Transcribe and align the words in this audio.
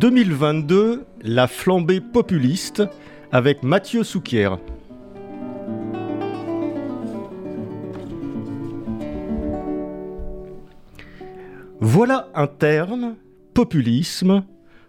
2022, 0.00 1.04
la 1.20 1.46
flambée 1.46 2.00
populiste 2.00 2.82
avec 3.32 3.62
Mathieu 3.62 4.02
Souquier. 4.02 4.48
Voilà 11.80 12.30
un 12.34 12.46
terme, 12.46 13.16
populisme, 13.52 14.42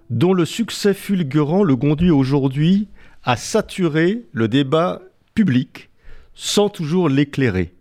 dont 0.10 0.32
le 0.32 0.46
succès 0.46 0.94
fulgurant 0.94 1.66
le 1.66 1.76
conduit 1.76 2.12
aujourd'hui 2.12 2.88
à 3.26 3.36
saturer 3.36 4.30
le 4.32 4.48
débat 4.48 5.02
public 5.36 5.90
sans 6.34 6.70
toujours 6.70 7.10
l'éclairer. 7.10 7.76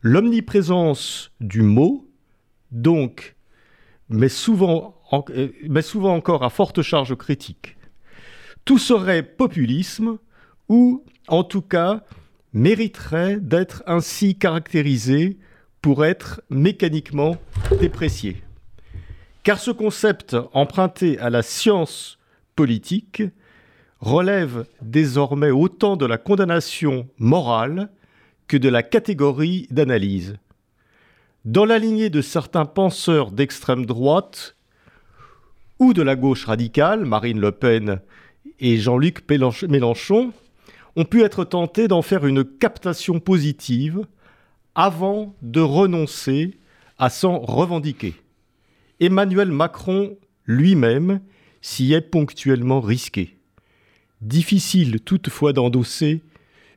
L'omniprésence 0.00 1.30
du 1.42 1.60
mot, 1.60 2.08
donc, 2.70 3.36
mais 4.08 4.30
souvent, 4.30 4.97
euh, 5.12 5.48
mais 5.68 5.82
souvent 5.82 6.14
encore 6.14 6.44
à 6.44 6.50
forte 6.50 6.82
charge 6.82 7.16
critique. 7.16 7.76
Tout 8.64 8.78
serait 8.78 9.22
populisme 9.22 10.18
ou, 10.68 11.04
en 11.28 11.44
tout 11.44 11.62
cas, 11.62 12.02
mériterait 12.52 13.38
d'être 13.40 13.82
ainsi 13.86 14.36
caractérisé 14.36 15.38
pour 15.80 16.04
être 16.04 16.42
mécaniquement 16.50 17.36
déprécié. 17.80 18.42
Car 19.42 19.58
ce 19.58 19.70
concept 19.70 20.36
emprunté 20.52 21.18
à 21.18 21.30
la 21.30 21.42
science 21.42 22.18
politique 22.56 23.22
relève 24.00 24.66
désormais 24.82 25.50
autant 25.50 25.96
de 25.96 26.06
la 26.06 26.18
condamnation 26.18 27.08
morale 27.18 27.90
que 28.46 28.56
de 28.56 28.68
la 28.68 28.82
catégorie 28.82 29.66
d'analyse. 29.70 30.36
Dans 31.44 31.64
la 31.64 31.78
lignée 31.78 32.10
de 32.10 32.20
certains 32.20 32.66
penseurs 32.66 33.30
d'extrême 33.30 33.86
droite 33.86 34.56
ou 35.78 35.92
de 35.92 36.02
la 36.02 36.16
gauche 36.16 36.44
radicale, 36.44 37.04
Marine 37.04 37.40
Le 37.40 37.52
Pen 37.52 38.00
et 38.60 38.78
Jean-Luc 38.78 39.22
Mélenchon, 39.30 40.32
ont 40.96 41.04
pu 41.04 41.22
être 41.22 41.44
tentés 41.44 41.86
d'en 41.88 42.02
faire 42.02 42.26
une 42.26 42.44
captation 42.44 43.20
positive 43.20 44.06
avant 44.74 45.34
de 45.42 45.60
renoncer 45.60 46.58
à 46.98 47.10
s'en 47.10 47.38
revendiquer. 47.38 48.14
Emmanuel 49.00 49.52
Macron 49.52 50.16
lui-même 50.46 51.20
s'y 51.60 51.92
est 51.92 52.00
ponctuellement 52.00 52.80
risqué. 52.80 53.36
Difficile 54.20 55.00
toutefois 55.00 55.52
d'endosser 55.52 56.22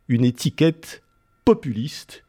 une 0.08 0.26
étiquette 0.26 1.02
populiste 1.46 2.24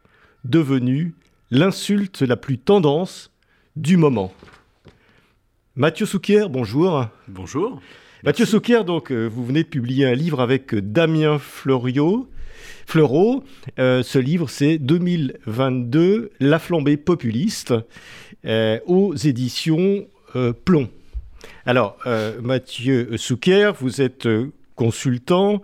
devenue 0.45 1.15
l'insulte 1.51 2.23
la 2.23 2.37
plus 2.37 2.59
tendance 2.59 3.31
du 3.77 3.97
moment. 3.97 4.33
Mathieu 5.75 6.05
Souquier, 6.05 6.45
bonjour. 6.51 7.07
Bonjour. 7.29 7.81
Mathieu 8.25 8.45
Souquier, 8.45 8.85
donc, 8.85 9.11
euh, 9.11 9.25
vous 9.27 9.43
venez 9.43 9.63
de 9.63 9.69
publier 9.69 10.05
un 10.05 10.13
livre 10.13 10.41
avec 10.41 10.75
Damien 10.75 11.39
Fleureau. 11.39 12.29
Fleureau. 12.87 13.43
Euh, 13.79 14.03
ce 14.03 14.19
livre, 14.19 14.51
c'est 14.51 14.77
2022, 14.77 16.31
La 16.41 16.59
flambée 16.59 16.99
populiste, 16.99 17.73
euh, 18.45 18.81
aux 18.85 19.15
éditions 19.15 20.07
Plomb. 20.67 20.91
Alors, 21.65 21.97
Mathieu 22.43 23.17
Souquier, 23.17 23.73
vous 23.79 24.01
êtes 24.03 24.29
consultant, 24.77 25.63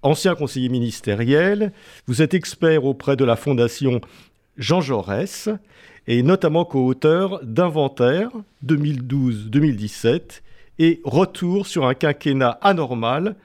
ancien 0.00 0.34
conseiller 0.34 0.70
ministériel, 0.70 1.72
vous 2.06 2.22
êtes 2.22 2.32
expert 2.34 2.84
auprès 2.84 3.16
de 3.16 3.24
la 3.24 3.36
Fondation 3.36 4.00
Jean 4.58 4.80
Jaurès 4.82 5.48
et 6.06 6.22
notamment 6.22 6.64
co-auteur 6.64 7.40
d'Inventaire 7.44 8.30
2012-2017 8.66 10.42
et 10.78 11.00
Retour 11.04 11.66
sur 11.66 11.86
un 11.86 11.94
quinquennat 11.94 12.58
anormal 12.62 13.36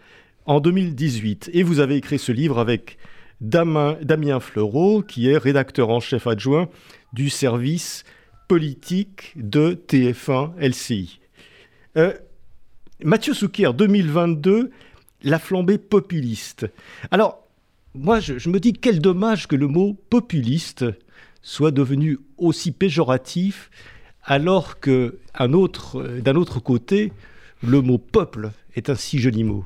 en 0.45 0.59
2018. 0.59 1.51
Et 1.53 1.63
vous 1.63 1.79
avez 1.79 1.95
écrit 1.95 2.19
ce 2.19 2.31
livre 2.31 2.59
avec 2.59 2.97
Damien, 3.41 4.39
Fleureau, 4.39 5.03
qui 5.03 5.29
est 5.29 5.37
rédacteur 5.37 5.89
en 5.89 5.99
chef 5.99 6.25
adjoint 6.25 6.69
du 7.13 7.29
service 7.29 8.03
politique 8.47 9.33
de 9.35 9.73
TF1 9.87 10.53
LCI. 10.59 11.19
Euh, 11.97 12.13
Mathieu 13.03 13.33
Souquier, 13.33 13.69
2022, 13.73 14.71
la 15.23 15.39
flambée 15.39 15.77
populiste. 15.77 16.65
Alors, 17.11 17.47
moi, 17.93 18.19
je, 18.19 18.49
me 18.49 18.59
dis 18.59 18.73
quel 18.73 18.99
dommage 18.99 19.47
que 19.47 19.55
le 19.55 19.67
mot 19.67 19.95
populiste 20.09 20.85
soit 21.41 21.71
devenu 21.71 22.19
aussi 22.37 22.71
péjoratif, 22.71 23.69
alors 24.23 24.79
que 24.79 25.17
autre, 25.53 26.03
d'un 26.19 26.35
autre 26.35 26.59
côté, 26.59 27.11
le 27.63 27.81
mot 27.81 27.97
peuple 27.97 28.51
est 28.75 28.89
un 28.89 28.95
si 28.95 29.19
joli 29.19 29.43
mot. 29.43 29.65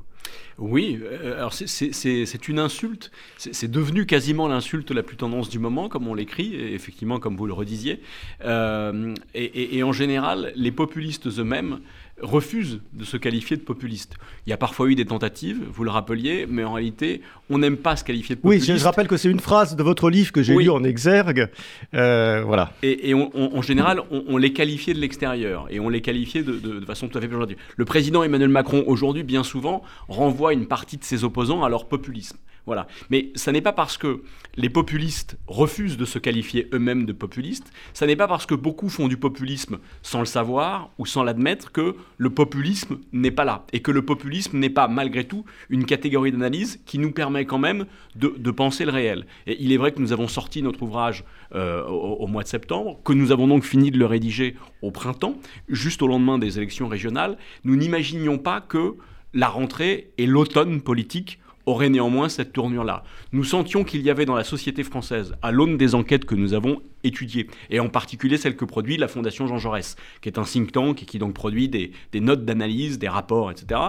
Oui, 0.57 0.99
euh, 1.01 1.37
alors 1.37 1.53
c'est 1.53 2.47
une 2.47 2.59
insulte, 2.59 3.11
c'est 3.37 3.71
devenu 3.71 4.05
quasiment 4.05 4.47
l'insulte 4.47 4.91
la 4.91 5.01
plus 5.01 5.17
tendance 5.17 5.49
du 5.49 5.57
moment, 5.57 5.89
comme 5.89 6.07
on 6.07 6.13
l'écrit, 6.13 6.55
effectivement, 6.55 7.19
comme 7.19 7.35
vous 7.35 7.47
le 7.47 7.53
redisiez. 7.53 8.01
Euh, 8.45 9.15
et, 9.33 9.81
en 9.81 9.91
général, 9.91 10.53
les 10.55 10.71
populistes 10.71 11.27
eux-mêmes 11.27 11.79
refusent 12.21 12.81
de 12.93 13.03
se 13.03 13.17
qualifier 13.17 13.57
de 13.57 13.61
populistes. 13.61 14.15
Il 14.45 14.49
y 14.49 14.53
a 14.53 14.57
parfois 14.57 14.87
eu 14.87 14.95
des 14.95 15.05
tentatives, 15.05 15.59
vous 15.71 15.83
le 15.83 15.91
rappeliez, 15.91 16.45
mais 16.47 16.63
en 16.63 16.73
réalité, 16.73 17.21
on 17.49 17.57
n'aime 17.57 17.77
pas 17.77 17.95
se 17.95 18.03
qualifier 18.03 18.35
de 18.35 18.41
populiste. 18.41 18.69
Oui, 18.69 18.77
je 18.77 18.83
rappelle 18.83 19.07
que 19.07 19.17
c'est 19.17 19.29
une 19.29 19.39
phrase 19.39 19.75
de 19.75 19.83
votre 19.83 20.09
livre 20.09 20.31
que 20.31 20.43
j'ai 20.43 20.55
lu 20.55 20.69
en 20.69 20.83
exergue. 20.83 21.49
Euh, 21.93 22.43
voilà. 22.45 22.73
Et, 22.83 23.13
en 23.13 23.61
général, 23.61 24.01
on, 24.09 24.37
les 24.37 24.53
qualifiait 24.53 24.93
de 24.93 24.99
l'extérieur 24.99 25.67
et 25.69 25.79
on 25.79 25.89
les 25.89 26.01
qualifiait 26.01 26.43
de, 26.43 26.53
de, 26.53 26.85
façon 26.85 27.07
tout 27.07 27.17
à 27.17 27.21
fait 27.21 27.27
péjorative. 27.27 27.57
Le 27.75 27.85
président 27.85 28.23
Emmanuel 28.23 28.49
Macron, 28.49 28.83
aujourd'hui, 28.87 29.23
bien 29.23 29.43
souvent, 29.43 29.83
renvoie 30.07 30.53
une 30.53 30.67
partie 30.67 30.97
de 30.97 31.03
ses 31.03 31.23
opposants 31.23 31.63
à 31.63 31.69
leur 31.69 31.87
populisme. 31.87 32.37
Voilà. 32.65 32.87
Mais 33.09 33.31
ça 33.35 33.51
n'est 33.51 33.61
pas 33.61 33.73
parce 33.73 33.97
que 33.97 34.21
les 34.55 34.69
populistes 34.69 35.37
refusent 35.47 35.97
de 35.97 36.05
se 36.05 36.19
qualifier 36.19 36.67
eux-mêmes 36.73 37.05
de 37.05 37.13
populistes, 37.13 37.71
ça 37.93 38.05
n'est 38.05 38.15
pas 38.15 38.27
parce 38.27 38.45
que 38.45 38.55
beaucoup 38.55 38.89
font 38.89 39.07
du 39.07 39.17
populisme 39.17 39.79
sans 40.01 40.19
le 40.19 40.25
savoir 40.25 40.91
ou 40.97 41.05
sans 41.05 41.23
l'admettre 41.23 41.71
que 41.71 41.95
le 42.17 42.29
populisme 42.29 42.99
n'est 43.13 43.31
pas 43.31 43.45
là. 43.45 43.65
Et 43.73 43.81
que 43.81 43.91
le 43.91 44.03
populisme 44.03 44.57
n'est 44.57 44.69
pas, 44.69 44.87
malgré 44.87 45.23
tout, 45.23 45.45
une 45.69 45.85
catégorie 45.85 46.31
d'analyse 46.31 46.79
qui 46.85 46.99
nous 46.99 47.11
permet 47.11 47.45
quand 47.45 47.59
même 47.59 47.85
de, 48.15 48.51
penser 48.51 48.85
le 48.85 48.91
réel. 48.91 49.25
Et 49.47 49.63
il 49.63 49.71
est 49.71 49.77
vrai 49.77 49.93
que 49.93 50.01
nous 50.01 50.11
avons 50.11 50.27
sorti 50.27 50.61
notre 50.61 50.83
ouvrage 50.83 51.23
euh, 51.55 51.85
au, 51.85 52.27
mois 52.27 52.43
de 52.43 52.47
septembre, 52.47 52.99
que 53.03 53.13
nous 53.13 53.31
avons 53.31 53.47
donc 53.47 53.63
fini 53.63 53.91
de 53.91 53.97
le 53.97 54.05
rédiger 54.05 54.55
au 54.81 54.91
printemps, 54.91 55.35
juste 55.69 56.01
au 56.01 56.07
lendemain 56.07 56.37
des 56.37 56.57
élections 56.57 56.89
régionales. 56.89 57.37
Nous 57.63 57.77
n'imaginions 57.77 58.37
pas 58.37 58.59
que 58.59 58.95
la 59.33 59.47
rentrée 59.47 60.11
et 60.17 60.25
l'automne 60.25 60.81
politique 60.81 61.39
aurait 61.71 61.89
néanmoins 61.89 62.29
cette 62.29 62.53
tournure-là. 62.53 63.03
Nous 63.31 63.43
sentions 63.43 63.83
qu'il 63.83 64.01
y 64.01 64.09
avait 64.09 64.25
dans 64.25 64.35
la 64.35 64.43
société 64.43 64.83
française, 64.83 65.33
à 65.41 65.51
l'aune 65.51 65.77
des 65.77 65.95
enquêtes 65.95 66.25
que 66.25 66.35
nous 66.35 66.53
avons 66.53 66.81
étudiées, 67.03 67.47
et 67.69 67.79
en 67.79 67.89
particulier 67.89 68.37
celle 68.37 68.55
que 68.55 68.65
produit 68.65 68.97
la 68.97 69.07
Fondation 69.07 69.47
Jean 69.47 69.57
Jaurès, 69.57 69.95
qui 70.21 70.29
est 70.29 70.37
un 70.37 70.43
think 70.43 70.71
tank 70.71 71.01
et 71.01 71.05
qui 71.05 71.17
donc 71.17 71.33
produit 71.33 71.69
des, 71.69 71.91
notes 72.13 72.45
d'analyse, 72.45 72.99
des 72.99 73.07
rapports, 73.07 73.51
etc., 73.51 73.81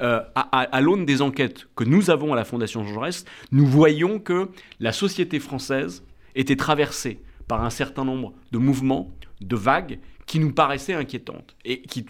euh, 0.00 0.20
à, 0.34 0.80
l'aune 0.80 1.04
des 1.04 1.22
enquêtes 1.22 1.66
que 1.74 1.84
nous 1.84 2.10
avons 2.10 2.32
à 2.32 2.36
la 2.36 2.44
Fondation 2.44 2.84
Jean 2.84 2.94
Jaurès, 2.94 3.24
nous 3.52 3.66
voyons 3.66 4.18
que 4.18 4.48
la 4.78 4.92
société 4.92 5.40
française 5.40 6.04
était 6.34 6.56
traversée 6.56 7.20
par 7.48 7.64
un 7.64 7.70
certain 7.70 8.04
nombre 8.04 8.32
de 8.52 8.58
mouvements, 8.58 9.10
de 9.40 9.56
vagues, 9.56 9.98
qui 10.26 10.38
nous 10.38 10.52
paraissaient 10.52 10.94
inquiétantes, 10.94 11.56
et 11.64 11.82
qui 11.82 12.04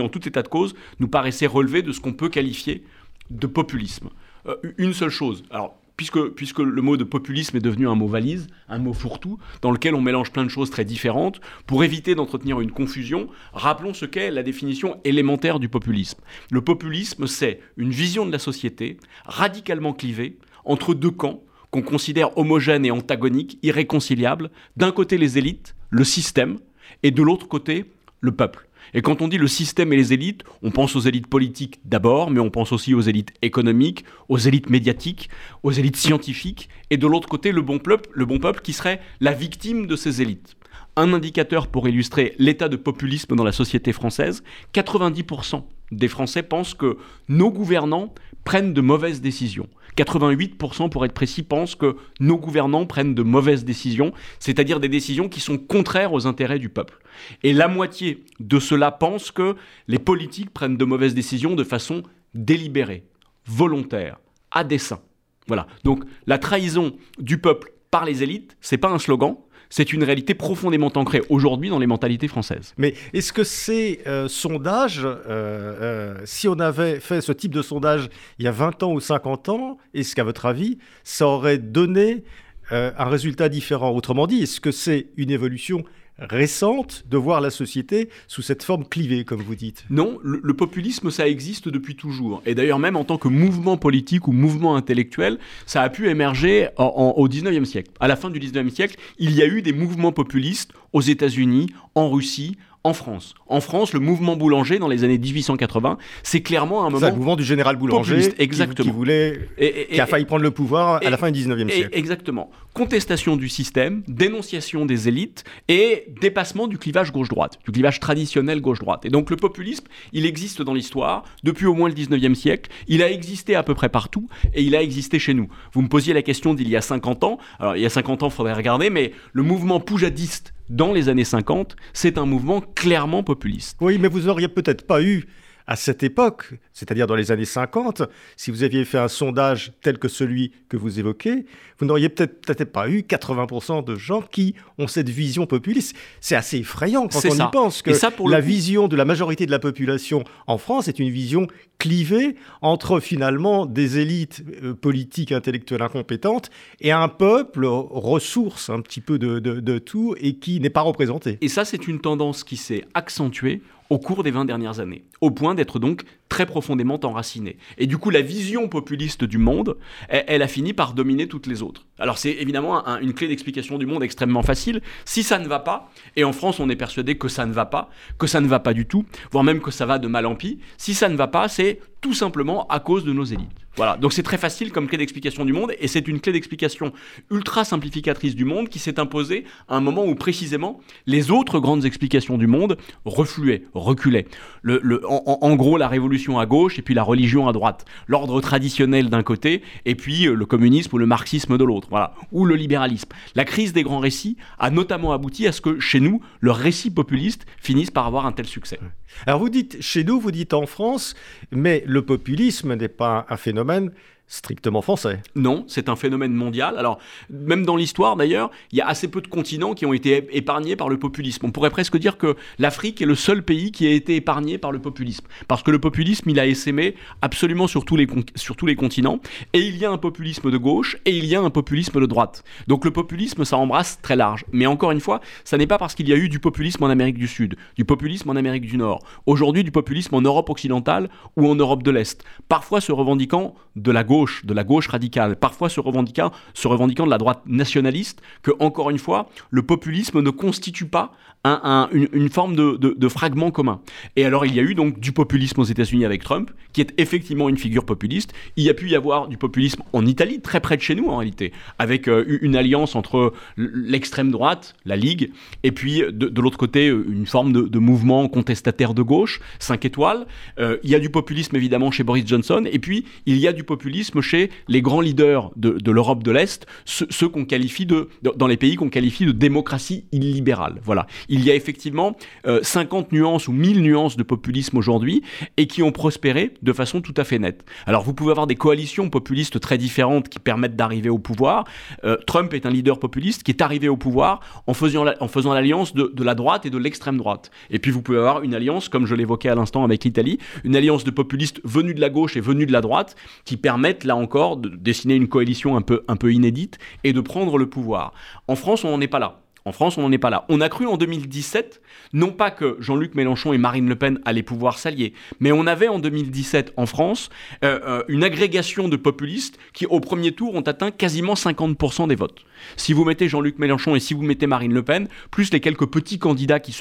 en 0.00 0.08
tout 0.08 0.26
état 0.26 0.42
de 0.42 0.48
cause, 0.48 0.74
nous 0.98 1.06
paraissaient 1.06 1.46
relever 1.46 1.82
de 1.82 1.92
ce 1.92 2.00
qu'on 2.00 2.14
peut 2.14 2.28
qualifier 2.28 2.82
de 3.30 3.46
populisme. 3.46 4.08
Euh, 4.46 4.56
une 4.78 4.92
seule 4.92 5.10
chose. 5.10 5.42
Alors, 5.50 5.76
puisque, 6.00 6.30
puisque 6.30 6.60
le 6.60 6.80
mot 6.80 6.96
de 6.96 7.04
populisme 7.04 7.58
est 7.58 7.60
devenu 7.60 7.86
un 7.86 7.94
mot 7.94 8.08
valise, 8.08 8.46
un 8.70 8.78
mot 8.78 8.94
fourre-tout, 8.94 9.38
dans 9.60 9.70
lequel 9.70 9.94
on 9.94 10.00
mélange 10.00 10.32
plein 10.32 10.44
de 10.44 10.48
choses 10.48 10.70
très 10.70 10.86
différentes, 10.86 11.42
pour 11.66 11.84
éviter 11.84 12.14
d'entretenir 12.14 12.60
une 12.60 12.70
confusion, 12.70 13.28
rappelons 13.52 13.92
ce 13.92 14.06
qu'est 14.06 14.30
la 14.30 14.42
définition 14.42 14.98
élémentaire 15.04 15.60
du 15.60 15.68
populisme. 15.68 16.18
Le 16.50 16.62
populisme, 16.62 17.26
c'est 17.26 17.60
une 17.76 17.90
vision 17.90 18.24
de 18.24 18.32
la 18.32 18.38
société 18.38 18.96
radicalement 19.26 19.92
clivée 19.92 20.38
entre 20.64 20.94
deux 20.94 21.10
camps 21.10 21.42
qu'on 21.70 21.82
considère 21.82 22.36
homogènes 22.38 22.86
et 22.86 22.90
antagoniques, 22.90 23.58
irréconciliables. 23.62 24.50
D'un 24.78 24.92
côté 24.92 25.18
les 25.18 25.36
élites, 25.36 25.76
le 25.90 26.04
système, 26.04 26.58
et 27.02 27.10
de 27.10 27.22
l'autre 27.22 27.46
côté 27.46 27.84
le 28.20 28.32
peuple. 28.32 28.69
Et 28.94 29.02
quand 29.02 29.22
on 29.22 29.28
dit 29.28 29.38
le 29.38 29.46
système 29.46 29.92
et 29.92 29.96
les 29.96 30.12
élites, 30.12 30.42
on 30.62 30.70
pense 30.70 30.96
aux 30.96 31.00
élites 31.00 31.26
politiques 31.26 31.80
d'abord, 31.84 32.30
mais 32.30 32.40
on 32.40 32.50
pense 32.50 32.72
aussi 32.72 32.94
aux 32.94 33.00
élites 33.00 33.32
économiques, 33.42 34.04
aux 34.28 34.38
élites 34.38 34.70
médiatiques, 34.70 35.30
aux 35.62 35.72
élites 35.72 35.96
scientifiques, 35.96 36.68
et 36.90 36.96
de 36.96 37.06
l'autre 37.06 37.28
côté, 37.28 37.52
le 37.52 37.62
bon 37.62 37.78
peuple, 37.78 38.10
le 38.12 38.26
bon 38.26 38.38
peuple 38.38 38.60
qui 38.60 38.72
serait 38.72 39.00
la 39.20 39.32
victime 39.32 39.86
de 39.86 39.96
ces 39.96 40.22
élites. 40.22 40.56
Un 40.96 41.12
indicateur 41.12 41.68
pour 41.68 41.88
illustrer 41.88 42.34
l'état 42.38 42.68
de 42.68 42.76
populisme 42.76 43.36
dans 43.36 43.44
la 43.44 43.52
société 43.52 43.92
française, 43.92 44.42
90% 44.74 45.62
des 45.92 46.08
Français 46.08 46.42
pensent 46.42 46.74
que 46.74 46.98
nos 47.28 47.50
gouvernants 47.50 48.12
prennent 48.44 48.74
de 48.74 48.80
mauvaises 48.80 49.20
décisions. 49.20 49.68
88% 49.96 50.88
pour 50.90 51.04
être 51.04 51.12
précis 51.12 51.42
pensent 51.42 51.74
que 51.74 51.96
nos 52.20 52.36
gouvernants 52.36 52.86
prennent 52.86 53.14
de 53.14 53.22
mauvaises 53.22 53.64
décisions, 53.64 54.12
c'est-à-dire 54.38 54.80
des 54.80 54.88
décisions 54.88 55.28
qui 55.28 55.40
sont 55.40 55.58
contraires 55.58 56.12
aux 56.12 56.26
intérêts 56.26 56.58
du 56.58 56.68
peuple. 56.68 56.98
Et 57.42 57.52
la 57.52 57.68
moitié 57.68 58.24
de 58.38 58.58
cela 58.58 58.90
pense 58.90 59.30
que 59.30 59.56
les 59.88 59.98
politiques 59.98 60.50
prennent 60.50 60.76
de 60.76 60.84
mauvaises 60.84 61.14
décisions 61.14 61.54
de 61.54 61.64
façon 61.64 62.02
délibérée, 62.34 63.04
volontaire, 63.46 64.18
à 64.50 64.64
dessein. 64.64 65.00
Voilà. 65.46 65.66
Donc 65.84 66.04
la 66.26 66.38
trahison 66.38 66.96
du 67.18 67.38
peuple 67.38 67.72
par 67.90 68.04
les 68.04 68.22
élites, 68.22 68.56
c'est 68.60 68.78
pas 68.78 68.90
un 68.90 68.98
slogan, 68.98 69.36
c'est 69.70 69.92
une 69.92 70.02
réalité 70.02 70.34
profondément 70.34 70.92
ancrée 70.96 71.22
aujourd'hui 71.30 71.70
dans 71.70 71.78
les 71.78 71.86
mentalités 71.86 72.28
françaises. 72.28 72.74
Mais 72.76 72.94
est-ce 73.12 73.32
que 73.32 73.44
ces 73.44 74.00
euh, 74.06 74.28
sondages, 74.28 75.04
euh, 75.04 75.16
euh, 75.28 76.16
si 76.24 76.48
on 76.48 76.58
avait 76.58 76.98
fait 77.00 77.20
ce 77.20 77.32
type 77.32 77.54
de 77.54 77.62
sondage 77.62 78.08
il 78.38 78.44
y 78.44 78.48
a 78.48 78.52
20 78.52 78.82
ans 78.82 78.92
ou 78.92 79.00
50 79.00 79.48
ans, 79.48 79.78
est-ce 79.94 80.14
qu'à 80.14 80.24
votre 80.24 80.46
avis, 80.46 80.78
ça 81.04 81.26
aurait 81.26 81.58
donné 81.58 82.24
un 82.72 83.08
résultat 83.08 83.48
différent? 83.48 83.90
Autrement 83.90 84.28
dit, 84.28 84.42
est-ce 84.42 84.60
que 84.60 84.70
c'est 84.70 85.08
une 85.16 85.32
évolution 85.32 85.82
récente 86.20 87.04
de 87.08 87.16
voir 87.16 87.40
la 87.40 87.50
société 87.50 88.08
sous 88.28 88.42
cette 88.42 88.62
forme 88.62 88.84
clivée, 88.84 89.24
comme 89.24 89.42
vous 89.42 89.54
dites. 89.54 89.84
Non, 89.90 90.18
le, 90.22 90.54
populisme, 90.54 91.10
ça 91.10 91.28
existe 91.28 91.68
depuis 91.68 91.96
toujours. 91.96 92.42
Et 92.46 92.54
d'ailleurs, 92.54 92.78
même 92.78 92.96
en 92.96 93.04
tant 93.04 93.18
que 93.18 93.28
mouvement 93.28 93.76
politique 93.76 94.28
ou 94.28 94.32
mouvement 94.32 94.76
intellectuel, 94.76 95.38
ça 95.66 95.82
a 95.82 95.88
pu 95.88 96.08
émerger 96.08 96.68
au 96.76 97.28
19e 97.28 97.64
siècle. 97.64 97.90
À 98.00 98.08
la 98.08 98.16
fin 98.16 98.30
du 98.30 98.38
19e 98.38 98.70
siècle, 98.70 98.96
il 99.18 99.32
y 99.32 99.42
a 99.42 99.46
eu 99.46 99.62
des 99.62 99.72
mouvements 99.72 100.12
populistes 100.12 100.72
aux 100.92 101.00
États-Unis, 101.00 101.68
en 101.94 102.10
Russie, 102.10 102.56
en 102.82 102.94
France. 102.94 103.34
En 103.46 103.60
France, 103.60 103.92
le 103.92 104.00
mouvement 104.00 104.36
boulanger 104.36 104.78
dans 104.78 104.88
les 104.88 105.04
années 105.04 105.18
1880, 105.18 105.98
c'est 106.22 106.40
clairement 106.40 106.86
un 106.86 106.90
moment. 106.90 107.00
C'est 107.00 107.10
le 107.10 107.16
mouvement 107.16 107.36
du 107.36 107.44
général 107.44 107.76
Boulanger 107.76 108.32
exactement. 108.38 108.88
Qui, 108.88 108.96
voulait, 108.96 109.48
qui 109.90 110.00
a 110.00 110.06
failli 110.06 110.24
prendre 110.24 110.42
le 110.42 110.50
pouvoir 110.50 111.00
à 111.04 111.10
la 111.10 111.16
fin 111.18 111.30
du 111.30 111.44
19e 111.44 111.70
siècle. 111.70 111.90
Exactement. 111.92 112.50
Contestation 112.72 113.36
du 113.36 113.48
système, 113.48 114.02
dénonciation 114.08 114.86
des 114.86 115.08
élites 115.08 115.44
et 115.68 116.06
dépassement 116.22 116.68
du 116.68 116.78
clivage 116.78 117.12
gauche-droite, 117.12 117.58
du 117.64 117.72
clivage 117.72 118.00
traditionnel 118.00 118.60
gauche-droite. 118.62 119.04
Et 119.04 119.10
donc 119.10 119.28
le 119.28 119.36
populisme, 119.36 119.84
il 120.12 120.24
existe 120.24 120.62
dans 120.62 120.72
l'histoire 120.72 121.24
depuis 121.42 121.66
au 121.66 121.74
moins 121.74 121.88
le 121.88 121.94
19e 121.94 122.34
siècle. 122.34 122.70
Il 122.88 123.02
a 123.02 123.10
existé 123.10 123.56
à 123.56 123.62
peu 123.62 123.74
près 123.74 123.90
partout 123.90 124.28
et 124.54 124.62
il 124.62 124.74
a 124.74 124.82
existé 124.82 125.18
chez 125.18 125.34
nous. 125.34 125.48
Vous 125.72 125.82
me 125.82 125.88
posiez 125.88 126.14
la 126.14 126.22
question 126.22 126.54
d'il 126.54 126.68
y 126.68 126.76
a 126.76 126.80
50 126.80 127.24
ans. 127.24 127.38
Alors 127.58 127.76
il 127.76 127.82
y 127.82 127.86
a 127.86 127.90
50 127.90 128.22
ans, 128.22 128.28
il 128.28 128.32
faudrait 128.32 128.54
regarder, 128.54 128.88
mais 128.88 129.12
le 129.32 129.42
mouvement 129.42 129.80
poujadiste 129.80 130.54
dans 130.70 130.92
les 130.92 131.08
années 131.08 131.24
50, 131.24 131.76
c'est 131.92 132.16
un 132.16 132.24
mouvement 132.24 132.60
clairement 132.60 133.22
populiste. 133.22 133.76
Oui, 133.80 133.98
mais 133.98 134.08
vous 134.08 134.28
auriez 134.28 134.48
peut-être 134.48 134.86
pas 134.86 135.02
eu 135.02 135.26
à 135.66 135.76
cette 135.76 136.02
époque, 136.02 136.54
c'est-à-dire 136.72 137.06
dans 137.06 137.14
les 137.14 137.32
années 137.32 137.44
50, 137.44 138.02
si 138.36 138.50
vous 138.50 138.62
aviez 138.62 138.84
fait 138.84 138.98
un 138.98 139.08
sondage 139.08 139.72
tel 139.82 139.98
que 139.98 140.08
celui 140.08 140.52
que 140.68 140.76
vous 140.76 140.98
évoquez, 140.98 141.46
vous 141.78 141.86
n'auriez 141.86 142.08
peut-être 142.08 142.64
pas 142.64 142.88
eu 142.88 143.00
80% 143.00 143.84
de 143.84 143.96
gens 143.96 144.22
qui 144.22 144.54
ont 144.78 144.86
cette 144.86 145.08
vision 145.08 145.46
populiste. 145.46 145.96
C'est 146.20 146.36
assez 146.36 146.58
effrayant 146.58 147.08
quand 147.08 147.24
on 147.24 147.34
y 147.34 147.50
pense 147.50 147.82
que 147.82 147.92
la 148.28 148.40
vision 148.40 148.88
de 148.88 148.96
la 148.96 149.04
majorité 149.04 149.46
de 149.46 149.50
la 149.50 149.58
population 149.58 150.24
en 150.46 150.58
France 150.58 150.88
est 150.88 150.98
une 150.98 151.10
vision 151.10 151.46
clivée 151.78 152.36
entre 152.60 153.00
finalement 153.00 153.64
des 153.64 153.98
élites 153.98 154.44
euh, 154.62 154.74
politiques, 154.74 155.32
intellectuelles 155.32 155.82
incompétentes 155.82 156.50
et 156.80 156.92
un 156.92 157.08
peuple 157.08 157.64
ressource 157.64 158.68
un 158.68 158.80
petit 158.82 159.00
peu 159.00 159.18
de, 159.18 159.38
de 159.38 159.78
tout 159.78 160.14
et 160.20 160.34
qui 160.34 160.60
n'est 160.60 160.70
pas 160.70 160.82
représenté. 160.82 161.38
Et 161.40 161.48
ça, 161.48 161.64
c'est 161.64 161.88
une 161.88 162.00
tendance 162.00 162.44
qui 162.44 162.56
s'est 162.56 162.84
accentuée 162.94 163.62
au 163.90 163.98
cours 163.98 164.22
des 164.22 164.30
20 164.30 164.44
dernières 164.44 164.80
années, 164.80 165.04
au 165.20 165.30
point 165.32 165.54
d'être 165.54 165.78
donc 165.78 166.04
très 166.28 166.46
profondément 166.46 166.98
enracinée. 167.02 167.58
Et 167.76 167.86
du 167.86 167.98
coup, 167.98 168.10
la 168.10 168.22
vision 168.22 168.68
populiste 168.68 169.24
du 169.24 169.36
monde, 169.36 169.76
elle, 170.08 170.42
a 170.42 170.48
fini 170.48 170.72
par 170.72 170.94
dominer 170.94 171.26
toutes 171.26 171.48
les 171.48 171.62
autres. 171.62 171.86
Alors 171.98 172.16
c'est 172.16 172.30
évidemment 172.30 172.86
une 173.00 173.12
clé 173.12 173.26
d'explication 173.26 173.78
du 173.78 173.86
monde 173.86 174.04
extrêmement 174.04 174.42
facile. 174.42 174.80
Si 175.04 175.24
ça 175.24 175.38
ne 175.40 175.48
va 175.48 175.58
pas, 175.58 175.90
et 176.16 176.24
en 176.24 176.32
France 176.32 176.60
on 176.60 176.70
est 176.70 176.76
persuadé 176.76 177.18
que 177.18 177.28
ça 177.28 177.46
ne 177.46 177.52
va 177.52 177.66
pas, 177.66 177.90
que 178.18 178.28
ça 178.28 178.40
ne 178.40 178.46
va 178.46 178.60
pas 178.60 178.72
du 178.72 178.86
tout, 178.86 179.04
voire 179.32 179.44
même 179.44 179.60
que 179.60 179.72
ça 179.72 179.86
va 179.86 179.98
de 179.98 180.06
mal 180.06 180.24
en 180.24 180.36
pis, 180.36 180.60
si 180.78 180.94
ça 180.94 181.08
ne 181.08 181.16
va 181.16 181.26
pas, 181.26 181.48
c'est 181.48 181.80
tout 182.00 182.14
simplement 182.14 182.66
à 182.68 182.80
cause 182.80 183.04
de 183.04 183.12
nos 183.12 183.24
élites. 183.24 183.48
Voilà, 183.76 183.96
donc 183.96 184.12
c'est 184.12 184.24
très 184.24 184.36
facile 184.36 184.72
comme 184.72 184.88
clé 184.88 184.98
d'explication 184.98 185.44
du 185.44 185.52
monde, 185.52 185.72
et 185.78 185.86
c'est 185.86 186.08
une 186.08 186.20
clé 186.20 186.32
d'explication 186.32 186.92
ultra 187.30 187.64
simplificatrice 187.64 188.34
du 188.34 188.44
monde 188.44 188.68
qui 188.68 188.80
s'est 188.80 188.98
imposée 188.98 189.44
à 189.68 189.76
un 189.76 189.80
moment 189.80 190.04
où 190.04 190.14
précisément 190.16 190.80
les 191.06 191.30
autres 191.30 191.60
grandes 191.60 191.84
explications 191.84 192.36
du 192.36 192.48
monde 192.48 192.76
refluaient, 193.04 193.62
reculaient. 193.72 194.26
Le, 194.62 195.02
en, 195.06 195.54
gros, 195.54 195.78
la 195.78 195.88
révolution 195.88 196.38
à 196.38 196.46
gauche 196.46 196.78
et 196.78 196.82
puis 196.82 196.94
la 196.94 197.04
religion 197.04 197.48
à 197.48 197.52
droite, 197.52 197.84
l'ordre 198.08 198.40
traditionnel 198.40 199.08
d'un 199.08 199.22
côté 199.22 199.62
et 199.86 199.94
puis 199.94 200.26
euh, 200.26 200.34
le 200.34 200.46
communisme 200.46 200.96
ou 200.96 200.98
le 200.98 201.06
marxisme 201.06 201.56
de 201.56 201.64
l'autre, 201.64 201.88
voilà, 201.90 202.14
ou 202.32 202.44
le 202.44 202.56
libéralisme. 202.56 203.08
La 203.36 203.44
crise 203.44 203.72
des 203.72 203.84
grands 203.84 204.00
récits 204.00 204.36
a 204.58 204.70
notamment 204.70 205.12
abouti 205.12 205.46
à 205.46 205.52
ce 205.52 205.60
que 205.60 205.78
chez 205.78 206.00
nous, 206.00 206.20
le 206.40 206.50
récit 206.50 206.90
populiste 206.90 207.46
finisse 207.58 207.90
par 207.90 208.06
avoir 208.06 208.26
un 208.26 208.32
tel 208.32 208.46
succès. 208.46 208.80
Alors 209.26 209.40
vous 209.40 209.48
dites 209.48 209.80
chez 209.80 210.04
nous, 210.04 210.20
vous 210.20 210.32
dites 210.32 210.54
en 210.54 210.66
France, 210.66 211.14
mais 211.50 211.84
le 211.90 212.02
populisme 212.02 212.74
n'est 212.74 212.88
pas 212.88 213.26
un 213.28 213.36
phénomène 213.36 213.90
strictement 214.30 214.80
français. 214.80 215.22
Non, 215.34 215.64
c'est 215.66 215.88
un 215.88 215.96
phénomène 215.96 216.32
mondial. 216.32 216.78
Alors, 216.78 216.98
même 217.28 217.66
dans 217.66 217.76
l'histoire 217.76 218.14
d'ailleurs, 218.16 218.50
il 218.70 218.78
y 218.78 218.80
a 218.80 218.86
assez 218.86 219.08
peu 219.08 219.20
de 219.20 219.26
continents 219.26 219.74
qui 219.74 219.84
ont 219.84 219.92
été 219.92 220.28
épargnés 220.30 220.76
par 220.76 220.88
le 220.88 220.98
populisme. 220.98 221.46
On 221.46 221.50
pourrait 221.50 221.70
presque 221.70 221.98
dire 221.98 222.16
que 222.16 222.36
l'Afrique 222.58 223.02
est 223.02 223.06
le 223.06 223.16
seul 223.16 223.42
pays 223.42 223.72
qui 223.72 223.86
a 223.88 223.90
été 223.90 224.14
épargné 224.16 224.56
par 224.56 224.70
le 224.70 224.78
populisme. 224.78 225.26
Parce 225.48 225.64
que 225.64 225.72
le 225.72 225.80
populisme, 225.80 226.30
il 226.30 226.38
a 226.38 226.46
essaimé 226.46 226.94
absolument 227.22 227.66
sur 227.66 227.84
tous 227.84 227.96
les, 227.96 228.06
sur 228.36 228.54
tous 228.54 228.66
les 228.66 228.76
continents. 228.76 229.18
Et 229.52 229.60
il 229.60 229.76
y 229.76 229.84
a 229.84 229.90
un 229.90 229.98
populisme 229.98 230.50
de 230.50 230.56
gauche 230.56 230.96
et 231.04 231.16
il 231.16 231.26
y 231.26 231.34
a 231.34 231.40
un 231.40 231.50
populisme 231.50 232.00
de 232.00 232.06
droite. 232.06 232.44
Donc 232.68 232.84
le 232.84 232.92
populisme, 232.92 233.44
ça 233.44 233.56
embrasse 233.56 233.98
très 234.00 234.14
large. 234.14 234.44
Mais 234.52 234.66
encore 234.66 234.92
une 234.92 235.00
fois, 235.00 235.20
ça 235.42 235.58
n'est 235.58 235.66
pas 235.66 235.78
parce 235.78 235.96
qu'il 235.96 236.08
y 236.08 236.12
a 236.12 236.16
eu 236.16 236.28
du 236.28 236.38
populisme 236.38 236.84
en 236.84 236.88
Amérique 236.88 237.18
du 237.18 237.26
Sud, 237.26 237.56
du 237.74 237.84
populisme 237.84 238.30
en 238.30 238.36
Amérique 238.36 238.66
du 238.66 238.76
Nord, 238.76 239.02
aujourd'hui 239.26 239.64
du 239.64 239.72
populisme 239.72 240.14
en 240.14 240.20
Europe 240.20 240.50
occidentale 240.50 241.10
ou 241.36 241.48
en 241.48 241.56
Europe 241.56 241.82
de 241.82 241.90
l'Est. 241.90 242.22
Parfois 242.48 242.80
se 242.80 242.92
revendiquant 242.92 243.56
de 243.74 243.90
la 243.90 244.04
gauche 244.04 244.19
de 244.44 244.54
la 244.54 244.64
gauche 244.64 244.88
radicale, 244.88 245.36
parfois 245.36 245.68
se 245.68 245.80
revendiquant, 245.80 246.32
se 246.54 246.68
revendiquant 246.68 247.04
de 247.04 247.10
la 247.10 247.18
droite 247.18 247.42
nationaliste, 247.46 248.20
que, 248.42 248.50
encore 248.58 248.90
une 248.90 248.98
fois, 248.98 249.28
le 249.50 249.62
populisme 249.62 250.20
ne 250.20 250.30
constitue 250.30 250.86
pas 250.86 251.12
une, 251.44 252.28
forme 252.28 252.54
de, 252.54 253.08
fragment 253.08 253.50
commun. 253.50 253.80
Et 254.16 254.24
alors, 254.24 254.44
il 254.44 254.54
y 254.54 254.60
a 254.60 254.62
eu 254.62 254.74
donc 254.74 255.00
du 255.00 255.12
populisme 255.12 255.60
aux 255.60 255.64
États-Unis 255.64 256.04
avec 256.04 256.22
Trump, 256.22 256.50
qui 256.72 256.80
est 256.80 256.92
effectivement 256.98 257.48
une 257.48 257.56
figure 257.56 257.84
populiste. 257.84 258.32
Il 258.56 258.64
y 258.64 258.70
a 258.70 258.74
pu 258.74 258.90
y 258.90 258.96
avoir 258.96 259.28
du 259.28 259.36
populisme 259.36 259.82
en 259.92 260.04
Italie, 260.04 260.40
très 260.40 260.60
près 260.60 260.76
de 260.76 260.82
chez 260.82 260.94
nous 260.94 261.08
en 261.08 261.16
réalité, 261.16 261.52
avec 261.78 262.08
euh, 262.08 262.38
une 262.42 262.56
alliance 262.56 262.94
entre 262.94 263.32
l'extrême 263.56 264.30
droite, 264.30 264.74
la 264.84 264.96
Ligue, 264.96 265.32
et 265.62 265.72
puis 265.72 266.02
de, 266.10 266.40
l'autre 266.40 266.58
côté, 266.58 266.86
une 266.86 267.26
forme 267.26 267.52
de, 267.52 267.78
mouvement 267.78 268.28
contestataire 268.28 268.92
de 268.92 269.02
gauche, 269.02 269.40
5 269.58 269.84
étoiles. 269.86 270.26
Euh, 270.58 270.76
il 270.82 270.90
y 270.90 270.94
a 270.94 270.98
du 270.98 271.08
populisme 271.08 271.56
évidemment 271.56 271.90
chez 271.90 272.04
Boris 272.04 272.26
Johnson, 272.26 272.64
et 272.70 272.78
puis 272.78 273.06
il 273.24 273.38
y 273.38 273.48
a 273.48 273.52
du 273.52 273.64
populisme 273.64 274.20
chez 274.20 274.50
les 274.68 274.82
grands 274.82 275.00
leaders 275.00 275.50
de, 275.56 275.90
l'Europe 275.90 276.22
de 276.22 276.30
l'Est, 276.30 276.66
ceux, 276.84 277.28
qu'on 277.28 277.46
qualifie 277.46 277.86
de, 277.86 278.08
dans 278.22 278.46
les 278.46 278.56
pays 278.56 278.76
qu'on 278.76 278.90
qualifie 278.90 279.24
de 279.24 279.32
démocratie 279.32 280.04
illibérale. 280.12 280.80
Voilà 280.84 281.06
il 281.30 281.44
y 281.44 281.50
a 281.50 281.54
effectivement 281.54 282.16
50 282.44 283.06
euh, 283.06 283.16
nuances 283.16 283.48
ou 283.48 283.52
1000 283.52 283.80
nuances 283.80 284.16
de 284.16 284.22
populisme 284.22 284.76
aujourd'hui 284.76 285.22
et 285.56 285.66
qui 285.66 285.82
ont 285.82 285.92
prospéré 285.92 286.52
de 286.60 286.72
façon 286.72 287.00
tout 287.00 287.14
à 287.16 287.24
fait 287.24 287.38
nette. 287.38 287.64
Alors 287.86 288.02
vous 288.02 288.12
pouvez 288.12 288.32
avoir 288.32 288.46
des 288.46 288.56
coalitions 288.56 289.08
populistes 289.08 289.60
très 289.60 289.78
différentes 289.78 290.28
qui 290.28 290.38
permettent 290.38 290.76
d'arriver 290.76 291.08
au 291.08 291.18
pouvoir. 291.18 291.64
Euh, 292.04 292.16
Trump 292.26 292.52
est 292.52 292.66
un 292.66 292.70
leader 292.70 292.98
populiste 292.98 293.44
qui 293.44 293.52
est 293.52 293.62
arrivé 293.62 293.88
au 293.88 293.96
pouvoir 293.96 294.40
en 294.66 294.74
faisant, 294.74 295.06
en 295.20 295.28
faisant 295.28 295.54
l'alliance 295.54 295.94
de, 295.94 296.22
la 296.22 296.34
droite 296.34 296.66
et 296.66 296.70
de 296.70 296.78
l'extrême 296.78 297.16
droite. 297.16 297.50
Et 297.70 297.78
puis 297.78 297.90
vous 297.90 298.02
pouvez 298.02 298.18
avoir 298.18 298.42
une 298.42 298.54
alliance, 298.54 298.88
comme 298.88 299.06
je 299.06 299.14
l'évoquais 299.14 299.48
à 299.48 299.54
l'instant 299.54 299.84
avec 299.84 300.04
l'Italie, 300.04 300.38
une 300.64 300.76
alliance 300.76 301.04
de 301.04 301.10
populistes 301.10 301.60
venus 301.64 301.94
de 301.94 302.00
la 302.00 302.10
gauche 302.10 302.36
et 302.36 302.40
venus 302.40 302.66
de 302.66 302.72
la 302.72 302.80
droite 302.80 303.14
qui 303.44 303.56
permettent 303.56 304.04
là 304.04 304.16
encore 304.16 304.56
de 304.56 304.68
dessiner 304.68 305.14
une 305.14 305.28
coalition 305.28 305.76
un 305.76 305.82
peu, 305.82 306.02
un 306.08 306.16
peu 306.16 306.32
inédite 306.32 306.78
et 307.04 307.12
de 307.12 307.20
prendre 307.20 307.56
le 307.56 307.68
pouvoir. 307.68 308.12
En 308.48 308.56
France, 308.56 308.84
on 308.84 308.90
n'en 308.90 309.00
est 309.00 309.08
pas 309.08 309.18
là. 309.18 309.40
En 309.64 309.72
France, 309.72 309.98
on 309.98 310.02
n'en 310.02 310.12
est 310.12 310.18
pas 310.18 310.30
là. 310.30 310.44
On 310.48 310.60
a 310.60 310.68
cru 310.68 310.86
en 310.86 310.96
2017, 310.96 311.82
non 312.12 312.32
pas 312.32 312.50
que 312.50 312.76
Jean-Luc 312.80 313.14
Mélenchon 313.14 313.52
et 313.52 313.58
Marine 313.58 313.88
Le 313.88 313.96
Pen 313.96 314.20
allaient 314.24 314.42
pouvoir 314.42 314.78
s'allier, 314.78 315.12
mais 315.38 315.52
on 315.52 315.66
avait 315.66 315.88
en 315.88 315.98
2017 315.98 316.72
en 316.76 316.86
France 316.86 317.30
euh, 317.64 317.78
euh, 317.84 318.02
une 318.08 318.24
agrégation 318.24 318.88
de 318.88 318.96
populistes 318.96 319.58
qui, 319.72 319.86
au 319.86 320.00
premier 320.00 320.32
tour, 320.32 320.54
ont 320.54 320.62
atteint 320.62 320.90
quasiment 320.90 321.34
50% 321.34 322.08
des 322.08 322.14
votes. 322.14 322.44
Si 322.76 322.92
vous 322.92 323.04
mettez 323.04 323.28
Jean-Luc 323.28 323.58
Mélenchon 323.58 323.94
et 323.94 324.00
si 324.00 324.14
vous 324.14 324.22
mettez 324.22 324.46
Marine 324.46 324.72
Le 324.72 324.82
Pen, 324.82 325.08
plus 325.30 325.52
les 325.52 325.60
quelques 325.60 325.86
petits 325.86 326.18
candidats 326.18 326.60
qui 326.60 326.72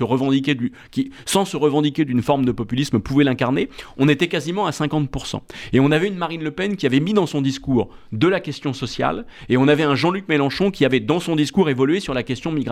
sans 1.26 1.46
se 1.46 1.58
revendiquer 1.58 2.06
d'une 2.06 2.22
forme 2.22 2.46
de 2.46 2.52
populisme, 2.52 3.00
pouvaient 3.00 3.24
l'incarner, 3.24 3.70
on 3.98 4.08
était 4.08 4.28
quasiment 4.28 4.66
à 4.66 4.72
50%. 4.72 5.42
Et 5.74 5.80
on 5.80 5.92
avait 5.92 6.08
une 6.08 6.16
Marine 6.16 6.44
Le 6.44 6.52
Pen 6.52 6.76
qui 6.76 6.86
avait 6.86 7.00
mis 7.00 7.14
dans 7.14 7.26
son 7.26 7.42
discours 7.42 7.90
de 8.12 8.28
la 8.28 8.40
question 8.40 8.74
sociale, 8.74 9.26
et 9.50 9.58
on 9.58 9.68
avait 9.68 9.84
un 9.84 9.96
Jean-Luc 9.96 10.28
Mélenchon 10.30 10.72
qui 10.72 10.86
avait 10.86 11.00
dans 11.00 11.20
son 11.20 11.36
discours 11.36 11.70
évolué 11.70 12.00
sur 12.00 12.14
la 12.14 12.24
question 12.24 12.52
migratoire, 12.52 12.69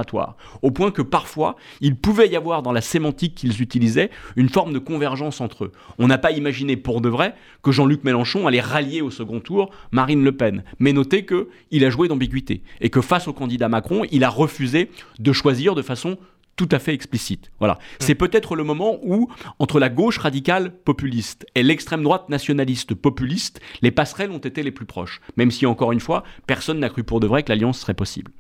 au 0.62 0.72
point 0.72 0.92
que 0.92 1.02
parfois, 1.02 1.56
il 1.82 1.96
pouvait 1.96 2.28
y 2.28 2.36
avoir 2.36 2.62
dans 2.62 2.72
la 2.72 2.82
sémantique 2.82 3.36
qu'ils 3.36 3.62
utilisaient 3.62 4.10
une 4.36 4.50
forme 4.50 4.74
de 4.74 4.80
convergence 4.80 5.42
entre 5.42 5.66
eux. 5.66 5.72
On 6.00 6.08
n'a 6.08 6.18
pas 6.18 6.32
imaginé 6.32 6.78
pour 6.78 7.02
de 7.02 7.10
vrai 7.10 7.36
que 7.64 7.72
Jean-Luc 7.72 8.04
Mélenchon 8.04 8.48
allait 8.48 8.62
rallier 8.62 9.02
au 9.02 9.12
second 9.12 9.40
tour 9.40 9.72
Marine 9.92 10.24
Le 10.24 10.32
Pen, 10.32 10.64
mais 10.80 10.94
notez 10.94 11.26
qu'il 11.26 11.86
a 11.86 11.90
joué 11.90 12.08
d'ambiguïté, 12.08 12.62
et 12.82 12.90
que 12.90 13.02
face 13.02 13.28
au 13.28 13.34
candidat 13.34 13.70
Macron, 13.70 14.04
il 14.12 14.24
a 14.24 14.30
refusé 14.30 14.92
de 15.20 15.34
choisir 15.34 15.76
de 15.76 15.82
façon 15.82 16.18
tout 16.58 16.68
à 16.72 16.80
fait 16.80 16.94
explicite. 16.94 17.52
Voilà. 17.60 17.76
Mmh. 17.76 17.78
C'est 18.00 18.16
peut-être 18.16 18.56
le 18.56 18.64
moment 18.64 18.98
où, 19.04 19.30
entre 19.60 19.80
la 19.80 19.90
gauche 19.90 20.18
radicale 20.18 20.72
populiste 20.72 21.46
et 21.56 21.64
l'extrême 21.64 22.04
droite 22.04 22.30
nationaliste 22.30 22.96
populiste, 22.96 23.62
les 23.82 23.92
passerelles 23.92 24.32
ont 24.32 24.40
été 24.40 24.64
les 24.64 24.72
plus 24.72 24.86
proches. 24.86 25.22
Même 25.38 25.52
si, 25.52 25.66
encore 25.66 25.92
une 25.92 26.00
fois, 26.00 26.24
personne 26.48 26.80
n'a 26.80 26.90
cru 26.90 27.04
pour 27.04 27.20
de 27.20 27.28
vrai 27.28 27.44
que 27.44 27.50
l'alliance 27.50 27.80
serait 27.80 27.94
possible. 27.94 28.32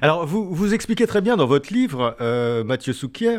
Alors, 0.00 0.26
vous, 0.26 0.54
vous 0.54 0.74
expliquez 0.74 1.06
très 1.06 1.20
bien 1.20 1.36
dans 1.36 1.46
votre 1.46 1.72
livre, 1.72 2.16
euh, 2.20 2.64
Mathieu 2.64 2.92
Souquier, 2.92 3.38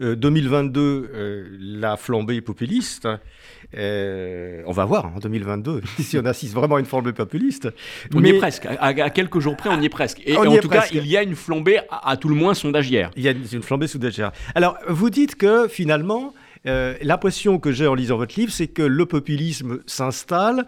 2022, 0.00 0.80
euh, 0.80 1.06
euh, 1.14 1.56
la 1.60 1.96
flambée 1.96 2.40
populiste. 2.40 3.08
On 3.76 4.72
va 4.72 4.84
voir 4.84 5.06
en 5.06 5.18
2022 5.18 5.82
si 6.00 6.18
on 6.18 6.24
assiste 6.24 6.54
vraiment 6.54 6.76
à 6.76 6.80
une 6.80 6.86
flambée 6.86 7.12
populiste. 7.12 7.68
On 8.14 8.22
y 8.24 8.30
est 8.30 8.38
presque. 8.38 8.66
À, 8.66 9.10
quelques 9.10 9.38
jours 9.38 9.56
près, 9.56 9.70
on 9.70 9.80
y 9.80 9.86
est 9.86 9.90
presque. 9.90 10.22
Et 10.26 10.36
en 10.36 10.56
tout 10.58 10.68
cas, 10.68 10.86
il 10.92 11.06
y 11.06 11.16
a 11.16 11.22
une 11.22 11.36
flambée, 11.36 11.80
à, 11.90 12.16
tout 12.16 12.28
le 12.28 12.34
moins 12.34 12.54
sondagière. 12.54 13.10
Il 13.16 13.22
y 13.22 13.28
a 13.28 13.32
une, 13.32 13.62
flambée 13.62 13.86
sondagière. 13.86 14.32
Alors, 14.54 14.76
vous 14.88 15.10
dites 15.10 15.36
que 15.36 15.68
finalement, 15.68 16.34
l'impression 16.64 17.58
que 17.58 17.70
j'ai 17.70 17.86
en 17.86 17.94
lisant 17.94 18.16
votre 18.16 18.38
livre, 18.38 18.52
c'est 18.52 18.68
que 18.68 18.82
le 18.82 19.06
populisme 19.06 19.80
s'installe 19.86 20.66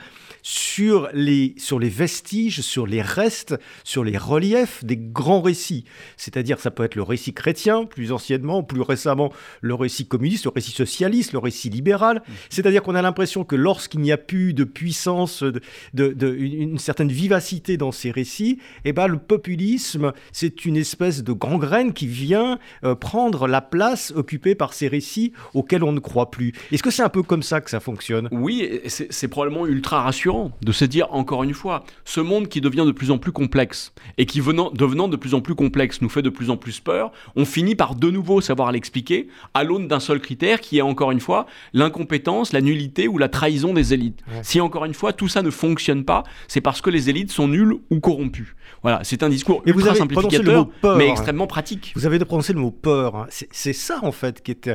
sur 0.48 1.08
les, 1.12 1.56
sur 1.56 1.80
les 1.80 1.88
vestiges, 1.88 2.60
sur 2.60 2.86
les 2.86 3.02
restes, 3.02 3.58
sur 3.82 4.04
les 4.04 4.16
reliefs 4.16 4.84
des 4.84 4.96
grands 4.96 5.42
récits. 5.42 5.84
C'est-à-dire, 6.16 6.60
ça 6.60 6.70
peut 6.70 6.84
être 6.84 6.94
le 6.94 7.02
récit 7.02 7.34
chrétien, 7.34 7.84
plus 7.84 8.12
anciennement, 8.12 8.62
plus 8.62 8.80
récemment, 8.80 9.32
le 9.60 9.74
récit 9.74 10.06
communiste, 10.06 10.44
le 10.44 10.52
récit 10.54 10.70
socialiste, 10.70 11.32
le 11.32 11.40
récit 11.40 11.68
libéral. 11.68 12.18
Mmh. 12.18 12.32
C'est-à-dire 12.48 12.84
qu'on 12.84 12.94
a 12.94 13.02
l'impression 13.02 13.42
que 13.42 13.56
lorsqu'il 13.56 13.98
n'y 13.98 14.12
a 14.12 14.16
plus 14.16 14.54
de 14.54 14.62
puissance, 14.62 15.42
de, 15.42 16.36
une, 16.38 16.78
certaine 16.78 17.10
vivacité 17.10 17.76
dans 17.76 17.90
ces 17.90 18.12
récits, 18.12 18.60
eh 18.84 18.92
ben, 18.92 19.08
le 19.08 19.18
populisme, 19.18 20.12
c'est 20.30 20.64
une 20.64 20.76
espèce 20.76 21.24
de 21.24 21.32
gangrène 21.32 21.92
qui 21.92 22.06
vient 22.06 22.60
euh, 22.84 22.94
prendre 22.94 23.48
la 23.48 23.62
place 23.62 24.12
occupée 24.14 24.54
par 24.54 24.74
ces 24.74 24.86
récits 24.86 25.32
auxquels 25.54 25.82
on 25.82 25.90
ne 25.90 25.98
croit 25.98 26.30
plus. 26.30 26.52
Est-ce 26.70 26.84
que 26.84 26.92
c'est 26.92 27.02
un 27.02 27.08
peu 27.08 27.24
comme 27.24 27.42
ça 27.42 27.60
que 27.60 27.68
ça 27.68 27.80
fonctionne? 27.80 28.28
Oui, 28.30 28.80
c'est 28.86 29.26
probablement 29.26 29.66
ultra 29.66 30.02
rassurant 30.02 30.35
de 30.62 30.72
se 30.72 30.84
dire 30.84 31.08
encore 31.12 31.42
une 31.42 31.54
fois, 31.54 31.84
ce 32.04 32.20
monde 32.20 32.48
qui 32.48 32.60
devient 32.60 32.84
de 32.86 32.92
plus 32.92 33.10
en 33.10 33.18
plus 33.18 33.32
complexe 33.32 33.92
et 34.18 34.26
qui 34.26 34.40
venant, 34.40 34.70
devenant 34.70 35.08
de 35.08 35.16
plus 35.16 35.34
en 35.34 35.40
plus 35.40 35.54
complexe 35.54 36.00
nous 36.02 36.08
fait 36.08 36.22
de 36.22 36.30
plus 36.30 36.50
en 36.50 36.56
plus 36.56 36.80
peur, 36.80 37.12
on 37.36 37.44
finit 37.44 37.74
par 37.74 37.94
de 37.94 38.10
nouveau 38.10 38.40
savoir 38.40 38.72
l'expliquer 38.72 39.28
à 39.54 39.64
l'aune 39.64 39.88
d'un 39.88 40.00
seul 40.00 40.20
critère 40.20 40.60
qui 40.60 40.78
est 40.78 40.82
encore 40.82 41.10
une 41.10 41.20
fois 41.20 41.46
l'incompétence, 41.72 42.52
la 42.52 42.60
nullité 42.60 43.08
ou 43.08 43.18
la 43.18 43.28
trahison 43.28 43.72
des 43.74 43.94
élites. 43.94 44.22
Si 44.42 44.60
encore 44.60 44.84
une 44.84 44.94
fois 44.94 45.12
tout 45.12 45.28
ça 45.28 45.42
ne 45.42 45.50
fonctionne 45.50 46.04
pas, 46.04 46.22
c'est 46.48 46.60
parce 46.60 46.80
que 46.80 46.90
les 46.90 47.10
élites 47.10 47.30
sont 47.30 47.48
nulles 47.48 47.76
ou 47.90 48.00
corrompues. 48.00 48.56
Voilà, 48.82 49.00
c'est 49.02 49.22
un 49.22 49.28
discours 49.28 49.62
ultra 49.66 49.94
simplificateur, 49.94 50.68
mais 50.96 51.08
extrêmement 51.08 51.46
pratique. 51.46 51.92
Vous 51.96 52.06
avez 52.06 52.18
prononcé 52.18 52.52
le 52.52 52.60
mot 52.60 52.70
peur. 52.70 53.16
Hein. 53.16 53.26
C'est 53.30 53.72
ça 53.72 54.00
en 54.02 54.12
fait 54.12 54.42
qui 54.42 54.52
est, 54.52 54.70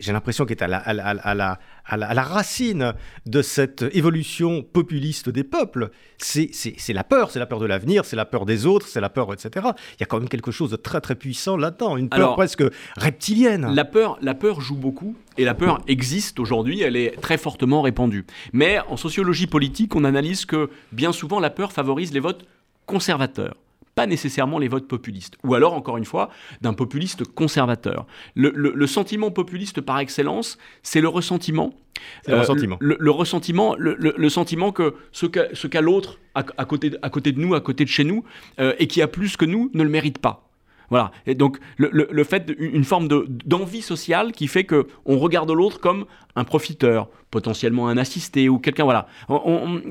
j'ai 0.00 0.12
l'impression, 0.12 0.46
qui 0.46 0.52
est 0.52 0.62
à 0.62 0.66
la, 0.66 0.78
à 0.78 0.92
la, 0.92 1.10
à 1.10 1.34
la 1.34 1.58
à 1.86 1.96
la, 1.96 2.22
racine 2.22 2.94
de 3.26 3.42
cette 3.42 3.82
évolution 3.92 4.62
populiste 4.62 5.28
des 5.28 5.44
peuples. 5.44 5.90
C'est 6.18 6.52
la 6.88 7.04
peur, 7.04 7.30
c'est 7.30 7.38
la 7.38 7.46
peur 7.46 7.60
de 7.60 7.66
l'avenir, 7.66 8.04
c'est 8.04 8.16
la 8.16 8.24
peur 8.24 8.46
des 8.46 8.66
autres, 8.66 8.86
c'est 8.86 9.00
la 9.00 9.10
peur, 9.10 9.32
etc. 9.32 9.66
Il 9.92 10.00
y 10.00 10.02
a 10.02 10.06
quand 10.06 10.18
même 10.18 10.28
quelque 10.28 10.50
chose 10.50 10.70
de 10.70 10.76
très 10.76 11.00
très 11.00 11.14
puissant 11.14 11.56
là-dedans, 11.56 11.96
une 11.96 12.08
peur 12.08 12.34
presque 12.34 12.64
reptilienne. 12.96 13.74
La 13.74 13.84
peur, 13.84 14.18
la 14.22 14.34
peur 14.34 14.60
joue 14.60 14.76
beaucoup, 14.76 15.16
et 15.36 15.44
la 15.44 15.54
peur 15.54 15.80
existe 15.86 16.40
aujourd'hui, 16.40 16.82
elle 16.82 16.96
est 16.96 17.20
très 17.20 17.38
fortement 17.38 17.82
répandue. 17.82 18.24
Mais 18.52 18.78
en 18.88 18.96
sociologie 18.96 19.46
politique, 19.46 19.94
on 19.94 20.04
analyse 20.04 20.46
que 20.46 20.70
bien 20.92 21.12
souvent 21.12 21.40
la 21.40 21.50
peur 21.50 21.72
favorise 21.72 22.12
les 22.12 22.20
votes 22.20 22.46
conservateurs 22.86 23.56
pas 23.94 24.06
nécessairement 24.06 24.58
les 24.58 24.68
votes 24.68 24.88
populistes. 24.88 25.36
Ou 25.44 25.54
alors, 25.54 25.74
encore 25.74 25.96
une 25.96 26.04
fois, 26.04 26.30
d'un 26.60 26.74
populiste 26.74 27.24
conservateur. 27.24 28.06
Le, 28.34 28.86
sentiment 28.86 29.30
populiste 29.30 29.80
par 29.80 29.98
excellence, 29.98 30.58
c'est 30.82 31.00
le 31.00 31.08
ressentiment. 31.08 31.74
le 32.26 32.38
ressentiment. 32.38 32.78
Euh, 32.82 32.96
le, 32.98 33.10
ressentiment, 33.10 33.74
le, 33.78 34.28
sentiment 34.28 34.72
que 34.72 34.94
ce 35.12 35.26
qu'a 35.26 35.80
l'autre 35.80 36.18
à, 36.34 36.42
côté, 36.64 36.92
à 37.02 37.10
côté 37.10 37.32
de 37.32 37.40
nous, 37.40 37.54
à 37.54 37.60
côté 37.60 37.84
de 37.84 37.88
chez 37.88 38.04
nous, 38.04 38.24
euh, 38.58 38.74
et 38.78 38.86
qui 38.86 39.02
a 39.02 39.08
plus 39.08 39.36
que 39.36 39.44
nous, 39.44 39.70
ne 39.74 39.82
le 39.82 39.88
mérite 39.88 40.18
pas. 40.18 40.48
Voilà. 40.90 41.12
Et 41.26 41.34
donc, 41.34 41.58
le, 41.78 42.24
fait, 42.24 42.52
une 42.58 42.84
forme 42.84 43.08
d'envie 43.08 43.82
sociale 43.82 44.32
qui 44.32 44.48
fait 44.48 44.64
que 44.64 44.86
on 45.06 45.18
regarde 45.18 45.50
l'autre 45.50 45.80
comme 45.80 46.04
un 46.36 46.44
profiteur, 46.44 47.08
potentiellement 47.30 47.88
un 47.88 47.96
assisté 47.96 48.48
ou 48.48 48.58
quelqu'un. 48.58 48.84
Voilà. 48.84 49.06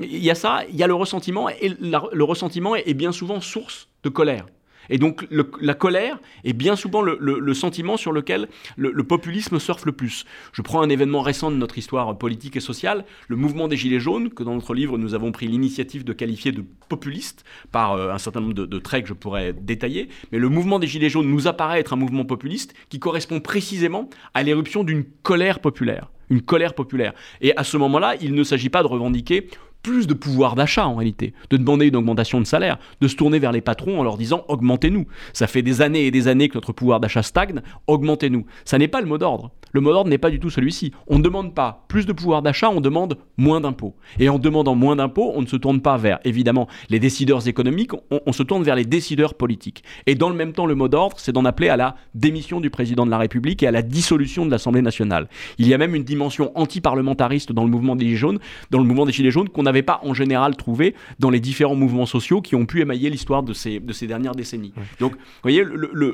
Il 0.00 0.24
y 0.24 0.30
a 0.30 0.34
ça, 0.34 0.62
il 0.68 0.76
y 0.76 0.82
a 0.82 0.86
le 0.86 0.94
ressentiment, 0.94 1.48
et 1.48 1.72
le 1.80 2.24
ressentiment 2.24 2.76
est 2.76 2.94
bien 2.94 3.12
souvent 3.12 3.40
source 3.40 3.88
de 4.04 4.08
colère. 4.08 4.46
Et 4.90 4.98
donc 4.98 5.26
la 5.60 5.74
colère 5.74 6.18
est 6.44 6.52
bien 6.52 6.76
souvent 6.76 7.02
le, 7.02 7.54
sentiment 7.54 7.96
sur 7.96 8.12
lequel 8.12 8.48
le, 8.76 8.92
populisme 9.02 9.58
surfe 9.58 9.86
le 9.86 9.92
plus. 9.92 10.24
Je 10.52 10.62
prends 10.62 10.82
un 10.82 10.88
événement 10.88 11.22
récent 11.22 11.50
de 11.50 11.56
notre 11.56 11.78
histoire 11.78 12.16
politique 12.18 12.56
et 12.56 12.60
sociale, 12.60 13.04
le 13.28 13.36
mouvement 13.36 13.68
des 13.68 13.76
Gilets 13.76 14.00
jaunes, 14.00 14.30
que 14.30 14.42
dans 14.42 14.54
notre 14.54 14.74
livre 14.74 14.98
nous 14.98 15.14
avons 15.14 15.32
pris 15.32 15.46
l'initiative 15.46 16.04
de 16.04 16.12
qualifier 16.12 16.52
de 16.52 16.64
populiste 16.88 17.44
par 17.72 17.92
euh, 17.92 18.12
un 18.12 18.18
certain 18.18 18.40
nombre 18.40 18.54
de, 18.54 18.78
traits 18.78 19.04
que 19.04 19.08
je 19.08 19.14
pourrais 19.14 19.52
détailler. 19.52 20.08
Mais 20.32 20.38
le 20.38 20.48
mouvement 20.48 20.78
des 20.78 20.86
Gilets 20.86 21.08
jaunes 21.08 21.28
nous 21.28 21.46
apparaît 21.46 21.80
être 21.80 21.92
un 21.92 21.96
mouvement 21.96 22.24
populiste 22.24 22.74
qui 22.88 22.98
correspond 22.98 23.40
précisément 23.40 24.10
à 24.34 24.42
l'éruption 24.42 24.84
d'une 24.84 25.04
colère 25.22 25.60
populaire 25.60 26.10
une 26.30 26.40
colère 26.40 26.74
populaire. 26.74 27.12
Et 27.42 27.54
à 27.56 27.64
ce 27.64 27.76
moment-là, 27.76 28.14
il 28.18 28.34
ne 28.34 28.42
s'agit 28.44 28.70
pas 28.70 28.82
de 28.82 28.88
revendiquer 28.88 29.46
plus 29.84 30.08
de 30.08 30.14
pouvoir 30.14 30.56
d'achat 30.56 30.88
en 30.88 30.96
réalité, 30.96 31.34
de 31.50 31.56
demander 31.56 31.86
une 31.86 31.96
augmentation 31.96 32.40
de 32.40 32.46
salaire, 32.46 32.78
de 33.00 33.06
se 33.06 33.14
tourner 33.14 33.38
vers 33.38 33.52
les 33.52 33.60
patrons 33.60 34.00
en 34.00 34.02
leur 34.02 34.16
disant 34.16 34.44
augmentez-nous. 34.48 35.06
Ça 35.32 35.46
fait 35.46 35.62
des 35.62 35.82
années 35.82 36.06
et 36.06 36.10
des 36.10 36.26
années 36.26 36.48
que 36.48 36.54
notre 36.54 36.72
pouvoir 36.72 37.00
d'achat 37.00 37.22
stagne, 37.22 37.60
augmentez-nous. 37.86 38.46
Ça 38.64 38.78
n'est 38.78 38.88
pas 38.88 39.02
le 39.02 39.06
mot 39.06 39.18
d'ordre. 39.18 39.52
Le 39.74 39.80
mot 39.80 39.92
d'ordre 39.92 40.08
n'est 40.08 40.18
pas 40.18 40.30
du 40.30 40.38
tout 40.38 40.50
celui-ci. 40.50 40.92
On 41.08 41.18
ne 41.18 41.22
demande 41.22 41.52
pas 41.52 41.84
plus 41.88 42.06
de 42.06 42.12
pouvoir 42.12 42.42
d'achat, 42.42 42.70
on 42.70 42.80
demande 42.80 43.18
moins 43.36 43.60
d'impôts. 43.60 43.94
Et 44.20 44.28
en 44.28 44.38
demandant 44.38 44.76
moins 44.76 44.96
d'impôts, 44.96 45.32
on 45.34 45.42
ne 45.42 45.46
se 45.46 45.56
tourne 45.56 45.80
pas 45.80 45.96
vers, 45.96 46.20
évidemment, 46.24 46.68
les 46.90 47.00
décideurs 47.00 47.46
économiques, 47.48 47.90
on, 48.10 48.32
se 48.32 48.44
tourne 48.44 48.62
vers 48.62 48.76
les 48.76 48.84
décideurs 48.84 49.34
politiques. 49.34 49.82
Et 50.06 50.14
dans 50.14 50.30
le 50.30 50.36
même 50.36 50.52
temps, 50.52 50.66
le 50.66 50.76
mot 50.76 50.88
d'ordre, 50.88 51.16
c'est 51.18 51.32
d'en 51.32 51.44
appeler 51.44 51.68
à 51.68 51.76
la 51.76 51.96
démission 52.14 52.60
du 52.60 52.70
président 52.70 53.04
de 53.04 53.10
la 53.10 53.18
République 53.18 53.64
et 53.64 53.66
à 53.66 53.72
la 53.72 53.82
dissolution 53.82 54.46
de 54.46 54.50
l'Assemblée 54.50 54.80
nationale. 54.80 55.28
Il 55.58 55.66
y 55.66 55.74
a 55.74 55.78
même 55.78 55.94
une 55.96 56.04
dimension 56.04 56.52
anti-parlementariste 56.54 57.52
dans 57.52 57.64
le 57.64 57.70
mouvement 57.70 57.96
des 57.96 58.04
Gilets 58.04 58.16
jaunes, 58.16 58.38
dans 58.70 58.78
le 58.78 58.84
mouvement 58.84 59.06
des 59.06 59.12
Gilets 59.12 59.32
jaunes 59.32 59.48
qu'on 59.48 59.66
n'avait 59.74 59.82
pas 59.82 60.00
en 60.02 60.14
général 60.14 60.56
trouvé 60.56 60.94
dans 61.18 61.30
les 61.30 61.40
différents 61.40 61.74
mouvements 61.74 62.06
sociaux 62.06 62.40
qui 62.40 62.54
ont 62.54 62.66
pu 62.66 62.80
émailler 62.80 63.10
l'histoire 63.10 63.42
de 63.42 63.52
ces, 63.52 63.80
de 63.80 63.92
ces 63.92 64.06
dernières 64.06 64.34
décennies. 64.34 64.72
Donc, 65.00 65.12
vous 65.12 65.18
voyez, 65.42 65.64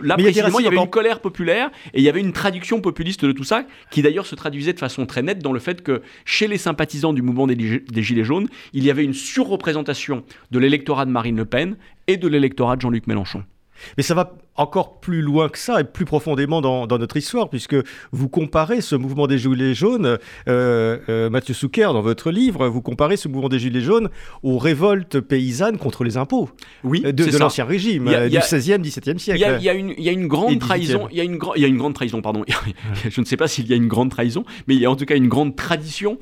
là 0.02 0.16
précisément, 0.16 0.58
il 0.58 0.64
y 0.64 0.68
avait 0.68 0.76
une 0.76 0.90
colère 0.90 1.20
populaire 1.20 1.70
et 1.94 2.00
il 2.00 2.04
y 2.04 2.08
avait 2.08 2.20
une 2.20 2.32
traduction 2.32 2.80
populiste 2.80 3.24
de 3.24 3.32
tout 3.32 3.44
ça 3.44 3.64
qui 3.90 4.02
d'ailleurs 4.02 4.26
se 4.26 4.34
traduisait 4.34 4.72
de 4.72 4.78
façon 4.78 5.06
très 5.06 5.22
nette 5.22 5.40
dans 5.40 5.52
le 5.52 5.60
fait 5.60 5.82
que 5.82 6.02
chez 6.24 6.48
les 6.48 6.58
sympathisants 6.58 7.12
du 7.12 7.22
mouvement 7.22 7.46
des, 7.46 8.02
Gilets 8.02 8.24
jaunes, 8.24 8.48
il 8.72 8.84
y 8.84 8.90
avait 8.90 9.04
une 9.04 9.14
surreprésentation 9.14 10.24
de 10.50 10.58
l'électorat 10.58 11.04
de 11.04 11.10
Marine 11.10 11.36
Le 11.36 11.44
Pen 11.44 11.76
et 12.06 12.16
de 12.16 12.28
l'électorat 12.28 12.76
de 12.76 12.80
Jean-Luc 12.80 13.06
Mélenchon. 13.06 13.44
Mais 13.96 14.02
ça 14.02 14.14
va 14.14 14.34
encore 14.60 15.00
plus 15.00 15.22
loin 15.22 15.48
que 15.48 15.58
ça 15.58 15.80
et 15.80 15.84
plus 15.84 16.04
profondément 16.04 16.60
dans, 16.60 16.86
notre 16.86 17.16
histoire, 17.16 17.48
puisque 17.48 17.76
vous 18.12 18.28
comparez 18.28 18.80
ce 18.80 18.94
mouvement 18.94 19.26
des 19.26 19.38
Gilets 19.38 19.74
jaunes, 19.74 20.18
euh, 20.48 20.98
euh, 21.08 21.30
Mathieu 21.30 21.54
Souker, 21.54 21.92
dans 21.92 22.02
votre 22.02 22.30
livre, 22.30 22.68
vous 22.68 22.82
comparez 22.82 23.16
ce 23.16 23.28
mouvement 23.28 23.48
des 23.48 23.58
Gilets 23.58 23.80
jaunes 23.80 24.10
aux 24.42 24.58
révoltes 24.58 25.20
paysannes 25.20 25.78
contre 25.78 26.04
les 26.04 26.16
impôts. 26.16 26.50
Oui, 26.84 27.02
euh, 27.04 27.12
de, 27.12 27.38
l'Ancien 27.38 27.64
Régime, 27.64 28.04
du 28.04 28.10
16e, 28.36 28.82
17e 28.82 29.18
siècle. 29.18 29.56
Il 29.60 29.64
y, 29.64 29.68
a, 29.68 29.72
une, 29.72 30.26
grande 30.26 30.58
trahison, 30.58 31.08
il 31.10 31.16
y, 31.16 31.20
a 31.20 31.24
une 31.24 31.38
il 31.56 31.62
y 31.62 31.64
a 31.64 31.68
une 31.68 31.78
grande 31.78 31.94
trahison, 31.94 32.20
pardon, 32.20 32.44
je 33.08 33.20
ne 33.20 33.26
sais 33.26 33.36
pas 33.36 33.48
s'il 33.48 33.66
y 33.66 33.72
a 33.72 33.76
une 33.76 33.88
grande 33.88 34.10
trahison, 34.10 34.44
mais 34.66 34.74
il 34.74 34.80
y 34.80 34.86
a 34.86 34.90
en 34.90 34.96
tout 34.96 35.06
cas 35.06 35.16
une 35.16 35.28
grande 35.28 35.56
tradition 35.56 36.18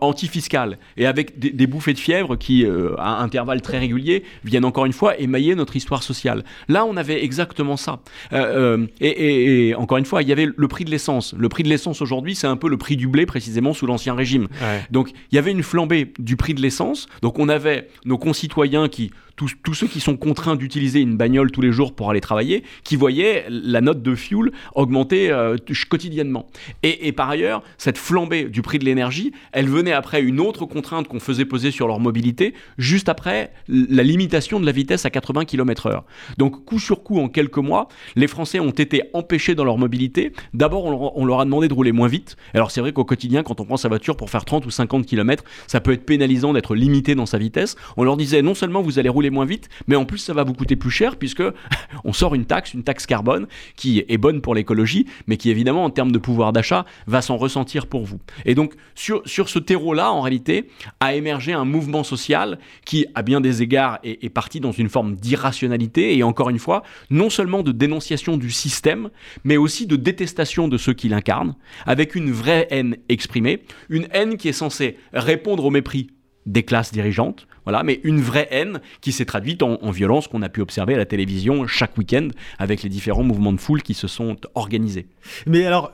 antifiscale, 0.00 0.78
et 0.96 1.06
avec 1.06 1.38
des, 1.38 1.50
des, 1.50 1.66
bouffées 1.66 1.92
de 1.92 1.98
fièvre 1.98 2.36
qui, 2.36 2.64
à 2.98 3.20
intervalles 3.20 3.60
très 3.60 3.78
réguliers, 3.78 4.24
viennent 4.44 4.64
encore 4.64 4.86
une 4.86 4.92
fois 4.92 5.18
émailler 5.18 5.54
notre 5.54 5.76
histoire 5.76 6.02
sociale. 6.02 6.44
Là, 6.68 6.86
on 6.86 6.96
avait 6.96 7.22
exactement 7.22 7.65
exactement 7.72 7.76
ça. 7.76 8.00
Euh, 8.32 8.86
euh, 8.86 8.86
et, 9.00 9.74
encore 9.74 9.98
une 9.98 10.04
fois, 10.04 10.22
il 10.22 10.28
y 10.28 10.32
avait 10.32 10.48
le 10.54 10.68
prix 10.68 10.84
de 10.84 10.90
l'essence. 10.90 11.34
Le 11.36 11.48
prix 11.48 11.62
de 11.62 11.68
l'essence 11.68 12.00
aujourd'hui, 12.00 12.34
c'est 12.34 12.46
un 12.46 12.56
peu 12.56 12.68
le 12.68 12.76
prix 12.76 12.96
du 12.96 13.08
blé 13.08 13.26
précisément 13.26 13.72
sous 13.72 13.86
l'Ancien 13.86 14.14
Régime. 14.14 14.48
Donc 14.90 15.10
il 15.30 15.34
y 15.34 15.38
avait 15.38 15.50
une 15.50 15.62
flambée 15.62 16.12
du 16.18 16.36
prix 16.36 16.54
de 16.54 16.60
l'essence. 16.60 17.06
Donc 17.22 17.38
on 17.38 17.48
avait 17.48 17.88
nos 18.04 18.18
concitoyens 18.18 18.88
qui 18.88 19.10
tous, 19.36 19.74
ceux 19.74 19.86
qui 19.86 20.00
sont 20.00 20.16
contraints 20.16 20.56
d'utiliser 20.56 21.00
une 21.00 21.16
bagnole 21.16 21.50
tous 21.50 21.60
les 21.60 21.70
jours 21.70 21.94
pour 21.94 22.10
aller 22.10 22.20
travailler, 22.20 22.64
qui 22.84 22.96
voyaient 22.96 23.44
la 23.48 23.80
note 23.80 24.02
de 24.02 24.14
fuel 24.14 24.50
augmenter 24.74 25.30
euh, 25.30 25.56
quotidiennement. 25.88 26.46
Et, 26.82 27.12
par 27.12 27.28
ailleurs, 27.30 27.62
cette 27.78 27.98
flambée 27.98 28.44
du 28.44 28.62
prix 28.62 28.78
de 28.78 28.84
l'énergie, 28.84 29.32
elle 29.52 29.68
venait 29.68 29.92
après 29.92 30.22
une 30.22 30.40
autre 30.40 30.64
contrainte 30.64 31.08
qu'on 31.08 31.20
faisait 31.20 31.44
poser 31.44 31.70
sur 31.70 31.86
leur 31.86 32.00
mobilité, 32.00 32.54
juste 32.78 33.08
après 33.08 33.52
la 33.68 34.02
limitation 34.02 34.58
de 34.58 34.66
la 34.66 34.72
vitesse 34.72 35.04
à 35.04 35.10
80 35.10 35.44
km/h. 35.44 36.02
Donc 36.38 36.64
coup 36.64 36.78
sur 36.78 37.02
coup, 37.02 37.20
en 37.20 37.28
quelques 37.28 37.55
mois, 37.58 37.88
les 38.14 38.26
Français 38.26 38.60
ont 38.60 38.70
été 38.70 39.02
empêchés 39.12 39.54
dans 39.54 39.64
leur 39.64 39.78
mobilité. 39.78 40.32
D'abord, 40.54 40.84
on, 40.84 41.24
leur 41.24 41.40
a 41.40 41.44
demandé 41.44 41.68
de 41.68 41.74
rouler 41.74 41.92
moins 41.92 42.08
vite. 42.08 42.36
Alors 42.54 42.70
c'est 42.70 42.80
vrai 42.80 42.92
qu'au 42.92 43.04
quotidien, 43.04 43.42
quand 43.42 43.60
on 43.60 43.64
prend 43.64 43.76
sa 43.76 43.88
voiture 43.88 44.16
pour 44.16 44.30
faire 44.30 44.44
30 44.44 44.66
ou 44.66 44.70
50 44.70 45.06
km, 45.06 45.44
ça 45.66 45.80
peut 45.80 45.92
être 45.92 46.04
pénalisant 46.04 46.52
d'être 46.52 46.74
limité 46.74 47.14
dans 47.14 47.26
sa 47.26 47.38
vitesse. 47.38 47.76
On 47.96 48.04
leur 48.04 48.16
disait 48.16 48.42
non 48.42 48.54
seulement 48.54 48.82
vous 48.82 48.98
allez 48.98 49.08
rouler 49.08 49.30
moins 49.30 49.44
vite, 49.44 49.68
mais 49.86 49.96
en 49.96 50.04
plus 50.04 50.18
ça 50.18 50.32
va 50.32 50.44
vous 50.44 50.54
coûter 50.54 50.76
plus 50.76 50.90
cher 50.90 51.16
puisque 51.16 51.42
on 52.04 52.12
sort 52.12 52.34
une 52.34 52.44
taxe, 52.44 52.74
une 52.74 52.82
taxe 52.82 53.06
carbone 53.06 53.46
qui 53.76 54.04
est 54.08 54.18
bonne 54.18 54.40
pour 54.40 54.54
l'écologie, 54.54 55.06
mais 55.26 55.36
qui 55.36 55.50
évidemment 55.50 55.84
en 55.84 55.90
termes 55.90 56.12
de 56.12 56.18
pouvoir 56.18 56.52
d'achat 56.52 56.84
va 57.06 57.22
s'en 57.22 57.36
ressentir 57.36 57.86
pour 57.86 58.04
vous. 58.04 58.18
Et 58.44 58.54
donc 58.54 58.74
sur, 58.94 59.22
ce 59.26 59.58
terreau-là, 59.58 60.10
en 60.12 60.20
réalité, 60.20 60.68
a 61.00 61.14
émergé 61.14 61.52
un 61.52 61.64
mouvement 61.64 62.02
social 62.02 62.58
qui, 62.84 63.06
à 63.14 63.22
bien 63.22 63.40
des 63.40 63.62
égards, 63.62 63.98
est, 64.02 64.24
est 64.24 64.30
parti 64.30 64.60
dans 64.60 64.72
une 64.72 64.88
forme 64.88 65.14
d'irrationalité 65.14 66.16
et 66.16 66.22
encore 66.22 66.50
une 66.50 66.58
fois, 66.58 66.82
non 67.10 67.30
seulement 67.30 67.35
de 67.44 67.72
dénonciation 67.72 68.36
du 68.36 68.50
système, 68.50 69.10
mais 69.44 69.56
aussi 69.56 69.86
de 69.86 69.96
détestation 69.96 70.68
de 70.68 70.78
ceux 70.78 70.94
qui 70.94 71.08
l'incarnent, 71.08 71.54
avec 71.84 72.14
une 72.14 72.30
vraie 72.30 72.66
haine 72.70 72.96
exprimée, 73.08 73.62
une 73.88 74.08
haine 74.12 74.36
qui 74.36 74.48
est 74.48 74.52
censée 74.52 74.96
répondre 75.12 75.64
au 75.64 75.70
mépris 75.70 76.08
des 76.46 76.62
classes 76.62 76.92
dirigeantes, 76.92 77.46
voilà, 77.64 77.82
mais 77.82 78.00
une 78.04 78.20
vraie 78.20 78.46
haine 78.52 78.80
qui 79.00 79.10
s'est 79.10 79.24
traduite 79.24 79.62
en, 79.62 79.90
violence 79.90 80.28
qu'on 80.28 80.42
a 80.42 80.48
pu 80.48 80.60
observer 80.60 80.94
à 80.94 80.98
la 80.98 81.04
télévision 81.04 81.66
chaque 81.66 81.98
week-end 81.98 82.28
avec 82.58 82.82
les 82.82 82.88
différents 82.88 83.24
mouvements 83.24 83.52
de 83.52 83.60
foule 83.60 83.82
qui 83.82 83.94
se 83.94 84.06
sont 84.06 84.36
organisés. 84.54 85.08
Mais 85.46 85.66
alors, 85.66 85.92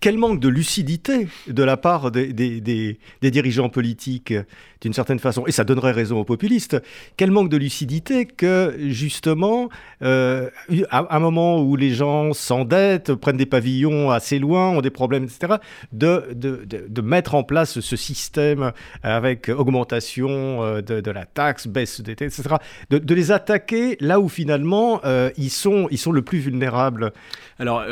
quel 0.00 0.18
manque 0.18 0.40
de 0.40 0.48
lucidité 0.48 1.28
de 1.46 1.62
la 1.62 1.76
part 1.76 2.10
des, 2.10 2.98
dirigeants 3.22 3.68
politiques, 3.68 4.34
d'une 4.80 4.92
certaine 4.92 5.18
façon, 5.18 5.46
et 5.46 5.52
ça 5.52 5.64
donnerait 5.64 5.92
raison 5.92 6.20
aux 6.20 6.24
populistes, 6.24 6.80
quel 7.16 7.30
manque 7.30 7.48
de 7.48 7.56
lucidité 7.56 8.26
que, 8.26 8.76
justement, 8.88 9.68
euh, 10.02 10.48
à 10.90 11.16
un 11.16 11.20
moment 11.20 11.60
où 11.60 11.76
les 11.76 11.90
gens 11.90 12.32
s'endettent, 12.32 13.14
prennent 13.14 13.36
des 13.36 13.46
pavillons 13.46 14.10
assez 14.10 14.38
loin, 14.38 14.70
ont 14.70 14.80
des 14.80 14.90
problèmes, 14.90 15.24
etc., 15.24 15.54
de, 15.92 16.28
de, 16.34 16.64
de, 16.66 17.00
mettre 17.02 17.34
en 17.34 17.42
place 17.42 17.80
ce 17.80 17.96
système 17.96 18.72
avec 19.02 19.48
augmentation 19.48 20.62
euh, 20.62 20.80
de, 20.82 21.10
la 21.10 21.26
taxe, 21.26 21.66
baisse 21.66 22.00
des 22.00 22.12
etc., 22.12 22.42
de, 22.90 23.14
les 23.14 23.32
attaquer 23.32 23.96
là 24.00 24.20
où 24.20 24.28
finalement 24.28 25.00
euh, 25.04 25.30
ils, 25.36 25.50
sont, 25.50 25.88
ils 25.90 25.98
sont 25.98 26.12
le 26.12 26.22
plus 26.22 26.38
vulnérables? 26.38 27.12
Alors, 27.58 27.84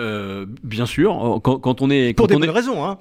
bien 0.63 0.87
sûr, 0.87 1.41
quand 1.43 1.83
on 1.83 1.88
pour 2.17 2.27
des 2.27 2.37
bonnes 2.37 2.51
raisons. 2.51 2.85
Hein. 2.85 2.99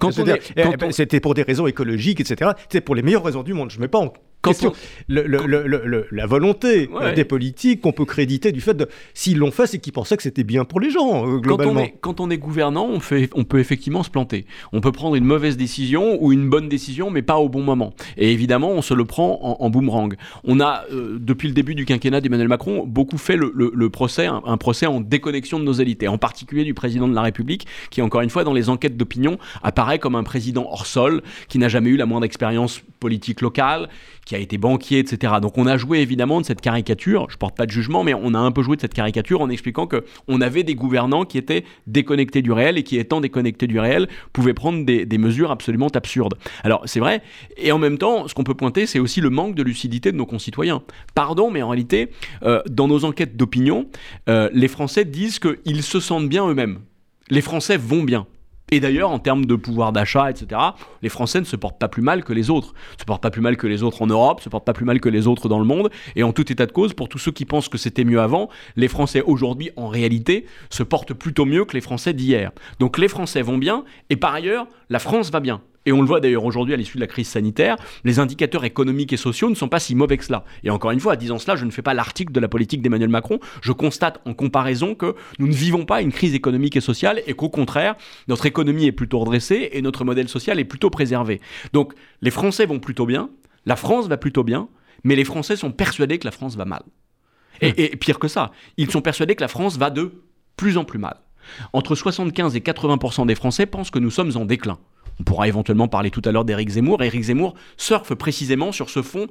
C'était 0.91 1.19
pour 1.19 1.33
des 1.33 1.43
raisons 1.43 1.67
écologiques, 1.67 2.19
etc. 2.19 2.51
C'était 2.63 2.81
pour 2.81 2.95
les 2.95 3.01
meilleures 3.01 3.23
raisons 3.23 3.43
du 3.43 3.53
monde. 3.53 3.71
Je 3.71 3.77
ne 3.77 3.81
mets 3.81 3.87
pas 3.87 3.99
en 3.99 4.13
question 4.47 4.73
la 5.07 6.25
volonté 6.25 6.89
des 7.15 7.25
politiques 7.25 7.81
qu'on 7.81 7.91
peut 7.91 8.05
créditer 8.05 8.51
du 8.51 8.61
fait 8.61 8.73
de 8.73 8.87
s'ils 9.13 9.37
l'ont 9.37 9.51
fait, 9.51 9.67
c'est 9.67 9.79
qu'ils 9.79 9.93
pensaient 9.93 10.17
que 10.17 10.23
c'était 10.23 10.43
bien 10.43 10.65
pour 10.65 10.79
les 10.79 10.91
gens 10.91 11.27
euh, 11.27 11.37
globalement. 11.37 11.85
Quand 12.01 12.19
on 12.19 12.29
est, 12.29 12.37
gouvernant, 12.37 12.87
on, 12.87 12.99
fait, 12.99 13.29
on 13.33 13.43
peut 13.43 13.59
effectivement 13.59 14.03
se 14.03 14.09
planter. 14.09 14.45
On 14.73 14.81
peut 14.81 14.91
prendre 14.91 15.15
une 15.15 15.25
mauvaise 15.25 15.57
décision 15.57 16.21
ou 16.21 16.31
une 16.31 16.49
bonne 16.49 16.69
décision, 16.69 17.09
mais 17.09 17.21
pas 17.21 17.37
au 17.37 17.49
bon 17.49 17.61
moment. 17.61 17.93
Et 18.17 18.31
évidemment, 18.31 18.71
on 18.71 18.81
se 18.81 18.93
le 18.93 19.05
prend 19.05 19.57
en, 19.59 19.69
boomerang. 19.69 20.15
On 20.43 20.59
a 20.59 20.83
euh, 20.91 21.17
depuis 21.19 21.47
le 21.47 21.53
début 21.53 21.75
du 21.75 21.85
quinquennat 21.85 22.21
d'Emmanuel 22.21 22.47
Macron 22.47 22.85
beaucoup 22.85 23.17
fait 23.17 23.35
le, 23.35 23.89
procès, 23.89 24.27
un, 24.27 24.57
procès 24.57 24.85
en 24.85 25.01
déconnexion 25.01 25.59
de 25.59 25.63
nos 25.63 25.73
élites, 25.73 26.03
et 26.03 26.07
en 26.07 26.17
particulier 26.17 26.63
du 26.63 26.73
président 26.73 27.07
de 27.07 27.15
la 27.15 27.21
République, 27.21 27.67
qui 27.89 28.01
encore 28.01 28.21
une 28.21 28.29
fois 28.29 28.43
dans 28.43 28.53
les 28.53 28.69
enquêtes 28.69 28.97
d'opinion 28.97 29.37
apparaît 29.63 29.99
comme 29.99 30.15
un 30.15 30.23
président 30.23 30.67
hors 30.69 30.85
sol, 30.85 31.21
qui 31.47 31.57
n'a 31.59 31.67
jamais 31.67 31.89
eu 31.89 31.97
la 31.97 32.05
moindre 32.05 32.25
expérience 32.25 32.81
politique 32.99 33.41
locale, 33.41 33.89
qui 34.25 34.35
a 34.35 34.39
été 34.39 34.57
banquier, 34.57 34.99
etc. 34.99 35.35
Donc 35.41 35.57
on 35.57 35.67
a 35.67 35.77
joué 35.77 35.99
évidemment 35.99 36.41
de 36.41 36.45
cette 36.45 36.61
caricature, 36.61 37.27
je 37.29 37.37
porte 37.37 37.55
pas 37.55 37.65
de 37.65 37.71
jugement, 37.71 38.03
mais 38.03 38.13
on 38.13 38.33
a 38.33 38.39
un 38.39 38.51
peu 38.51 38.61
joué 38.61 38.75
de 38.75 38.81
cette 38.81 38.93
caricature 38.93 39.41
en 39.41 39.49
expliquant 39.49 39.87
que 39.87 40.03
on 40.27 40.41
avait 40.41 40.63
des 40.63 40.75
gouvernants 40.75 41.25
qui 41.25 41.37
étaient 41.37 41.63
déconnectés 41.85 42.41
du 42.41 42.51
réel 42.51 42.77
et 42.77 42.83
qui 42.83 42.97
étant 42.97 43.21
déconnectés 43.21 43.67
du 43.67 43.79
réel 43.79 44.07
pouvaient 44.33 44.53
prendre 44.53 44.85
des, 44.85 45.17
mesures 45.17 45.49
absolument 45.49 45.87
absurdes. 45.87 46.35
Alors 46.63 46.83
c'est 46.85 46.99
vrai, 46.99 47.23
et 47.57 47.71
en 47.71 47.79
même 47.79 47.97
temps, 47.97 48.27
ce 48.27 48.33
qu'on 48.33 48.43
peut 48.43 48.53
pointer, 48.53 48.85
c'est 48.85 48.99
aussi 48.99 49.21
le 49.21 49.29
manque 49.29 49.55
de 49.55 49.63
lucidité 49.63 50.11
de 50.11 50.17
nos 50.17 50.25
concitoyens. 50.25 50.83
Pardon, 51.15 51.49
mais 51.49 51.61
en 51.63 51.69
réalité, 51.69 52.09
euh, 52.43 52.61
dans 52.69 52.87
nos 52.87 53.03
enquêtes 53.03 53.35
d'opinion, 53.35 53.87
euh, 54.29 54.49
les 54.53 54.67
Français 54.67 55.05
disent 55.05 55.39
qu'ils 55.39 55.83
se 55.83 55.99
sentent 55.99 56.29
bien 56.29 56.47
eux-mêmes. 56.47 56.79
Les 57.29 57.41
Français 57.41 57.77
vont 57.77 58.03
bien. 58.03 58.27
Et 58.69 58.81
d'ailleurs, 58.81 59.11
en 59.11 59.19
termes 59.19 59.45
de 59.45 59.55
pouvoir 59.55 59.93
d'achat, 59.93 60.29
etc., 60.29 60.59
les 61.01 61.07
Français 61.07 61.39
ne 61.39 61.45
se 61.45 61.55
portent 61.55 61.79
pas 61.79 61.87
plus 61.87 62.01
mal 62.01 62.25
que 62.25 62.33
les 62.33 62.49
autres. 62.49 62.73
Ne 62.95 62.99
se 62.99 63.05
portent 63.05 63.23
pas 63.23 63.31
plus 63.31 63.41
mal 63.41 63.55
que 63.55 63.65
les 63.65 63.81
autres 63.81 64.01
en 64.01 64.07
Europe, 64.07 64.41
se 64.41 64.49
portent 64.49 64.65
pas 64.65 64.73
plus 64.73 64.83
mal 64.83 64.99
que 64.99 65.07
les 65.07 65.25
autres 65.25 65.47
dans 65.47 65.59
le 65.59 65.65
monde. 65.65 65.89
Et 66.17 66.23
en 66.23 66.33
tout 66.33 66.51
état 66.51 66.65
de 66.65 66.73
cause, 66.73 66.93
pour 66.93 67.07
tous 67.07 67.17
ceux 67.17 67.31
qui 67.31 67.45
pensent 67.45 67.69
que 67.69 67.77
c'était 67.77 68.03
mieux 68.03 68.19
avant, 68.19 68.49
les 68.75 68.89
Français 68.89 69.21
aujourd'hui, 69.21 69.71
en 69.77 69.87
réalité, 69.87 70.45
se 70.69 70.83
portent 70.83 71.13
plutôt 71.13 71.45
mieux 71.45 71.63
que 71.63 71.75
les 71.75 71.81
Français 71.81 72.13
d'hier. 72.13 72.51
Donc 72.79 72.97
les 72.97 73.07
Français 73.07 73.41
vont 73.41 73.57
bien, 73.57 73.85
et 74.09 74.17
par 74.17 74.33
ailleurs, 74.33 74.67
la 74.89 74.99
France 74.99 75.31
va 75.31 75.39
bien. 75.39 75.61
Et 75.87 75.93
on 75.93 76.01
le 76.01 76.07
voit 76.07 76.19
d'ailleurs 76.19 76.43
aujourd'hui 76.43 76.73
à 76.73 76.77
l'issue 76.77 76.97
de 76.97 77.01
la 77.01 77.07
crise 77.07 77.29
sanitaire, 77.29 77.77
les 78.03 78.19
indicateurs 78.19 78.65
économiques 78.65 79.13
et 79.13 79.17
sociaux 79.17 79.49
ne 79.49 79.55
sont 79.55 79.69
pas 79.69 79.79
si 79.79 79.95
mauvais 79.95 80.17
que 80.17 80.25
cela. 80.25 80.43
Et 80.65 80.69
encore 80.69 80.91
une 80.91 80.99
fois, 80.99 81.13
en 81.13 81.15
disant 81.15 81.39
cela, 81.39 81.55
je 81.55 81.63
ne 81.63 81.71
fais 81.71 81.81
pas 81.81 81.93
l'article 81.93 82.33
de 82.33 82.41
la 82.41 82.49
politique 82.49 82.81
d'Emmanuel 82.81 83.07
Macron, 83.07 83.39
je 83.61 83.71
constate 83.71 84.19
en 84.25 84.33
comparaison 84.33 84.95
que 84.95 85.15
nous 85.39 85.47
ne 85.47 85.53
vivons 85.53 85.85
pas 85.85 86.01
une 86.01 86.11
crise 86.11 86.35
économique 86.35 86.75
et 86.75 86.81
sociale 86.81 87.21
et 87.25 87.33
qu'au 87.33 87.47
contraire, 87.47 87.95
notre 88.27 88.45
économie 88.45 88.85
est 88.85 88.91
plutôt 88.91 89.19
redressée 89.19 89.69
et 89.71 89.81
notre 89.81 90.03
modèle 90.03 90.27
social 90.27 90.59
est 90.59 90.65
plutôt 90.65 90.89
préservé. 90.89 91.39
Donc 91.71 91.93
les 92.21 92.31
Français 92.31 92.65
vont 92.65 92.79
plutôt 92.79 93.05
bien, 93.05 93.29
la 93.65 93.77
France 93.77 94.09
va 94.09 94.17
plutôt 94.17 94.43
bien, 94.43 94.67
mais 95.05 95.15
les 95.15 95.23
Français 95.23 95.55
sont 95.55 95.71
persuadés 95.71 96.17
que 96.17 96.25
la 96.25 96.31
France 96.31 96.57
va 96.57 96.65
mal. 96.65 96.83
Et, 97.61 97.95
pire 97.95 98.19
que 98.19 98.27
ça, 98.27 98.51
ils 98.75 98.91
sont 98.91 99.01
persuadés 99.01 99.35
que 99.35 99.41
la 99.41 99.47
France 99.47 99.77
va 99.77 99.89
de 99.89 100.21
plus 100.57 100.77
en 100.77 100.83
plus 100.83 100.99
mal. 100.99 101.15
Entre 101.71 101.95
75 101.95 102.57
et 102.57 102.59
80% 102.59 103.25
des 103.25 103.35
Français 103.35 103.65
pensent 103.65 103.89
que 103.89 103.99
nous 103.99 104.11
sommes 104.11 104.35
en 104.35 104.43
déclin. 104.43 104.79
On 105.19 105.23
pourra 105.23 105.47
éventuellement 105.47 105.87
parler 105.87 106.11
tout 106.11 106.21
à 106.25 106.31
l'heure 106.31 106.45
d'Éric 106.45 106.69
Zemmour. 106.69 107.01
Éric 107.01 107.23
Zemmour 107.23 107.55
surfe 107.75 108.13
précisément 108.13 108.71
sur 108.71 108.89
ce 108.89 109.01
fond 109.01 109.27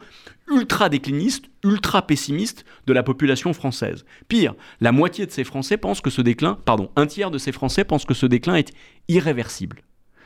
ultra 0.51 0.89
décliniste, 0.89 1.47
ultra 1.65 2.07
pessimiste 2.07 2.65
de 2.87 2.93
la 2.93 3.03
population 3.03 3.53
française. 3.53 4.05
Pire, 4.29 4.55
la 4.81 4.93
moitié 4.93 5.27
de 5.27 5.31
ces 5.31 5.45
Français 5.45 5.77
pensent 5.77 6.01
que 6.01 6.11
ce 6.11 6.23
déclin, 6.23 6.59
pardon, 6.65 6.91
un 6.97 7.07
tiers 7.07 7.31
de 7.31 7.39
ces 7.39 7.53
Français 7.53 7.85
pensent 7.85 8.05
que 8.05 8.15
ce 8.15 8.27
déclin 8.27 8.57
est 8.57 8.73
irréversible. 9.09 9.83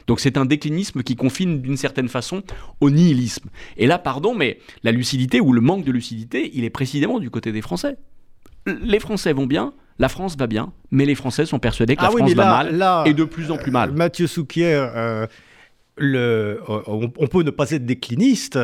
Donc 0.07 0.20
c'est 0.20 0.38
un 0.38 0.44
déclinisme 0.44 1.03
qui 1.03 1.14
confine 1.14 1.61
d'une 1.61 1.77
certaine 1.77 2.09
façon 2.09 2.42
au 2.81 2.90
nihilisme. 2.90 3.49
Et 3.77 3.87
là, 3.87 3.99
pardon, 3.99 4.35
mais 4.35 4.59
la 4.83 4.92
lucidité 4.92 5.40
ou 5.40 5.53
le 5.53 5.61
manque 5.61 5.85
de 5.85 5.92
lucidité, 5.92 6.51
il 6.55 6.64
est 6.64 6.70
précisément 6.70 7.20
du 7.20 7.31
côté 7.31 7.53
des 7.53 7.62
Français. 7.62 7.96
Les 8.66 8.99
Français 8.99 9.33
vont 9.33 9.46
bien, 9.46 9.73
la 9.99 10.09
France 10.09 10.37
va 10.37 10.46
bien, 10.46 10.73
mais 10.90 11.05
les 11.05 11.14
Français 11.14 11.46
sont 11.46 11.59
persuadés 11.59 11.94
que 11.96 12.03
la 12.03 12.09
ah 12.09 12.11
France 12.11 12.33
va 12.33 12.64
mal 12.64 13.07
et 13.07 13.14
de 13.14 13.25
plus 13.25 13.51
en 13.51 13.57
plus 13.57 13.70
mal. 13.70 13.92
Mathieu 13.92 14.27
Souquier, 14.27 14.75
euh, 14.75 15.27
on, 16.00 17.26
peut 17.28 17.42
ne 17.42 17.50
pas 17.50 17.70
être 17.70 17.84
décliniste 17.84 18.58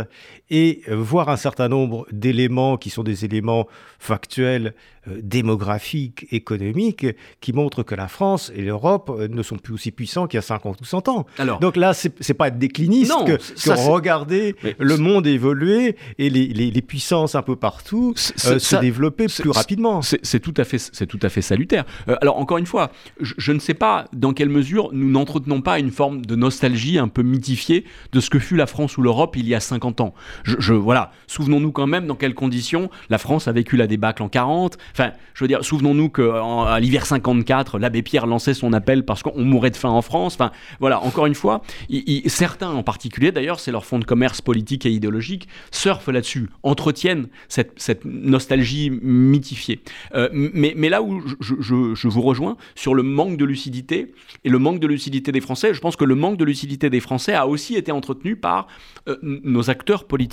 et 0.51 0.83
voir 0.89 1.29
un 1.29 1.37
certain 1.37 1.69
nombre 1.69 2.07
d'éléments 2.13 2.77
qui 2.77 2.91
sont 2.91 3.03
des 3.03 3.25
éléments 3.25 3.67
factuels, 3.99 4.75
euh, 5.09 5.21
démographiques, 5.23 6.27
économiques, 6.31 7.07
qui 7.41 7.53
montrent 7.53 7.83
que 7.83 7.95
la 7.95 8.09
France 8.09 8.51
et 8.55 8.63
l'Europe 8.63 9.11
euh, 9.11 9.29
ne 9.29 9.43
sont 9.43 9.57
plus 9.57 9.75
aussi 9.75 9.91
puissants 9.91 10.27
qu'il 10.27 10.39
y 10.39 10.39
a 10.39 10.43
50 10.43 10.81
ou 10.81 10.85
100 10.85 11.09
ans. 11.09 11.27
Alors, 11.39 11.61
Donc 11.61 11.77
là, 11.77 11.95
c'est 11.95 12.35
pas 12.35 12.49
être 12.49 12.59
décliniste 12.59 13.13
que, 13.25 13.39
regarder 13.87 14.57
le 14.79 14.97
monde 14.97 15.27
évoluer 15.27 15.97
et 16.19 16.31
les, 16.31 16.83
puissances 16.83 17.35
un 17.35 17.43
peu 17.43 17.57
partout 17.57 18.15
euh, 18.47 18.59
se 18.59 18.77
développer 18.77 19.27
plus 19.27 19.51
rapidement. 19.51 20.03
C'est 20.03 20.41
tout, 20.41 20.55
à 20.57 20.65
fait, 20.65 20.79
tout 21.07 21.19
à 21.23 21.29
fait 21.29 21.43
salutaire. 21.43 21.85
alors 22.21 22.39
encore 22.39 22.59
une 22.59 22.67
fois, 22.67 22.91
je, 23.21 23.35
je, 23.39 23.53
ne 23.53 23.59
sais 23.59 23.75
pas 23.75 24.07
dans 24.13 24.33
quelle 24.33 24.49
mesure 24.49 24.91
nous 24.93 25.11
n'entretenons 25.11 25.63
pas 25.63 25.79
une 25.79 25.91
forme 25.91 26.25
de 26.25 26.37
nostalgie 26.37 26.99
un 26.99 27.09
peu 27.09 27.23
mythifiée 27.23 27.85
de 28.13 28.21
ce 28.21 28.31
que 28.31 28.39
fut 28.39 28.57
la 28.57 28.67
France 28.67 28.97
ou 28.99 29.03
l'Europe 29.03 29.37
il 29.37 29.49
y 29.49 29.55
a 29.55 29.61
50 29.61 30.01
ans. 30.01 30.15
Je, 30.45 30.73
voilà, 30.73 31.13
souvenons-nous 31.27 31.73
quand 31.73 31.87
même 31.87 32.07
dans 32.07 32.15
quelles 32.15 32.35
conditions 32.35 32.91
la 33.11 33.19
France 33.19 33.49
a 33.49 33.53
vécu 33.53 33.77
la 33.77 33.87
débâcle 33.87 34.23
en 34.23 34.29
40. 34.29 34.79
Enfin, 34.93 35.13
je 35.35 35.45
veux 35.45 35.49
dire, 35.49 35.65
souvenons-nous 35.65 36.09
qu'à 36.11 36.79
l'hiver 36.81 37.07
54, 37.07 37.79
l'abbé 37.79 38.03
Pierre 38.03 38.27
lançait 38.27 38.55
son 38.55 38.73
appel 38.73 39.05
parce 39.05 39.23
qu'on 39.23 39.45
mourait 39.45 39.71
de 39.71 39.77
faim 39.77 39.91
en 39.91 40.03
France. 40.03 40.35
Enfin, 40.35 40.53
voilà, 40.81 41.01
encore 41.03 41.27
une 41.27 41.35
fois, 41.35 41.63
certains 42.27 42.71
en 42.71 42.83
particulier, 42.83 43.33
d'ailleurs, 43.33 43.61
c'est 43.61 43.73
leur 43.73 43.85
fonds 43.85 43.99
de 43.99 44.05
commerce 44.05 44.41
politique 44.41 44.87
et 44.87 44.91
idéologique, 44.91 45.49
surfent 45.71 46.09
là-dessus, 46.09 46.49
entretiennent 46.63 47.29
cette, 47.49 48.05
nostalgie 48.05 48.91
mythifiée. 48.91 49.81
Euh, 50.15 50.29
mais, 50.33 50.89
là 50.89 51.03
où 51.03 51.23
je, 51.41 51.55
je, 51.61 52.09
vous 52.09 52.23
rejoins 52.23 52.57
sur 52.75 52.95
le 52.95 53.03
manque 53.03 53.37
de 53.37 53.45
lucidité 53.45 54.15
et 54.45 54.49
le 54.49 54.59
manque 54.59 54.81
de 54.81 54.87
lucidité 54.87 55.33
des 55.33 55.41
Français, 55.41 55.75
je 55.75 55.81
pense 55.81 55.97
que 55.97 56.05
le 56.05 56.15
manque 56.15 56.37
de 56.37 56.45
lucidité 56.45 56.91
des 56.91 57.01
Français 57.01 57.35
a 57.35 57.47
aussi 57.47 57.75
été 57.75 57.93
entretenu 57.93 58.37
par 58.37 58.67
euh, 59.09 59.17
nos 59.23 59.71
acteurs 59.71 60.05
politiques. 60.05 60.26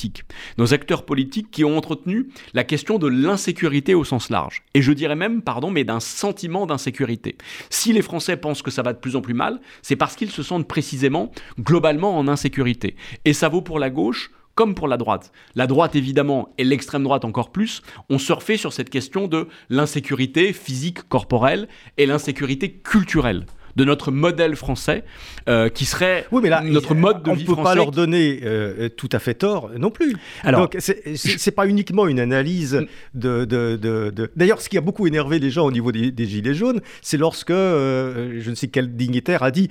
Nos 0.58 0.74
acteurs 0.74 1.06
politiques 1.06 1.52
qui 1.52 1.64
ont 1.64 1.78
entretenu 1.78 2.30
la 2.54 2.64
question 2.64 2.98
de 2.98 3.08
l'insécurité 3.08 3.94
au 3.94 4.04
sens 4.04 4.30
large. 4.30 4.64
Et 4.74 4.82
je 4.82 4.92
dirais 4.92 5.16
même, 5.16 5.42
pardon, 5.42 5.72
mais 5.72 5.84
d'un 5.84 6.00
sentiment 6.00 6.66
d'insécurité. 6.66 7.38
Si 7.70 7.94
les 7.94 8.02
Français 8.02 8.38
pensent 8.38 8.62
que 8.62 8.72
ça 8.72 8.82
va 8.82 8.94
de 8.94 9.00
plus 9.00 9.16
en 9.16 9.22
plus 9.22 9.34
mal, 9.34 9.60
c'est 9.82 9.96
parce 9.96 10.16
qu'ils 10.16 10.32
se 10.32 10.44
sentent 10.44 10.68
précisément, 10.68 11.32
globalement, 11.60 12.18
en 12.18 12.28
insécurité. 12.28 12.96
Et 13.26 13.34
ça 13.34 13.50
vaut 13.50 13.62
pour 13.62 13.80
la 13.80 13.90
gauche 13.90 14.32
comme 14.56 14.76
pour 14.76 14.88
la 14.88 14.98
droite. 14.98 15.32
La 15.56 15.68
droite, 15.68 15.96
évidemment, 15.96 16.50
et 16.58 16.64
l'extrême 16.64 17.04
droite 17.04 17.26
encore 17.26 17.52
plus, 17.52 17.82
ont 18.10 18.20
surfé 18.20 18.58
sur 18.58 18.72
cette 18.72 18.90
question 18.90 19.28
de 19.28 19.48
l'insécurité 19.70 20.54
physique, 20.54 21.08
corporelle, 21.10 21.68
et 21.98 22.06
l'insécurité 22.06 22.72
culturelle 22.72 23.46
de 23.76 23.86
notre 23.86 24.12
modèle 24.12 24.56
français, 24.56 25.04
euh, 25.50 25.70
qui 25.70 25.86
serait 25.86 26.26
oui, 26.32 26.42
mais 26.44 26.50
là, 26.50 26.62
notre 26.62 26.96
mode 26.96 27.24
de 27.24 27.32
vie 27.32 27.46
français. 27.46 27.50
On 27.50 27.52
ne 27.52 27.58
peut 27.58 27.64
pas 27.64 27.76
leur 27.76 27.92
donner 27.92 28.42
euh, 28.44 28.90
tout 28.90 29.10
à 29.12 29.20
fait 29.20 29.34
tort 29.34 29.72
non 29.78 29.90
plus. 29.90 30.16
Alors, 30.44 30.62
Donc, 30.62 30.78
c'est 30.80 31.52
pas 31.52 31.68
uniquement 31.68 32.08
une 32.08 32.20
analyse 32.20 32.76
mm. 32.76 32.88
de... 33.20 33.46
de, 33.46 33.76
de, 33.78 34.32
D'ailleurs, 34.36 34.62
ce 34.62 34.70
qui 34.70 34.78
a 34.78 34.82
beaucoup 34.82 35.08
énervé 35.08 35.40
les 35.40 35.50
gens 35.50 35.66
au 35.66 35.72
niveau 35.72 35.92
des, 35.92 36.26
Gilets 36.26 36.54
jaunes, 36.54 36.82
c'est 37.02 37.18
lorsque, 37.18 37.52
euh, 37.52 38.40
je 38.40 38.50
ne 38.50 38.56
sais 38.56 38.68
quel 38.68 38.96
dignitaire 38.96 39.44
a 39.44 39.52
dit 39.52 39.70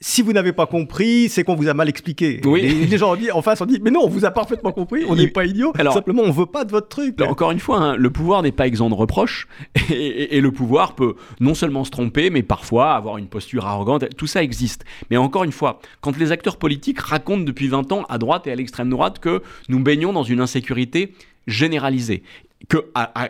si 0.00 0.20
vous 0.20 0.32
n'avez 0.32 0.52
pas 0.52 0.66
compris, 0.66 1.28
c'est 1.28 1.42
qu'on 1.42 1.54
vous 1.54 1.68
a 1.68 1.74
mal 1.74 1.88
expliqué. 1.88 2.40
Oui. 2.44 2.86
Les, 2.90 2.98
gens 2.98 3.16
en 3.32 3.42
face 3.42 3.60
ont 3.62 3.66
dit, 3.66 3.80
mais 3.82 3.90
non, 3.90 4.00
on 4.04 4.08
vous 4.08 4.24
a 4.24 4.30
parfaitement 4.30 4.72
compris, 4.72 5.04
on 5.08 5.16
n'est 5.16 5.28
pas 5.28 5.46
idiot. 5.46 5.72
simplement, 5.92 6.22
on 6.22 6.30
veut 6.30 6.46
pas 6.46 6.64
de 6.64 6.70
votre 6.70 6.88
truc. 6.88 7.20
encore 7.22 7.50
une 7.50 7.60
fois, 7.60 7.78
hein, 7.78 7.96
le 7.96 8.10
pouvoir 8.10 8.42
n'est 8.42 8.52
pas 8.52 8.66
exempt 8.66 8.90
de 8.90 8.94
reproches, 8.94 9.48
et, 9.90 10.40
le 10.40 10.52
pouvoir 10.52 10.94
peut 10.94 11.14
non 11.40 11.54
seulement 11.54 11.84
se 11.84 11.90
tromper, 11.90 12.28
mais 12.30 12.42
parfois 12.42 12.92
avoir 12.94 13.16
une 13.16 13.26
posture 13.26 13.66
arrogante. 13.66 14.04
Tout 14.16 14.26
ça 14.26 14.42
existe. 14.42 14.84
Mais 15.10 15.16
encore 15.16 15.44
une 15.44 15.52
fois, 15.52 15.80
quand 16.02 16.16
les 16.18 16.30
acteurs 16.30 16.58
politiques 16.58 17.00
racontent 17.00 17.44
depuis 17.44 17.68
20 17.68 17.90
ans 17.92 18.04
à 18.08 18.18
droite 18.18 18.46
et 18.46 18.52
à 18.52 18.54
l'extrême 18.54 18.90
droite 18.90 19.18
que 19.18 19.42
nous 19.68 19.80
baignons 19.80 20.12
dans 20.12 20.24
une 20.24 20.40
insécurité 20.40 21.14
généralisée 21.46 22.22
que 22.68 22.78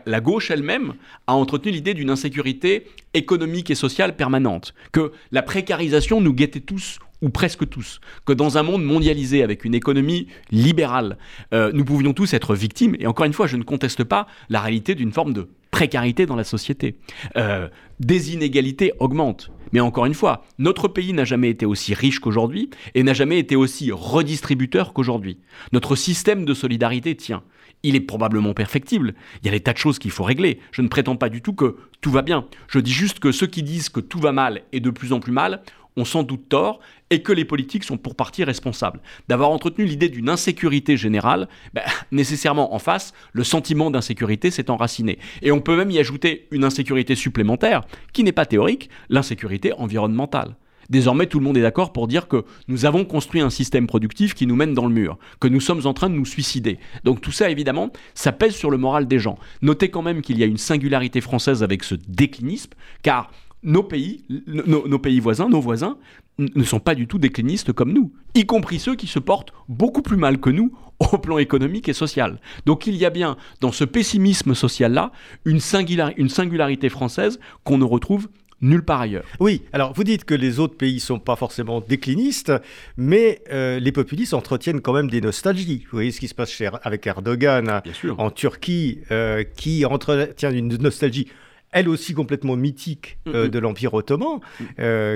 la 0.07 0.21
gauche 0.21 0.51
elle-même 0.51 0.95
a 1.27 1.35
entretenu 1.35 1.73
l'idée 1.73 1.95
d'une 1.95 2.11
insécurité 2.11 2.87
économique 3.15 3.71
et 3.71 3.75
sociale 3.75 4.17
permanente, 4.17 4.75
que 4.93 5.13
la 5.31 5.43
précarisation 5.43 6.21
nous 6.21 6.33
guettait 6.33 6.61
tous 6.61 6.99
ou 7.23 7.31
presque 7.31 7.69
tous, 7.69 8.01
que 8.27 8.33
dans 8.33 8.59
un 8.59 8.63
monde 8.63 8.85
mondialisé 8.85 9.43
avec 9.43 9.65
une 9.65 9.75
économie 9.75 10.27
libérale, 10.51 11.17
euh, 11.55 11.71
nous 11.73 11.85
pouvions 11.85 12.13
tous 12.13 12.35
être 12.35 12.55
victimes, 12.55 12.95
et 12.99 13.07
encore 13.07 13.27
une 13.27 13.33
fois, 13.33 13.47
je 13.47 13.57
ne 13.57 13.63
conteste 13.63 14.05
pas 14.05 14.27
la 14.51 14.61
réalité 14.61 14.95
d'une 14.95 15.13
forme 15.13 15.33
de 15.33 15.49
précarité 15.71 16.27
dans 16.27 16.37
la 16.37 16.45
société. 16.45 16.97
Euh, 17.37 17.69
des 18.01 18.33
inégalités 18.33 18.93
augmentent. 18.99 19.51
Mais 19.73 19.81
encore 19.81 20.07
une 20.07 20.15
fois, 20.15 20.45
notre 20.59 20.89
pays 20.89 21.13
n'a 21.13 21.25
jamais 21.25 21.51
été 21.51 21.67
aussi 21.67 21.93
riche 21.93 22.21
qu'aujourd'hui 22.21 22.71
et 22.95 23.03
n'a 23.03 23.13
jamais 23.13 23.39
été 23.39 23.57
aussi 23.57 23.91
redistributeur 23.93 24.93
qu'aujourd'hui. 24.93 25.39
Notre 25.73 25.97
système 25.97 26.45
de 26.45 26.55
solidarité 26.55 27.15
tient 27.17 27.43
il 27.83 27.95
est 27.95 28.01
probablement 28.01 28.55
perfectible. 28.55 29.15
Il 29.43 29.47
y 29.47 29.49
a 29.49 29.53
des 29.53 29.61
tas 29.61 29.73
de 29.73 29.79
choses 29.79 29.99
qu'il 29.99 30.11
faut 30.11 30.25
régler. 30.25 30.61
Je 30.73 30.83
ne 30.83 30.89
prétends 30.89 31.17
pas 31.17 31.29
du 31.29 31.43
tout 31.43 31.53
que 31.53 31.77
tout 32.01 32.11
va 32.11 32.23
bien. 32.23 32.47
Je 32.69 32.79
dis 32.79 32.93
juste 32.93 33.21
que 33.21 33.33
ceux 33.33 33.47
qui 33.47 33.63
disent 33.63 33.89
que 33.89 34.01
tout 34.01 34.19
va 34.19 34.33
mal 34.33 34.63
et 34.73 34.81
de 34.81 34.91
plus 34.91 35.13
en 35.13 35.21
plus 35.21 35.33
mal 35.33 35.63
ont 35.97 36.05
sans 36.05 36.23
doute 36.23 36.49
tort 36.49 36.81
et 37.11 37.23
que 37.23 37.33
les 37.33 37.45
politiques 37.45 37.85
sont 37.85 37.97
pour 37.97 38.15
partie 38.15 38.45
responsables. 38.45 39.01
D'avoir 39.29 39.51
entretenu 39.51 39.85
l'idée 39.85 40.09
d'une 40.09 40.29
insécurité 40.29 40.97
générale, 40.97 41.49
ben, 41.73 41.83
nécessairement 42.13 42.75
en 42.75 42.79
face, 42.79 43.13
le 43.33 43.45
sentiment 43.45 43.91
d'insécurité 43.91 44.51
s'est 44.51 44.71
enraciné. 44.71 45.19
Et 45.43 45.53
on 45.53 45.61
peut 45.61 45.77
même 45.77 45.91
y 45.91 45.99
ajouter 45.99 46.49
une 46.51 46.65
insécurité 46.65 47.15
supplémentaire, 47.15 47.83
qui 48.13 48.25
n'est 48.25 48.33
pas 48.33 48.47
théorique, 48.47 48.91
l'insécurité 49.09 49.73
environnementale. 49.73 50.57
Désormais, 50.91 51.27
tout 51.27 51.39
le 51.39 51.45
monde 51.45 51.57
est 51.57 51.63
d'accord 51.63 51.93
pour 51.93 52.07
dire 52.07 52.29
que 52.29 52.45
nous 52.69 52.85
avons 52.85 53.05
construit 53.05 53.41
un 53.41 53.51
système 53.51 53.87
productif 53.87 54.35
qui 54.35 54.47
nous 54.47 54.57
mène 54.57 54.75
dans 54.75 54.87
le 54.87 54.95
mur, 54.95 55.19
que 55.41 55.49
nous 55.49 55.61
sommes 55.61 55.87
en 55.87 55.95
train 55.95 56.11
de 56.11 56.15
nous 56.15 56.27
suicider. 56.27 56.79
Donc 57.05 57.21
tout 57.21 57.33
ça, 57.33 57.51
évidemment, 57.51 57.91
ça 58.15 58.33
pèse 58.33 58.55
sur 58.55 58.71
le 58.71 58.79
moral 58.79 59.07
des 59.07 59.19
gens. 59.19 59.39
Notez 59.63 59.91
quand 59.91 60.03
même 60.03 60.23
qu'il 60.23 60.39
y 60.39 60.43
a 60.43 60.47
une 60.47 60.57
singularité 60.57 61.21
française 61.21 61.63
avec 61.63 61.85
ce 61.85 61.95
déclinisme, 61.95 62.73
car 63.03 63.31
nos 63.63 63.83
pays, 63.83 64.25
nos, 64.47 64.99
pays 64.99 65.21
voisins, 65.21 65.49
nos 65.49 65.61
voisins, 65.61 65.99
ne 66.39 66.63
sont 66.63 66.79
pas 66.79 66.95
du 66.95 67.07
tout 67.07 67.19
déclinistes 67.19 67.73
comme 67.73 67.93
nous, 67.93 68.13
y 68.35 68.47
compris 68.47 68.79
ceux 68.79 68.95
qui 68.95 69.07
se 69.07 69.19
portent 69.19 69.53
beaucoup 69.69 70.03
plus 70.03 70.17
mal 70.17 70.39
que 70.39 70.51
nous 70.51 70.73
au 71.13 71.19
plan 71.19 71.39
économique 71.39 71.89
et 71.89 71.93
social. 71.93 72.41
Donc 72.65 72.87
il 72.87 72.95
y 72.95 73.05
a 73.05 73.11
bien 73.11 73.37
dans 73.61 73.73
ce 73.73 73.85
pessimisme 73.85 74.55
social-là 74.55 75.13
une 75.45 75.61
singularité 75.61 76.89
française 76.89 77.41
qu'on 77.65 77.79
ne 77.79 77.85
retrouve 77.85 78.29
nulle 78.61 78.83
part 78.83 79.03
ailleurs. 79.03 79.25
Oui, 79.41 79.63
alors 79.73 79.93
vous 79.93 80.05
dites 80.05 80.25
que 80.25 80.35
les 80.35 80.59
autres 80.59 80.77
pays 80.77 81.01
sont 81.01 81.19
pas 81.19 81.37
forcément 81.37 81.81
déclinistes, 81.81 82.53
mais 82.97 83.43
euh, 83.53 83.79
les 83.79 83.93
populistes 83.93 84.35
entretiennent 84.35 84.81
quand 84.81 84.93
même 84.93 85.11
des 85.11 85.21
nostalgies. 85.21 85.85
Vous 85.85 85.97
voyez 85.97 86.11
ce 86.11 86.21
qui 86.21 86.29
se 86.29 86.35
passe 86.35 86.63
avec 86.83 87.07
Erdogan 87.07 87.83
en 88.19 88.31
Turquie, 88.31 89.01
euh, 89.11 89.45
qui 89.57 89.85
entretient 89.85 90.51
une 90.51 90.77
nostalgie 90.77 91.29
elle 91.73 91.89
aussi 91.91 92.15
complètement 92.15 92.57
mythique 92.57 93.19
euh, 93.27 93.49
de 93.49 93.59
l'Empire 93.59 93.93
ottoman, 93.93 94.41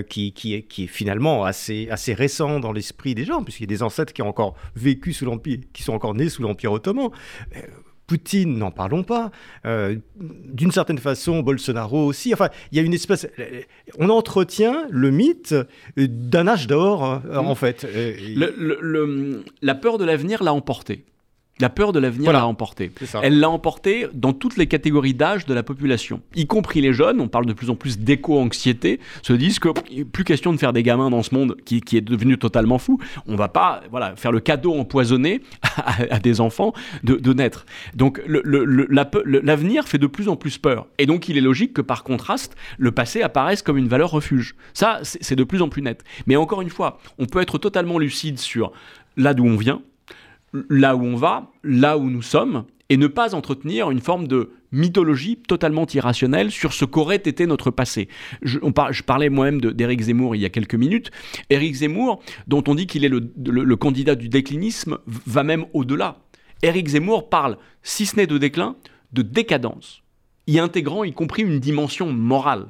qui, 0.09 0.33
qui, 0.33 0.55
est, 0.55 0.63
qui 0.63 0.85
est 0.85 0.89
finalement 0.89 1.45
assez, 1.45 1.89
assez 1.91 2.13
récent 2.13 2.61
dans 2.61 2.73
l'esprit 2.73 3.15
des 3.15 3.25
gens, 3.25 3.43
puisqu'il 3.43 3.63
y 3.63 3.65
a 3.65 3.75
des 3.75 3.83
ancêtres 3.83 4.13
qui 4.13 4.21
ont 4.21 4.29
encore 4.29 4.57
vécu 4.77 5.15
sous 5.15 5.25
l'Empire, 5.25 5.61
qui 5.73 5.83
sont 5.83 5.95
encore 5.95 6.15
nés 6.15 6.29
sous 6.29 6.43
l'Empire 6.43 6.73
ottoman. 6.73 7.09
Poutine, 8.11 8.59
n'en 8.59 8.73
parlons 8.73 9.05
pas. 9.05 9.31
Euh, 9.67 9.95
d'une 10.19 10.73
certaine 10.73 10.99
façon, 10.99 11.43
Bolsonaro 11.43 12.07
aussi. 12.07 12.35
Enfin, 12.35 12.49
il 12.73 12.77
y 12.77 12.81
a 12.81 12.83
une 12.83 12.93
espèce. 12.93 13.29
On 14.01 14.09
entretient 14.09 14.89
le 14.91 15.13
mythe 15.13 15.55
d'un 15.97 16.49
âge 16.49 16.67
d'or, 16.67 17.05
hein, 17.05 17.23
en 17.37 17.55
fait. 17.55 17.87
la 19.63 19.75
peur 19.77 19.97
de 19.99 20.05
l'avenir 20.05 20.43
l'a 20.43 20.53
emporté. 20.53 21.05
La 21.61 21.69
peur 21.69 21.93
de 21.93 21.99
l'avenir 21.99 22.33
l'a 22.33 22.47
emporté. 22.47 22.91
Elle 23.23 23.39
l'a 23.39 23.51
emporté 23.51 24.07
dans 24.15 24.33
toutes 24.33 24.57
les 24.57 24.67
catégories 24.67 25.15
d'âge 25.15 25.47
de 25.47 25.55
la 25.55 25.63
population, 25.63 26.23
y 26.35 26.47
compris 26.47 26.81
les 26.81 26.93
jeunes. 26.93 27.21
On 27.21 27.29
parle 27.29 27.47
de 27.47 27.53
plus 27.53 27.71
en 27.71 27.75
plus 27.75 27.99
d'éco-anxiété, 27.99 29.01
se 29.23 29.33
disent 29.33 29.59
que 29.59 29.69
plus 30.05 30.25
question 30.25 30.53
de 30.53 30.59
faire 30.59 30.73
des 30.73 30.83
gamins 30.83 31.11
dans 31.11 31.23
ce 31.23 31.35
monde 31.35 31.57
qui, 31.65 31.77
est 31.93 32.01
devenu 32.01 32.39
totalement 32.39 32.79
fou. 32.79 32.99
On 33.27 33.37
va 33.37 33.49
pas 33.49 33.83
voilà, 33.91 34.17
faire 34.17 34.33
le 34.33 34.41
cadeau 34.41 34.75
empoisonné 34.75 35.43
à, 35.77 36.19
des 36.19 36.41
enfants 36.41 36.73
de, 37.03 37.33
naître. 37.33 37.67
Donc 37.95 38.23
l'avenir 38.27 39.87
fait 39.87 39.99
de 39.99 40.07
plus 40.07 40.29
en 40.29 40.37
plus 40.37 40.59
peur. 40.59 40.87
Et 40.99 41.07
donc 41.07 41.29
il 41.29 41.37
est 41.37 41.43
logique 41.43 41.75
que 41.75 41.83
par 41.83 42.05
contraste, 42.05 42.57
le 42.79 42.93
passé 42.93 43.23
apparaisse 43.23 43.63
comme 43.63 43.77
une 43.77 43.89
valeur 43.89 44.11
refuge. 44.11 44.55
Ça, 44.73 45.01
c'est 45.03 45.37
de 45.37 45.45
plus 45.45 45.63
en 45.63 45.69
plus 45.69 45.83
net. 45.83 46.05
Mais 46.27 46.37
encore 46.37 46.63
une 46.63 46.71
fois, 46.71 46.99
on 47.19 47.27
peut 47.27 47.41
être 47.41 47.59
totalement 47.59 47.99
lucide 47.99 48.39
sur 48.39 48.73
là 49.17 49.35
d'où 49.35 49.45
on 49.45 49.57
vient, 49.57 49.83
là 50.53 50.97
où 50.97 51.05
on 51.05 51.17
va, 51.17 51.51
là 51.63 51.99
où 51.99 52.11
nous 52.11 52.23
sommes, 52.23 52.65
et 52.89 52.97
ne 52.97 53.07
pas 53.07 53.35
entretenir 53.35 53.91
une 53.91 54.01
forme 54.01 54.27
de 54.27 54.51
mythologie 54.73 55.37
totalement 55.37 55.87
irrationnelle 55.87 56.51
sur 56.51 56.73
ce 56.73 56.85
qu'aurait 56.85 57.17
été 57.17 57.47
notre 57.47 57.71
passé. 57.71 58.09
Je, 58.43 58.59
parlais 59.03 59.29
moi-même 59.29 59.61
d'Éric 59.61 60.03
Zemmour 60.03 60.37
il 60.37 60.43
y 60.43 60.45
a 60.45 60.51
quelques 60.51 60.75
minutes. 60.75 61.11
Éric 61.51 61.75
Zemmour, 61.75 62.21
dont 62.47 62.65
on 62.67 62.75
dit 62.75 62.87
qu'il 62.87 63.05
est 63.05 63.09
le, 63.09 63.77
candidat 63.77 64.17
du 64.17 64.29
déclinisme, 64.29 64.99
va 65.07 65.43
même 65.45 65.67
au-delà. 65.73 66.19
Éric 66.63 66.89
Zemmour 66.89 67.29
parle, 67.29 67.57
si 67.83 68.07
ce 68.07 68.17
n'est 68.17 68.27
de 68.27 68.39
déclin, 68.39 68.77
de 69.13 69.23
décadence, 69.23 70.03
y 70.47 70.59
intégrant 70.59 71.05
y 71.05 71.13
compris 71.13 71.43
une 71.43 71.61
dimension 71.61 72.13
morale. 72.13 72.67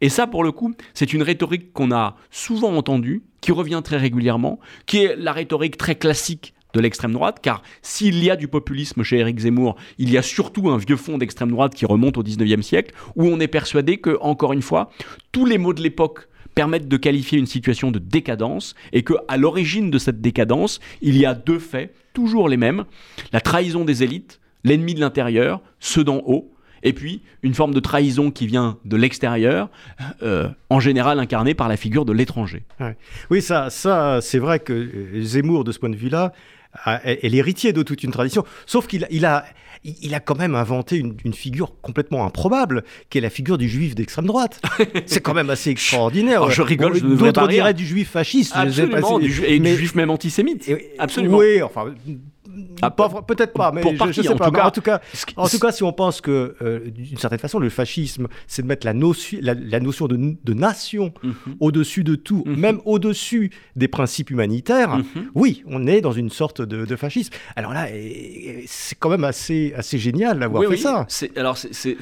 Et 0.00 0.08
ça, 0.08 0.26
pour 0.26 0.42
le 0.44 0.52
coup, 0.52 0.74
c'est 0.94 1.12
une 1.12 1.22
rhétorique 1.22 1.72
qu'on 1.72 1.92
a 1.92 2.16
souvent 2.30 2.74
entendue, 2.76 3.22
qui 3.40 3.52
revient 3.52 3.80
très 3.82 3.96
régulièrement, 3.96 4.60
qui 4.86 4.98
est 4.98 5.16
la 5.16 5.32
rhétorique 5.32 5.76
très 5.76 5.94
classique 5.94 6.54
de 6.72 6.80
l'extrême 6.80 7.12
droite, 7.12 7.38
car 7.42 7.62
s'il 7.82 8.22
y 8.22 8.30
a 8.30 8.36
du 8.36 8.48
populisme 8.48 9.02
chez 9.02 9.18
Éric 9.18 9.40
Zemmour, 9.40 9.76
il 9.98 10.10
y 10.10 10.18
a 10.18 10.22
surtout 10.22 10.70
un 10.70 10.78
vieux 10.78 10.96
fond 10.96 11.18
d'extrême 11.18 11.50
droite 11.50 11.74
qui 11.74 11.86
remonte 11.86 12.18
au 12.18 12.22
19e 12.22 12.62
siècle, 12.62 12.94
où 13.16 13.26
on 13.26 13.40
est 13.40 13.48
persuadé 13.48 13.98
que, 13.98 14.18
encore 14.20 14.52
une 14.52 14.62
fois, 14.62 14.90
tous 15.32 15.44
les 15.44 15.58
mots 15.58 15.74
de 15.74 15.82
l'époque 15.82 16.28
permettent 16.54 16.88
de 16.88 16.96
qualifier 16.96 17.38
une 17.38 17.46
situation 17.46 17.90
de 17.90 17.98
décadence, 17.98 18.74
et 18.92 19.02
que 19.02 19.14
à 19.28 19.36
l'origine 19.36 19.90
de 19.90 19.98
cette 19.98 20.20
décadence, 20.20 20.80
il 21.00 21.16
y 21.16 21.24
a 21.24 21.34
deux 21.34 21.58
faits, 21.58 21.94
toujours 22.12 22.48
les 22.48 22.56
mêmes, 22.56 22.84
la 23.32 23.40
trahison 23.40 23.84
des 23.84 24.02
élites, 24.02 24.40
l'ennemi 24.64 24.94
de 24.94 25.00
l'intérieur, 25.00 25.60
ceux 25.80 26.04
d'en 26.04 26.22
haut, 26.26 26.52
et 26.82 26.92
puis 26.92 27.22
une 27.42 27.54
forme 27.54 27.74
de 27.74 27.80
trahison 27.80 28.30
qui 28.30 28.46
vient 28.46 28.78
de 28.84 28.96
l'extérieur, 28.96 29.70
euh, 30.22 30.48
en 30.68 30.80
général 30.80 31.18
incarnée 31.18 31.54
par 31.54 31.68
la 31.68 31.76
figure 31.76 32.04
de 32.04 32.12
l'étranger. 32.12 32.64
Oui, 33.30 33.40
ça, 33.40 33.70
ça 33.70 34.20
c'est 34.20 34.38
vrai 34.38 34.58
que 34.58 34.90
Zemmour, 35.22 35.64
de 35.64 35.72
ce 35.72 35.78
point 35.78 35.90
de 35.90 35.96
vue-là, 35.96 36.32
est, 37.04 37.28
l'héritier 37.28 37.72
de 37.72 37.82
toute 37.82 38.02
une 38.02 38.10
tradition. 38.10 38.44
Sauf 38.66 38.86
qu'il 38.86 39.06
il 39.10 39.26
a, 39.26 39.44
il 39.84 40.14
a 40.14 40.20
quand 40.20 40.38
même 40.38 40.54
inventé 40.54 40.96
une, 40.96 41.34
figure 41.34 41.72
complètement 41.80 42.24
improbable, 42.24 42.84
qui 43.10 43.18
est 43.18 43.20
la 43.20 43.30
figure 43.30 43.58
du 43.58 43.68
juif 43.68 43.94
d'extrême 43.94 44.26
droite. 44.26 44.60
c'est 45.06 45.20
quand 45.20 45.34
même 45.34 45.50
assez 45.50 45.70
extraordinaire. 45.70 46.50
je 46.50 46.62
rigole, 46.62 46.94
je 46.94 47.04
D'autres 47.04 47.48
diraient 47.48 47.74
du 47.74 47.86
juif 47.86 48.10
fasciste. 48.10 48.52
Absolument, 48.54 49.18
du, 49.18 49.44
et 49.44 49.58
du 49.58 49.76
juif 49.76 49.94
même 49.94 50.10
antisémite. 50.10 50.70
Absolument. 50.98 51.38
Oui, 51.38 51.62
enfin, 51.62 51.94
ah, 52.82 52.90
peut-être 52.90 53.52
pas, 53.52 53.72
mais 53.72 53.82
je, 54.12 54.22
sais 54.22 54.34
pas. 54.34 54.48
en, 54.48 54.70
tout 54.70 54.80
cas, 54.82 55.00
en 55.36 55.48
tout 55.48 55.58
cas, 55.58 55.72
si 55.72 55.82
on 55.82 55.92
pense 55.92 56.20
que, 56.20 56.54
euh, 56.62 56.90
d'une 56.90 57.16
certaine 57.16 57.38
façon, 57.38 57.58
le 57.58 57.70
fascisme, 57.70 58.28
c'est 58.46 58.62
de 58.62 58.66
mettre 58.66 58.86
la, 58.86 58.92
notion, 58.92 59.38
la, 59.40 59.80
notion 59.80 60.06
de, 60.06 60.52
nation 60.52 61.12
mhm. 61.22 61.56
au-dessus 61.60 62.04
de 62.04 62.14
tout, 62.14 62.42
mhm. 62.46 62.56
même 62.56 62.80
au-dessus 62.84 63.50
des 63.76 63.88
principes 63.88 64.30
humanitaires, 64.30 64.98
mhm. 64.98 65.30
oui, 65.34 65.62
on 65.66 65.86
est 65.86 66.00
dans 66.00 66.12
une 66.12 66.30
sorte 66.30 66.60
de, 66.62 66.96
fascisme. 66.96 67.32
Alors 67.56 67.72
là, 67.72 67.86
c'est 68.66 68.98
quand 68.98 69.08
même 69.08 69.24
assez, 69.24 69.72
assez 69.76 69.98
génial 69.98 70.38
d'avoir 70.38 70.62
fait 70.68 70.76
ça. 70.76 71.06
Alors, 71.36 71.56
c'est 71.56 71.96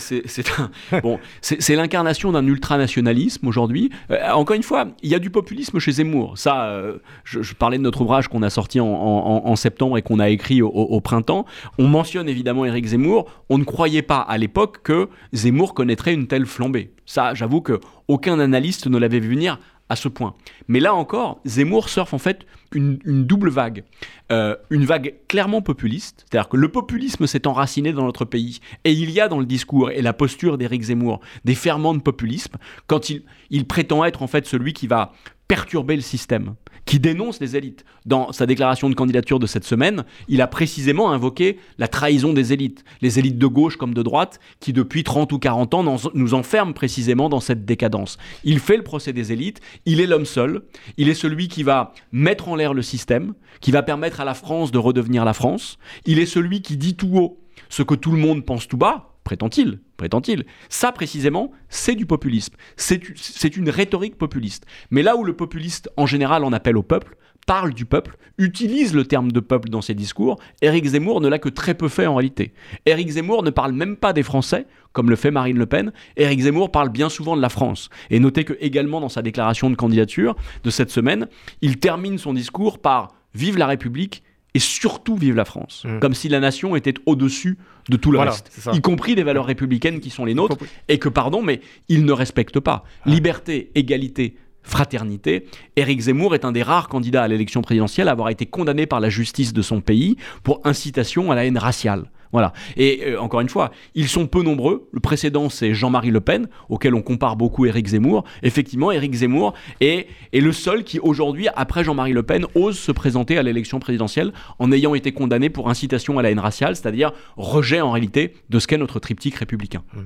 bon, 1.03 1.21
c'est 1.41 1.77
l'incarnation 1.77 2.33
d'un 2.33 2.47
ultranationalisme 2.47 3.47
aujourd'hui. 3.47 3.91
Euh, 4.11 4.31
encore 4.33 4.57
une 4.57 4.63
fois, 4.63 4.89
il 5.03 5.11
y 5.11 5.15
a 5.15 5.19
du 5.19 5.31
populisme 5.31 5.79
chez 5.79 5.93
Zemmour. 5.93 6.37
Ça, 6.37 6.65
euh, 6.65 6.99
je, 7.25 7.55
parlais 7.55 7.79
de 7.79 7.83
notre 7.83 8.01
ouvrage 8.01 8.29
qu'on 8.29 8.43
a 8.43 8.51
sorti 8.51 8.81
en, 8.81 8.87
en 8.87 9.57
septembre 9.57 9.97
et 9.99 10.03
qu'on 10.03 10.19
a 10.19 10.29
écrit 10.29 10.40
au, 10.63 11.01
printemps. 11.01 11.45
On 11.79 11.89
mentionne 11.89 12.29
évidemment 12.29 12.65
Éric 12.65 12.87
Zemmour. 12.87 13.31
On 13.49 13.59
ne 13.59 13.65
croyait 13.65 14.03
pas 14.03 14.21
à 14.21 14.39
l'époque 14.39 14.83
que 14.83 15.09
Zemmour 15.33 15.75
connaîtrait 15.75 16.15
une 16.15 16.27
telle 16.27 16.47
flambée. 16.47 16.93
Ça, 17.07 17.35
j'avoue 17.35 17.61
que 17.61 17.81
aucun 18.09 18.39
analyste 18.39 18.87
ne 18.87 18.99
l'avait 18.99 19.21
vu 19.21 19.31
venir 19.31 19.59
à 19.89 19.97
ce 19.97 20.09
point. 20.09 20.35
Mais 20.69 20.79
là 20.79 20.95
encore, 20.95 21.41
Zemmour 21.45 21.89
surfe 21.89 22.15
en 22.15 22.19
fait 22.19 22.47
une, 22.73 22.99
double 23.05 23.51
vague. 23.51 23.85
Euh, 24.31 24.55
une 24.71 24.85
vague 24.85 25.17
clairement 25.27 25.63
populiste, 25.63 26.25
c'est-à-dire 26.31 26.49
que 26.49 26.57
le 26.57 26.69
populisme 26.69 27.27
s'est 27.27 27.49
enraciné 27.49 27.93
dans 27.93 28.05
notre 28.05 28.25
pays, 28.25 28.61
et 28.85 28.93
il 28.93 29.11
y 29.11 29.21
a 29.21 29.27
dans 29.27 29.41
le 29.41 29.47
discours 29.47 29.91
et 29.91 30.01
la 30.01 30.13
posture 30.13 30.57
d'Éric 30.59 30.83
Zemmour 30.83 31.21
des 31.45 31.57
ferments 31.57 31.95
de 31.95 32.01
populisme, 32.01 32.57
quand 32.87 33.11
il 33.11 33.67
prétend 33.67 34.05
être 34.05 34.23
en 34.23 34.29
fait 34.29 34.47
celui 34.47 34.73
qui 34.73 34.87
va 34.87 35.13
perturber 35.51 35.97
le 35.97 36.03
système, 36.03 36.55
qui 36.85 37.01
dénonce 37.01 37.41
les 37.41 37.57
élites. 37.57 37.85
Dans 38.07 38.31
sa 38.31 38.47
déclaration 38.47 38.89
de 38.89 38.95
candidature 38.95 39.41
de 39.41 39.49
cette 39.49 39.65
semaine, 39.65 40.05
il 40.29 40.43
a 40.43 40.47
précisément 40.47 41.11
invoqué 41.11 41.59
la 41.77 41.89
trahison 41.89 42.33
des 42.33 42.53
élites, 42.53 42.85
les 43.03 43.19
élites 43.19 43.37
de 43.37 43.49
gauche 43.49 43.77
comme 43.77 43.93
de 43.93 44.03
droite, 44.05 44.39
qui 44.61 44.73
depuis 44.73 45.03
30 45.03 45.33
ou 45.33 45.41
40 45.41 45.75
ans 45.75 45.97
nous 46.15 46.35
enferment 46.35 46.73
précisément 46.73 47.29
dans 47.29 47.41
cette 47.41 47.65
décadence. 47.65 48.17
Il 48.45 48.61
fait 48.61 48.77
le 48.77 48.85
procès 48.85 49.13
des 49.13 49.33
élites, 49.33 49.61
il 49.87 50.01
est 50.01 50.07
l'homme 50.07 50.25
seul, 50.25 50.63
il 50.99 51.09
est 51.09 51.15
celui 51.15 51.49
qui 51.49 51.65
va 51.65 51.95
mettre 52.13 52.49
en 52.49 52.55
l'air 52.55 52.73
le 52.73 52.83
système, 52.83 53.35
qui 53.61 53.73
va 53.73 53.83
permettre 53.83 54.21
à 54.21 54.25
la 54.25 54.35
France 54.35 54.71
de 54.71 54.79
redevenir 54.79 55.25
la 55.25 55.35
France, 55.35 55.79
il 56.07 56.21
est 56.21 56.27
celui 56.27 56.63
qui 56.63 56.77
dit 56.77 56.95
tout 56.95 57.11
haut 57.17 57.41
ce 57.69 57.83
que 57.83 57.97
tout 57.97 58.13
le 58.13 58.19
monde 58.19 58.45
pense 58.47 58.69
tout 58.69 58.77
bas, 58.77 59.10
prétend-il, 59.31 59.79
prétend-il. 59.97 60.45
Ça, 60.69 60.91
précisément, 60.91 61.53
c'est 61.69 61.95
du 61.95 62.05
populisme. 62.05 62.55
C'est 62.75 63.57
une 63.57 63.71
rhétorique 63.71 64.19
populiste. 64.19 64.67
Mais 64.91 65.05
là 65.05 65.15
où 65.17 65.23
le 65.23 65.37
populiste, 65.37 65.89
en 65.97 66.05
général, 66.05 66.43
en 66.43 66.53
appelle 66.53 66.77
au 66.77 66.83
peuple, 66.83 67.17
parle 67.47 67.73
du 67.73 67.85
peuple, 67.85 68.17
utilise 68.39 68.93
le 68.93 69.05
terme 69.05 69.31
de 69.31 69.39
peuple 69.39 69.69
dans 69.69 69.83
ses 69.83 69.95
discours, 69.95 70.41
Éric 70.63 70.85
Zemmour 70.85 71.21
ne 71.21 71.29
l'a 71.29 71.39
que 71.39 71.49
très 71.49 71.75
peu 71.75 71.89
fait 71.89 72.09
en 72.09 72.17
réalité. 72.17 72.53
Éric 72.87 73.09
Zemmour 73.09 73.45
ne 73.45 73.51
parle 73.51 73.73
même 73.73 73.97
pas 73.97 74.13
des 74.13 74.25
Français, 74.25 74.67
comme 74.93 75.11
le 75.11 75.17
fait 75.17 75.31
Marine 75.31 75.59
Le 75.59 75.67
Pen. 75.67 75.93
Éric 76.17 76.41
Zemmour 76.41 76.73
parle 76.73 76.89
bien 76.89 77.09
souvent 77.09 77.37
de 77.37 77.41
la 77.41 77.51
France. 77.51 77.89
Et 78.11 78.19
notez 78.19 78.43
que 78.43 78.55
également 78.59 79.01
dans 79.01 79.09
sa 79.09 79.23
déclaration 79.23 79.71
de 79.71 79.77
candidature 79.77 80.35
de 80.65 80.71
cette 80.71 80.91
semaine, 80.91 81.29
il 81.63 81.79
termine 81.79 82.19
son 82.19 82.35
discours 82.35 82.81
par 82.81 83.15
Vive 83.33 83.59
la 83.59 83.69
République 83.69 84.25
et 84.55 84.59
surtout 84.59 85.17
vive 85.17 85.37
la 85.37 85.45
France. 85.45 85.85
Mm. 85.85 85.99
Comme 86.01 86.15
si 86.15 86.29
la 86.29 86.41
nation 86.41 86.77
était 86.77 86.95
au-dessus 87.07 87.59
de 87.89 87.97
tout 87.97 88.11
le 88.11 88.19
reste, 88.19 88.51
y 88.73 88.81
compris 88.81 89.15
des 89.15 89.23
valeurs 89.23 89.47
républicaines 89.47 90.01
qui 90.01 90.11
sont 90.11 90.25
les 90.25 90.35
nôtres, 90.35 90.57
et 90.89 90.99
que, 90.99 91.09
pardon, 91.09 91.43
mais 91.43 91.61
ils 91.89 92.05
ne 92.05 92.13
respectent 92.13 92.61
pas. 92.61 92.85
Liberté, 93.07 93.71
égalité, 93.75 94.37
fraternité. 94.63 95.47
Éric 95.77 96.01
Zemmour 96.01 96.35
est 96.35 96.45
un 96.45 96.53
des 96.53 96.63
rares 96.63 96.89
candidats 96.89 97.23
à 97.23 97.29
l'élection 97.29 97.63
présidentielle 97.63 98.09
à 98.09 98.13
avoir 98.13 98.29
été 98.29 98.47
condamné 98.47 98.87
par 98.87 99.01
la 99.01 99.09
justice 99.09 99.53
de 99.53 99.63
son 99.63 99.81
pays 99.81 100.17
pour 100.43 100.61
incitation 100.65 101.31
à 101.31 101.35
la 101.35 101.45
haine 101.47 101.59
raciale. 101.59 102.11
Voilà. 102.33 102.53
Et 102.77 103.03
euh, 103.07 103.21
encore 103.21 103.41
une 103.41 103.49
fois, 103.49 103.71
ils 103.95 104.09
sont 104.09 104.27
peu 104.27 104.43
nombreux. 104.43 104.89
Le 104.93 105.01
précédent, 105.01 105.49
c'est 105.49 105.75
Jean-Marie 105.75 106.11
Le 106.11 106.21
Pen, 106.21 106.49
auquel 106.69 106.95
on 106.95 107.03
compare 107.03 107.37
beaucoup 107.37 107.67
Éric 107.67 107.89
Zemmour. 107.89 108.25
Effectivement, 108.43 108.93
Éric 108.93 109.15
Zemmour 109.15 109.55
est, 109.81 110.07
est 110.33 110.41
le 110.41 110.53
seul 110.53 110.85
qui, 110.85 110.99
aujourd'hui, 111.01 111.49
après 111.57 111.85
Jean-Marie 111.85 112.13
Le 112.13 112.23
Pen, 112.23 112.47
ose 112.55 112.79
se 112.79 112.93
présenter 112.93 113.39
à 113.39 113.43
l'élection 113.43 113.81
présidentielle 113.81 114.33
en 114.59 114.71
ayant 114.73 114.95
été 114.95 115.13
condamné 115.13 115.51
pour 115.51 115.69
incitation 115.69 116.19
à 116.19 116.23
la 116.23 116.31
haine 116.31 116.39
raciale, 116.39 116.77
c'est-à-dire 116.77 117.13
rejet 117.37 117.81
en 117.81 117.91
réalité 117.91 118.35
de 118.49 118.59
ce 118.59 118.67
qu'est 118.67 118.79
notre 118.79 119.01
triptyque 119.01 119.37
républicain. 119.37 119.83
Mmh. 119.93 120.01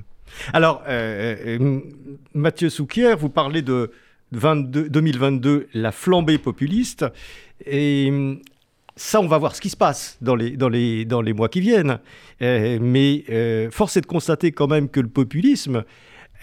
Alors, 0.53 0.83
euh, 0.87 1.35
euh, 1.59 1.79
Mathieu 2.33 2.69
Souquier, 2.69 3.15
vous 3.15 3.29
parlez 3.29 3.61
de 3.61 3.91
2022, 4.31 5.67
la 5.73 5.91
flambée 5.91 6.37
populiste. 6.37 7.05
Et 7.65 8.39
ça, 8.95 9.19
on 9.19 9.27
va 9.27 9.37
voir 9.37 9.55
ce 9.55 9.61
qui 9.61 9.69
se 9.69 9.75
passe 9.75 10.17
dans 10.21 10.35
les, 10.35 11.33
mois 11.33 11.49
qui 11.49 11.59
viennent. 11.59 11.99
Euh, 12.41 12.79
mais 12.81 13.25
euh, 13.29 13.69
force 13.69 13.97
est 13.97 14.01
de 14.01 14.05
constater 14.05 14.51
quand 14.51 14.67
même 14.67 14.89
que 14.89 15.01
le 15.01 15.09
populisme 15.09 15.83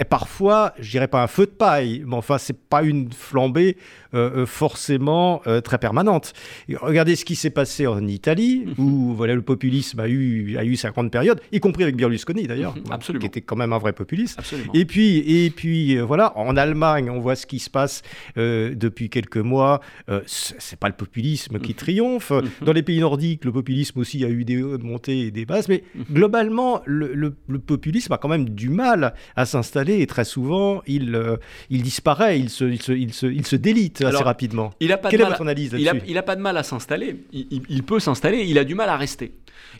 est 0.02 0.04
parfois, 0.04 0.74
je 0.78 0.90
dirais 0.90 1.08
pas 1.08 1.22
un 1.22 1.26
feu 1.26 1.46
de 1.46 1.50
paille, 1.50 2.02
mais 2.06 2.16
enfin, 2.16 2.38
c'est 2.38 2.58
pas 2.58 2.82
une 2.82 3.12
flambée 3.12 3.76
euh, 4.14 4.42
euh, 4.42 4.46
forcément 4.46 5.40
euh, 5.46 5.62
très 5.62 5.78
permanente. 5.78 6.34
regardez 6.80 7.16
ce 7.16 7.24
qui 7.24 7.34
s'est 7.34 7.50
passé 7.50 7.86
en 7.86 8.06
Italie, 8.06 8.66
mhm. 8.66 8.84
où 8.84 9.14
voilà, 9.14 9.34
le 9.34 9.40
populisme 9.40 10.00
a 10.00 10.08
eu, 10.08 10.58
a 10.58 10.64
eu 10.64 10.76
sa 10.76 10.90
grande 10.90 11.10
période, 11.10 11.40
y 11.50 11.60
compris 11.60 11.82
avec 11.82 11.96
Berlusconi 11.96 12.46
d'ailleurs, 12.46 12.74
mhm, 12.76 13.18
qui 13.18 13.26
était 13.26 13.40
quand 13.40 13.56
même 13.56 13.72
un 13.72 13.78
vrai 13.78 13.94
populiste. 13.94 14.38
Absolument. 14.38 14.72
Et 14.74 14.84
puis, 14.84 15.18
et 15.18 15.48
puis 15.50 15.98
voilà, 15.98 16.36
en 16.36 16.58
Allemagne, 16.58 17.08
on 17.08 17.20
voit 17.20 17.36
ce 17.36 17.46
qui 17.46 17.58
se 17.58 17.70
passe 17.70 18.02
depuis 18.36 19.08
quelques 19.08 19.38
mois. 19.38 19.80
c'est 20.26 20.78
pas 20.78 20.88
le 20.88 20.94
populisme 20.94 21.58
qui 21.58 21.70
mhm. 21.70 21.76
triomphe. 21.76 22.32
Dans 22.60 22.72
les 22.72 22.82
pays 22.82 23.00
nordiques, 23.00 23.44
le 23.46 23.52
populisme 23.52 23.98
aussi 24.00 24.24
a 24.24 24.28
eu 24.28 24.44
des 24.44 24.56
montées 24.56 25.20
et 25.20 25.30
des 25.30 25.46
basses, 25.46 25.68
mais 25.68 25.84
globalement, 26.12 26.82
le, 26.84 27.14
le, 27.14 27.58
populisme 27.58 28.12
a 28.12 28.18
quand 28.18 28.28
même 28.28 28.50
du 28.50 28.68
mal 28.68 29.14
à 29.36 29.46
s'installer 29.46 29.91
et 30.00 30.06
très 30.06 30.24
souvent, 30.24 30.82
il, 30.86 31.38
il 31.70 31.82
disparaît, 31.82 32.38
il 32.38 32.50
se, 32.50 32.64
il 32.64 32.80
se, 32.80 32.92
il 32.92 33.12
se, 33.12 33.26
il 33.26 33.46
se 33.46 33.56
délite 33.56 34.02
assez 34.02 34.22
rapidement. 34.22 34.72
Il 34.80 34.92
a 34.92 34.98
pas 34.98 35.10
Quelle 35.10 35.20
de 35.20 35.24
est 35.24 35.28
votre 35.28 35.42
analyse 35.42 35.74
il 35.78 35.88
a, 35.88 35.94
il 36.06 36.18
a, 36.18 36.22
pas 36.22 36.36
de 36.36 36.40
mal 36.40 36.56
à 36.56 36.62
s'installer. 36.62 37.24
Il, 37.32 37.82
peut 37.82 38.00
s'installer. 38.00 38.44
Il 38.46 38.58
a 38.58 38.64
du 38.64 38.74
mal 38.74 38.88
à 38.88 38.96
rester. 38.96 39.34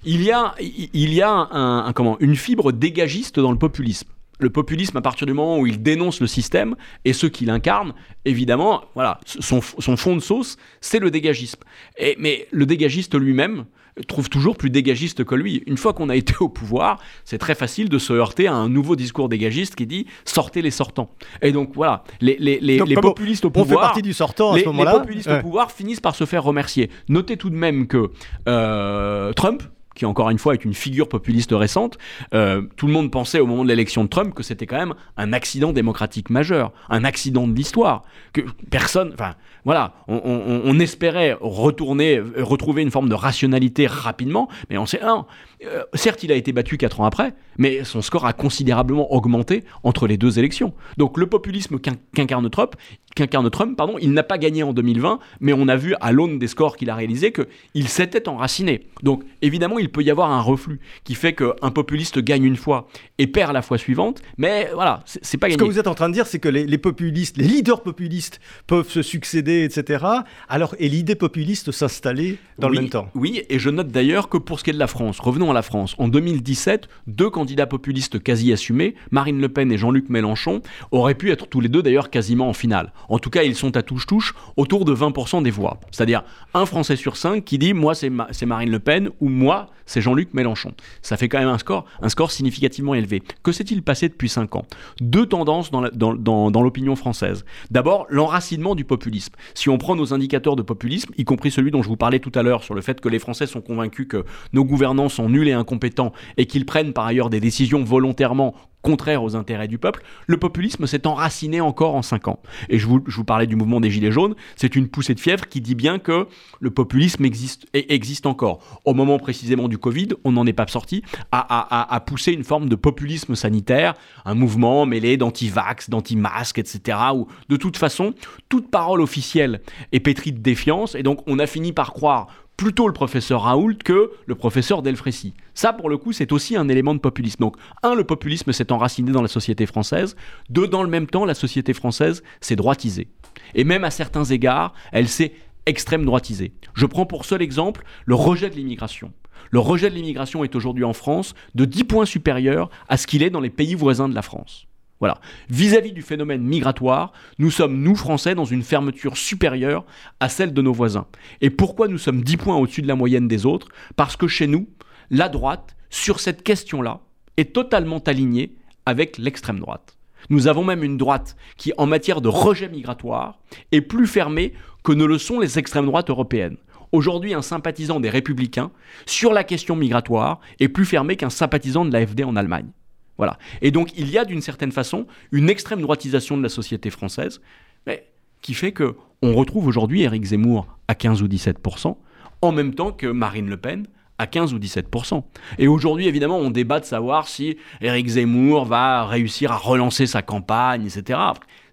Il 0.05 0.23
y 0.23 0.31
a, 0.31 0.55
il 0.61 1.15
y 1.15 1.23
a 1.23 1.31
un, 1.31 1.93
comment, 1.93 2.19
une 2.21 2.37
fibre 2.37 2.73
dégagiste 2.73 3.39
dans 3.39 3.53
le 3.53 3.59
populisme 3.59 4.09
le 4.43 4.51
populisme, 4.51 4.97
à 4.97 5.03
partir 5.03 5.27
du 5.27 5.33
moment 5.33 5.59
où 5.59 5.67
il 5.67 5.83
dénonce 5.83 6.21
le 6.21 6.27
système 6.27 6.75
et 7.05 7.13
ceux 7.13 7.29
qui 7.29 7.45
l'incarnent, 7.45 7.95
évidemment, 8.25 8.83
voilà, 8.95 9.21
son, 9.25 9.61
son, 9.61 9.97
fond 9.97 10.17
de 10.17 10.21
sauce, 10.21 10.57
c'est 10.81 10.99
le 10.99 11.11
dégagisme. 11.11 11.61
Et, 11.97 12.17
mais 12.19 12.49
le 12.51 12.67
dégagiste 12.67 13.15
lui-même, 13.15 13.67
trouve 14.09 14.31
toujours 14.31 14.57
plus 14.57 14.71
dégagiste 14.71 15.25
que 15.25 15.35
lui. 15.35 15.63
Une 15.67 15.77
fois 15.77 15.93
qu'on 15.93 16.09
a 16.09 16.17
été 16.17 16.35
au 16.41 16.49
pouvoir, 16.49 16.99
c'est 17.25 17.39
très 17.39 17.55
facile 17.55 17.89
de 17.89 17.99
se 17.99 18.13
heurter 18.13 18.47
à 18.47 18.55
un 18.55 18.69
nouveau 18.69 18.97
discours 18.97 19.29
dégagiste 19.29 19.75
qui 19.75 19.87
dit 19.87 20.07
sortez 20.25 20.63
les 20.63 20.71
sortants. 20.71 21.11
Et 21.43 21.53
donc 21.53 21.73
voilà, 21.75 22.05
les, 22.21 22.37
les, 22.39 22.59
les, 22.61 22.79
les 22.79 22.95
populistes 22.97 23.45
au 23.45 23.51
pouvoir. 23.51 23.69
On 23.69 23.81
fait 23.81 23.87
partie 23.87 24.03
du 24.03 24.13
sortant 24.13 24.53
à 24.53 24.59
ce 24.59 24.65
moment-là. 24.67 24.93
Les 24.93 24.99
populistes 25.01 25.31
au 25.31 25.41
pouvoir 25.41 25.71
finissent 25.73 26.01
par 26.01 26.15
se 26.15 26.25
faire 26.25 26.43
remercier. 26.43 26.91
Notez 27.09 27.37
tout 27.37 27.51
de 27.51 27.57
même 27.57 27.87
que 27.87 28.11
euh, 28.49 29.33
Trump, 29.33 29.63
qui 29.95 30.07
encore 30.07 30.31
une 30.31 30.39
fois 30.39 30.55
est 30.55 30.65
une 30.65 30.75
figure 30.75 31.09
populiste 31.09 31.53
récente, 31.53 31.99
euh, 32.35 32.63
tout 32.77 32.87
le 32.87 32.93
monde 32.93 33.11
pensait 33.11 33.41
au 33.41 33.47
moment 33.47 33.65
de 33.65 33.69
l'élection 33.69 34.05
de 34.05 34.09
Trump 34.09 34.35
que 34.35 34.43
c'était 34.43 34.67
quand 34.67 34.79
même 34.79 34.95
un 35.17 35.33
accident 35.33 35.73
démocratique 35.73 36.31
majeur, 36.31 36.73
un 36.89 37.05
accident 37.05 37.47
de 37.47 37.55
l'histoire, 37.55 38.03
que 38.33 38.43
personne, 38.71 39.11
enfin 39.15 39.35
voilà, 39.65 39.95
on, 40.09 40.81
espérait 40.81 41.37
retourner, 41.41 42.21
retrouver 42.39 42.83
une 42.83 42.91
forme 42.91 43.09
de 43.09 43.15
rationalité 43.15 43.87
rapidement, 43.87 44.49
mais 44.69 44.77
on 44.77 44.87
sait, 44.87 45.01
euh, 45.05 45.85
certes 45.95 46.25
il 46.25 46.33
a 46.33 46.35
été 46.35 46.53
battu 46.53 46.79
quatre 46.79 47.01
ans 47.01 47.05
après, 47.05 47.35
mais 47.59 47.85
son 47.85 48.03
score 48.03 48.27
a 48.27 48.33
considérablement 48.33 49.13
augmenté 49.13 49.63
entre 49.85 50.09
les 50.09 50.17
deux 50.17 50.41
élections. 50.41 50.75
Donc 50.97 51.17
le 51.17 51.27
populisme 51.27 51.79
qu'incarne 51.79 52.51
Trump, 52.51 52.75
qu'incarne 53.15 53.49
Trump, 53.51 53.77
pardon, 53.77 53.97
il 54.01 54.13
n'a 54.13 54.23
pas 54.23 54.39
gagné 54.39 54.63
en 54.63 54.73
2020, 54.73 55.19
mais 55.41 55.53
on 55.53 55.69
a 55.69 55.77
vu 55.77 55.95
à 56.01 56.13
l'aune 56.13 56.39
des 56.39 56.49
scores 56.49 56.77
qu'il 56.77 56.91
a 56.91 56.95
réalisés 56.95 57.33
qu'il 57.33 57.89
s'était 57.89 58.29
enraciné. 58.29 58.89
Donc 59.03 59.25
évidemment, 59.43 59.79
il 59.79 59.91
peut 59.91 60.03
y 60.03 60.11
avoir 60.11 60.31
un 60.31 60.41
reflux 60.41 60.81
qui 61.05 61.15
fait 61.15 61.35
qu'un 61.35 61.71
populiste 61.71 62.19
gagne 62.19 62.45
une 62.45 62.57
fois 62.57 62.89
et 63.19 63.27
perd 63.27 63.53
la 63.53 63.63
fois 63.63 63.79
suivante, 63.79 64.23
mais 64.39 64.71
voilà, 64.75 65.01
c'est 65.05 65.37
pas 65.39 65.49
gagné. 65.49 65.59
Ce 65.59 65.65
que 65.65 65.71
vous 65.71 65.79
êtes 65.79 65.87
en 65.87 65.95
train 65.95 66.09
de 66.09 66.15
dire, 66.15 66.27
c'est 66.27 66.39
que 66.39 66.49
les, 66.49 66.79
populistes, 66.79 67.37
les 67.37 67.45
leaders 67.45 67.83
populistes 67.83 68.41
peuvent 68.67 68.89
se 68.89 69.03
succéder, 69.03 69.65
etc. 69.65 70.05
Alors, 70.49 70.75
et 70.79 70.89
l'idée 70.89 71.15
populiste 71.15 71.71
s'installer 71.71 72.39
dans 72.59 72.69
le 72.69 72.81
même 72.81 72.89
temps? 72.89 73.09
Oui, 73.15 73.43
et 73.49 73.59
je 73.59 73.71
note 73.71 73.89
d'ailleurs 73.89 74.29
que 74.29 74.39
pour 74.39 74.59
ce 74.59 74.65
qui 74.65 74.71
est 74.71 74.75
de 74.75 74.79
la 74.79 74.87
France, 74.87 75.21
revenons 75.21 75.51
à 75.51 75.55
la 75.55 75.63
France. 75.63 75.95
En 75.99 76.09
2017, 76.09 76.89
deux 77.07 77.31
candidats 77.31 77.67
populistes 77.67 78.23
quasi 78.23 78.53
assumés, 78.53 78.95
Marine 79.11 79.41
Le 79.41 79.49
Pen 79.49 79.71
et 79.71 79.79
Jean-Luc 79.79 80.09
Mélenchon, 80.09 80.63
auraient 80.91 81.15
pu 81.15 81.31
être 81.31 81.47
tous 81.47 81.61
les 81.61 81.69
deux 81.69 81.83
d'ailleurs 81.83 82.11
quasiment 82.11 82.49
en 82.49 82.53
finale. 82.53 82.93
En 83.09 83.19
tout 83.19 83.31
cas, 83.31 83.43
ils 83.43 83.57
sont 83.57 83.77
à 83.77 83.83
touche-touche 83.83 84.35
autour 84.57 84.85
de 84.85 84.95
20% 84.95 85.43
des 85.43 85.51
voix. 85.51 85.79
C'est-à-dire 85.91 86.23
un 86.55 86.67
Français 86.67 86.97
sur 86.97 87.17
cinq 87.17 87.45
qui 87.45 87.59
dit 87.59 87.73
moi 87.73 87.95
c'est 87.95 88.11
Marine 88.47 88.71
Le 88.71 88.79
Pen 88.79 89.11
ou 89.21 89.29
moi 89.29 89.69
c'est 89.85 90.01
Jean-Luc 90.01 90.33
Mélenchon. 90.33 90.73
Ça 91.03 91.17
fait 91.17 91.29
quand 91.29 91.39
même 91.39 91.49
un 91.49 91.59
score, 91.59 92.31
significativement 92.31 92.95
élevé. 92.95 93.23
Que 93.43 93.53
s'est-il 93.53 93.83
passé 93.83 94.09
depuis 94.09 94.29
5 94.29 94.57
ans? 94.57 94.65
Deux 95.01 95.27
tendances 95.27 95.71
dans 95.71 96.63
l'opinion 96.63 96.97
française. 96.97 97.45
D'abord, 97.71 98.07
l'enracinement 98.09 98.75
du 98.75 98.85
populisme. 98.85 99.35
Si 99.55 99.69
on 99.69 99.79
prend 99.79 99.97
nos 99.97 100.15
indicateurs 100.15 100.57
de 100.57 100.63
populisme, 100.63 101.13
y 101.19 101.25
compris 101.25 101.51
celui 101.51 101.71
dont 101.71 101.83
je 101.83 101.89
vous 101.89 101.97
parlais 101.97 102.21
tout 102.21 102.33
à 102.35 102.43
l'heure 102.43 102.63
sur 102.63 102.75
le 102.75 102.81
fait 102.81 103.01
que 103.01 103.09
les 103.09 103.19
Français 103.19 103.47
sont 103.47 103.61
convaincus 103.61 104.07
que 104.09 104.25
nos 104.53 104.65
gouvernants 104.65 105.09
sont 105.09 105.29
nuls 105.29 105.49
et 105.49 105.53
incompétents 105.53 106.13
et 106.37 106.47
qu'ils 106.47 106.65
prennent 106.65 106.93
par 106.93 107.07
ailleurs 107.07 107.29
des 107.29 107.41
décisions 107.41 107.85
volontairement 107.85 108.55
contraire 108.83 109.23
aux 109.23 109.37
intérêts 109.37 109.69
du 109.69 109.79
peuple, 109.79 110.03
le 110.27 110.37
populisme 110.37 110.87
s'est 110.87 111.07
enraciné 111.07 111.61
encore 111.61 111.95
en 111.95 112.03
5 112.03 112.29
ans. 112.29 112.41
Et 112.69 112.79
je 112.79 112.87
vous, 112.87 113.25
parlais 113.25 113.47
du 113.47 113.57
mouvement 113.57 113.81
des 113.81 113.91
Gilets 113.91 114.13
jaunes, 114.13 114.35
c'est 114.57 114.77
une 114.77 114.89
poussée 114.89 115.15
de 115.15 115.21
fièvre 115.21 115.47
qui 115.49 115.61
dit 115.61 115.75
bien 115.75 115.99
que 115.99 116.27
le 116.61 116.71
populisme 116.71 117.25
existe, 117.25 117.67
existe 117.73 118.27
encore. 118.27 118.81
Au 118.85 118.95
moment 118.95 119.19
précisément 119.19 119.69
du 119.69 119.79
Covid, 119.79 120.09
on 120.25 120.33
n'en 120.33 120.47
est 120.47 120.53
pas 120.53 120.67
sorti, 120.67 121.03
à, 121.31 121.95
à, 121.95 122.01
pousser 122.01 122.33
une 122.33 122.45
forme 122.45 122.69
de 122.69 122.77
populisme 122.77 123.35
sanitaire, 123.35 123.95
un 124.25 124.35
mouvement 124.35 124.87
mêlé 124.87 125.17
d'anti-vax, 125.17 125.91
d'anti-masques, 125.91 126.59
etc., 126.59 126.99
où 127.15 127.27
de 127.49 127.57
toute 127.57 127.77
façon, 127.77 128.15
toute 128.49 128.71
parole 128.71 129.01
officielle 129.01 129.61
est 129.93 130.01
pétrie 130.01 130.33
de 130.33 130.39
défiance, 130.39 130.95
et 130.95 131.03
donc 131.03 131.21
on 131.27 131.39
a 131.39 131.47
fini 131.47 131.73
par 131.73 131.93
croire 131.93 132.29
plutôt 132.57 132.87
le 132.87 132.93
professeur 132.93 133.43
Raoult 133.43 133.79
que 133.85 134.13
le 134.27 134.35
professeur 134.35 134.83
Delfrécy. 134.83 135.35
Ça, 135.55 135.73
pour 135.73 135.89
le 135.89 135.97
coup, 135.97 136.13
c'est 136.13 136.33
aussi 136.33 136.57
un 136.57 136.69
élément 136.69 136.95
de 136.95 137.01
populisme. 137.01 137.41
Donc, 137.41 137.57
un, 137.83 137.95
le 137.95 138.05
populisme 138.05 138.53
s'est 138.53 138.73
enraciné 138.73 139.11
dans 139.11 139.23
la 139.23 139.29
société 139.29 139.67
française. 139.67 140.17
Deux, 140.49 140.69
dans 140.69 140.83
le 140.83 140.89
même 140.89 141.07
temps, 141.07 141.25
la 141.25 141.35
société 141.35 141.73
française 141.73 142.23
s'est 142.41 142.57
droitisée. 142.57 143.09
Et 143.55 143.65
même 143.65 143.85
à 143.85 143.91
certains 143.91 144.25
égards, 144.25 144.75
elle 144.93 145.09
s'est 145.09 145.33
extrême 145.67 146.05
droitisée. 146.05 146.53
Je 146.75 146.87
prends 146.87 147.07
pour 147.07 147.25
seul 147.25 147.43
exemple 147.43 147.85
le 148.05 148.15
rejet 148.15 148.51
de 148.51 148.55
l'immigration. 148.57 149.13
Le 149.51 149.59
rejet 149.59 149.91
de 149.91 149.95
l'immigration 149.95 150.45
est 150.45 150.55
aujourd'hui 150.55 150.85
en 150.85 150.93
France 150.93 151.35
de 151.55 151.65
10 151.65 151.85
points 151.85 152.07
supérieur 152.07 152.71
à 152.89 152.97
ce 152.97 153.07
qu'il 153.07 153.23
est 153.23 153.31
dans 153.31 153.41
les 153.41 153.51
pays 153.51 153.75
voisins 153.75 154.09
de 154.09 154.15
la 154.15 154.23
France. 154.23 154.67
Voilà. 155.03 155.19
Vis-à-vis 155.51 155.91
du 155.91 156.01
phénomène 156.01 156.43
migratoire, 156.43 157.13
nous 157.41 157.51
sommes, 157.51 157.83
nous, 157.83 157.97
Français, 157.97 158.37
dans 158.37 158.45
une 158.45 158.63
fermeture 158.63 159.17
supérieure 159.17 159.85
à 160.21 160.29
celle 160.29 160.55
de 160.55 160.63
nos 160.63 160.73
voisins. 160.73 161.09
Et 161.41 161.51
pourquoi 161.51 161.89
nous 161.89 161.99
sommes 161.99 162.23
10 162.23 162.37
points 162.37 162.57
au-dessus 162.57 162.83
de 162.83 162.87
la 162.87 162.95
moyenne 162.95 163.27
des 163.27 163.45
autres? 163.45 163.67
Parce 163.97 164.17
que 164.17 164.29
chez 164.29 164.47
nous, 164.47 164.69
la 165.11 165.29
droite, 165.29 165.75
sur 165.91 166.21
cette 166.21 166.45
question-là, 166.45 167.01
est 167.37 167.53
totalement 167.53 167.99
alignée 167.99 168.55
avec 168.87 169.19
l'extrême 169.19 169.59
droite. 169.59 169.99
Nous 170.31 170.47
avons 170.47 170.63
même 170.63 170.85
une 170.85 170.99
droite 170.99 171.35
qui, 171.57 171.73
en 171.79 171.87
matière 171.87 172.21
de 172.21 172.29
rejet 172.29 172.69
migratoire, 172.69 173.41
est 173.73 173.81
plus 173.81 174.07
fermée 174.07 174.53
que 174.85 174.93
ne 174.93 175.05
le 175.05 175.19
sont 175.19 175.41
les 175.41 175.59
extrêmes 175.59 175.87
droites 175.87 176.11
européennes. 176.11 176.59
Aujourd'hui, 176.93 177.35
un 177.35 177.43
sympathisant 177.43 177.99
des 177.99 178.09
républicains, 178.09 178.71
sur 179.07 179.33
la 179.33 179.43
question 179.43 179.75
migratoire, 179.75 180.39
est 180.61 180.69
plus 180.69 180.85
fermé 180.85 181.17
qu'un 181.17 181.29
sympathisant 181.29 181.85
de 181.85 181.93
l'AFD 181.93 182.23
en 182.23 182.37
Allemagne. 182.37 182.71
Voilà. 183.19 183.39
Et 183.61 183.71
donc, 183.71 183.97
il 183.97 184.11
y 184.11 184.19
a 184.19 184.25
d'une 184.25 184.41
certaine 184.41 184.73
façon 184.73 185.07
une 185.31 185.51
extrême 185.51 185.81
droitisation 185.81 186.37
de 186.37 186.43
la 186.43 186.49
société 186.49 186.91
française, 186.91 187.41
mais 187.87 188.07
qui 188.41 188.55
fait 188.55 188.73
que 188.73 188.97
on 189.23 189.35
retrouve 189.35 189.67
aujourd'hui 189.67 190.03
Éric 190.03 190.25
Zemmour 190.25 190.67
à 190.89 190.95
15 190.95 191.23
ou 191.23 191.29
17% 191.29 191.97
en 192.43 192.53
même 192.53 192.75
temps 192.75 192.93
que 192.93 193.07
Marine 193.07 193.49
Le 193.49 193.57
Pen 193.57 193.87
à 194.19 194.27
15 194.27 194.53
ou 194.53 194.59
17% 194.59 195.23
Et 195.59 195.69
aujourd'hui, 195.69 196.07
évidemment, 196.07 196.39
on 196.39 196.51
débat 196.51 196.81
de 196.81 196.85
savoir 196.85 197.29
si 197.29 197.57
Éric 197.81 198.09
Zemmour 198.09 198.67
va 198.67 199.07
réussir 199.07 199.51
à 199.53 199.57
relancer 199.57 200.07
sa 200.07 200.23
campagne, 200.23 200.85
etc. 200.85 201.19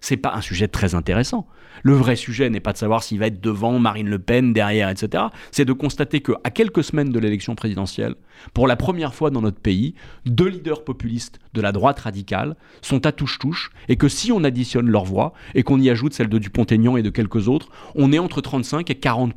C'est 0.00 0.16
pas 0.16 0.32
un 0.34 0.40
sujet 0.40 0.66
très 0.66 0.94
intéressant. 0.94 1.46
Le 1.82 1.92
vrai 1.92 2.16
sujet 2.16 2.50
n'est 2.50 2.60
pas 2.60 2.72
de 2.72 2.78
savoir 2.78 3.02
s'il 3.02 3.18
va 3.18 3.26
être 3.26 3.40
devant 3.40 3.78
Marine 3.78 4.08
Le 4.08 4.18
Pen, 4.18 4.52
derrière, 4.52 4.88
etc. 4.88 5.24
C'est 5.50 5.64
de 5.64 5.72
constater 5.72 6.20
qu'à 6.20 6.50
quelques 6.50 6.84
semaines 6.84 7.10
de 7.10 7.18
l'élection 7.18 7.54
présidentielle, 7.54 8.14
pour 8.54 8.66
la 8.66 8.76
première 8.76 9.14
fois 9.14 9.30
dans 9.30 9.42
notre 9.42 9.60
pays, 9.60 9.94
deux 10.26 10.48
leaders 10.48 10.84
populistes 10.84 11.38
de 11.54 11.60
la 11.60 11.72
droite 11.72 12.00
radicale 12.00 12.56
sont 12.82 13.06
à 13.06 13.12
touche-touche 13.12 13.70
et 13.88 13.96
que 13.96 14.08
si 14.08 14.32
on 14.32 14.44
additionne 14.44 14.88
leurs 14.88 15.04
voix 15.04 15.32
et 15.54 15.62
qu'on 15.62 15.80
y 15.80 15.90
ajoute 15.90 16.14
celle 16.14 16.28
de 16.28 16.38
Dupont-Aignan 16.38 16.96
et 16.96 17.02
de 17.02 17.10
quelques 17.10 17.48
autres, 17.48 17.68
on 17.94 18.12
est 18.12 18.18
entre 18.18 18.40
35 18.40 18.90
et 18.90 18.94
40 18.94 19.34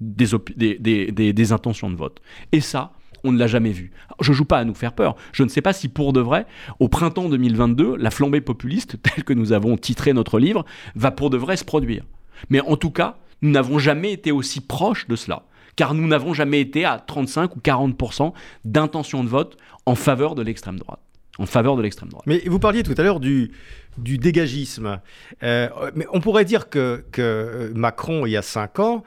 des, 0.00 1.32
des 1.32 1.52
intentions 1.52 1.90
de 1.90 1.96
vote. 1.96 2.20
Et 2.52 2.60
ça, 2.60 2.92
on 3.24 3.32
ne 3.32 3.38
l'a 3.38 3.46
jamais 3.46 3.72
vu. 3.72 3.92
Je 4.20 4.32
joue 4.32 4.44
pas 4.44 4.58
à 4.58 4.64
nous 4.64 4.74
faire 4.74 4.92
peur. 4.92 5.16
Je 5.32 5.42
ne 5.42 5.48
sais 5.48 5.62
pas 5.62 5.72
si 5.72 5.88
pour 5.88 6.12
de 6.12 6.20
vrai, 6.20 6.46
au 6.80 6.88
printemps 6.88 7.28
2022, 7.28 7.96
la 7.96 8.10
flambée 8.10 8.40
populiste, 8.40 8.96
telle 9.02 9.24
que 9.24 9.32
nous 9.32 9.52
avons 9.52 9.76
titré 9.76 10.12
notre 10.12 10.38
livre, 10.38 10.64
va 10.94 11.10
pour 11.10 11.30
de 11.30 11.36
vrai 11.36 11.56
se 11.56 11.64
produire. 11.64 12.04
Mais 12.50 12.60
en 12.60 12.76
tout 12.76 12.90
cas, 12.90 13.18
nous 13.42 13.50
n'avons 13.50 13.78
jamais 13.78 14.12
été 14.12 14.32
aussi 14.32 14.60
proches 14.60 15.06
de 15.08 15.16
cela. 15.16 15.42
Car 15.76 15.94
nous 15.94 16.08
n'avons 16.08 16.34
jamais 16.34 16.60
été 16.60 16.84
à 16.84 16.98
35 16.98 17.56
ou 17.56 17.60
40% 17.60 18.32
d'intention 18.64 19.22
de 19.22 19.28
vote 19.28 19.56
en 19.86 19.94
faveur 19.94 20.34
de 20.34 20.42
l'extrême 20.42 20.78
droite. 20.78 21.00
En 21.38 21.46
faveur 21.46 21.76
de 21.76 21.82
l'extrême 21.82 22.08
droite. 22.08 22.26
Mais 22.26 22.42
vous 22.46 22.58
parliez 22.58 22.82
tout 22.82 22.94
à 22.98 23.02
l'heure 23.02 23.20
du, 23.20 23.52
du 23.96 24.18
dégagisme. 24.18 25.00
Euh, 25.42 25.68
mais 25.94 26.06
on 26.12 26.20
pourrait 26.20 26.44
dire 26.44 26.68
que, 26.68 27.04
que 27.12 27.72
Macron, 27.74 28.26
il 28.26 28.30
y 28.30 28.36
a 28.36 28.42
5 28.42 28.78
ans, 28.80 29.04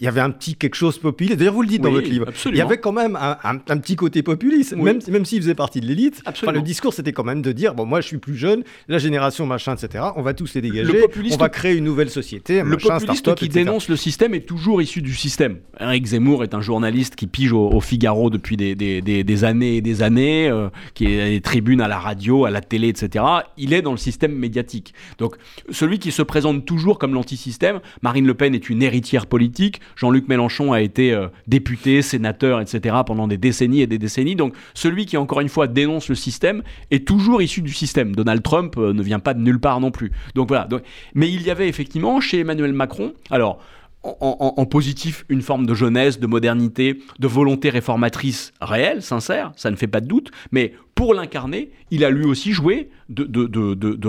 il 0.00 0.04
y 0.04 0.08
avait 0.08 0.20
un 0.20 0.30
petit 0.30 0.54
quelque 0.54 0.74
chose 0.74 0.98
populiste. 0.98 1.38
D'ailleurs, 1.38 1.54
vous 1.54 1.62
le 1.62 1.68
dites 1.68 1.82
dans 1.82 1.90
votre 1.90 2.08
livre. 2.08 2.26
Il 2.46 2.56
y 2.56 2.60
avait 2.60 2.78
quand 2.78 2.92
même 2.92 3.16
un, 3.16 3.76
petit 3.78 3.96
côté 3.96 4.22
populiste, 4.22 4.74
même, 4.76 4.98
même 5.08 5.24
s'il 5.24 5.40
faisait 5.40 5.54
partie 5.54 5.80
de 5.80 5.86
l'élite. 5.86 6.22
le 6.46 6.60
discours, 6.60 6.94
c'était 6.94 7.12
quand 7.12 7.24
même 7.24 7.42
de 7.42 7.52
dire 7.52 7.74
bon, 7.74 7.84
moi, 7.84 8.00
je 8.00 8.06
suis 8.06 8.18
plus 8.18 8.36
jeune, 8.36 8.62
la 8.88 8.98
génération 8.98 9.46
machin, 9.46 9.74
etc. 9.74 10.04
On 10.16 10.22
va 10.22 10.34
tous 10.34 10.54
les 10.54 10.60
dégager. 10.60 11.04
on 11.32 11.36
va 11.36 11.48
créer 11.48 11.76
une 11.76 11.84
nouvelle 11.84 12.10
société. 12.10 12.62
Le 12.62 12.76
populiste 12.76 13.34
qui 13.34 13.48
dénonce 13.48 13.88
le 13.88 13.96
système 13.96 14.34
est 14.34 14.46
toujours 14.46 14.80
issu 14.82 15.02
du 15.02 15.14
système. 15.14 15.58
Eric 15.80 16.06
Zemmour 16.06 16.44
est 16.44 16.54
un 16.54 16.60
journaliste 16.60 17.16
qui 17.16 17.26
pige 17.26 17.52
au, 17.52 17.80
Figaro 17.80 18.30
depuis 18.30 18.56
des, 18.56 18.74
des, 18.74 19.02
des, 19.02 19.44
années 19.44 19.76
et 19.76 19.80
des 19.80 20.02
années, 20.02 20.48
euh, 20.48 20.68
qui 20.94 21.06
est 21.06 21.20
à 21.20 21.28
des 21.28 21.40
tribunes 21.40 21.80
à 21.80 21.88
la 21.88 21.98
radio, 21.98 22.44
à 22.44 22.50
la 22.50 22.60
télé, 22.60 22.88
etc. 22.88 23.24
Il 23.56 23.72
est 23.72 23.82
dans 23.82 23.90
le 23.90 23.96
système 23.96 24.31
médiatique. 24.36 24.94
Donc, 25.18 25.36
celui 25.70 25.98
qui 25.98 26.10
se 26.10 26.22
présente 26.22 26.64
toujours 26.64 26.98
comme 26.98 27.14
l'antisystème, 27.14 27.80
Marine 28.02 28.26
Le 28.26 28.34
Pen 28.34 28.54
est 28.54 28.70
une 28.70 28.82
héritière 28.82 29.26
politique. 29.26 29.80
Jean-Luc 29.96 30.28
Mélenchon 30.28 30.72
a 30.72 30.80
été 30.80 31.12
euh, 31.12 31.28
député, 31.46 32.02
sénateur, 32.02 32.60
etc. 32.60 32.96
pendant 33.06 33.28
des 33.28 33.38
décennies 33.38 33.80
et 33.80 33.86
des 33.86 33.98
décennies. 33.98 34.36
Donc 34.36 34.54
celui 34.74 35.06
qui, 35.06 35.16
encore 35.16 35.40
une 35.40 35.48
fois, 35.48 35.66
dénonce 35.66 36.08
le 36.08 36.14
système 36.14 36.62
est 36.90 37.06
toujours 37.06 37.42
issu 37.42 37.62
du 37.62 37.72
système. 37.72 38.14
Donald 38.14 38.42
Trump 38.42 38.74
euh, 38.78 38.92
ne 38.92 39.02
vient 39.02 39.18
pas 39.18 39.34
de 39.34 39.40
nulle 39.40 39.60
part 39.60 39.80
non 39.80 39.90
plus. 39.90 40.12
Donc 40.34 40.48
voilà. 40.48 40.68
Mais 41.14 41.30
il 41.30 41.42
y 41.42 41.50
avait 41.50 41.68
effectivement 41.68 42.20
chez 42.20 42.40
Emmanuel 42.40 42.72
Macron, 42.72 43.12
alors 43.30 43.60
en, 44.02 44.66
positif 44.66 45.24
une 45.28 45.42
forme 45.42 45.66
de 45.66 45.74
jeunesse, 45.74 46.18
de 46.18 46.26
modernité, 46.26 46.98
de 47.18 47.28
volonté 47.28 47.70
réformatrice 47.70 48.52
réelle, 48.60 49.02
sincère, 49.02 49.52
ça 49.56 49.70
ne 49.70 49.76
fait 49.76 49.86
pas 49.86 50.00
de 50.00 50.06
doute, 50.06 50.30
mais 50.50 50.72
pour 50.94 51.14
l'incarner, 51.14 51.70
il 51.90 52.04
a 52.04 52.10
lui 52.10 52.24
aussi 52.24 52.52
joué 52.52 52.90
de, 53.08 53.24
de, 53.24 54.08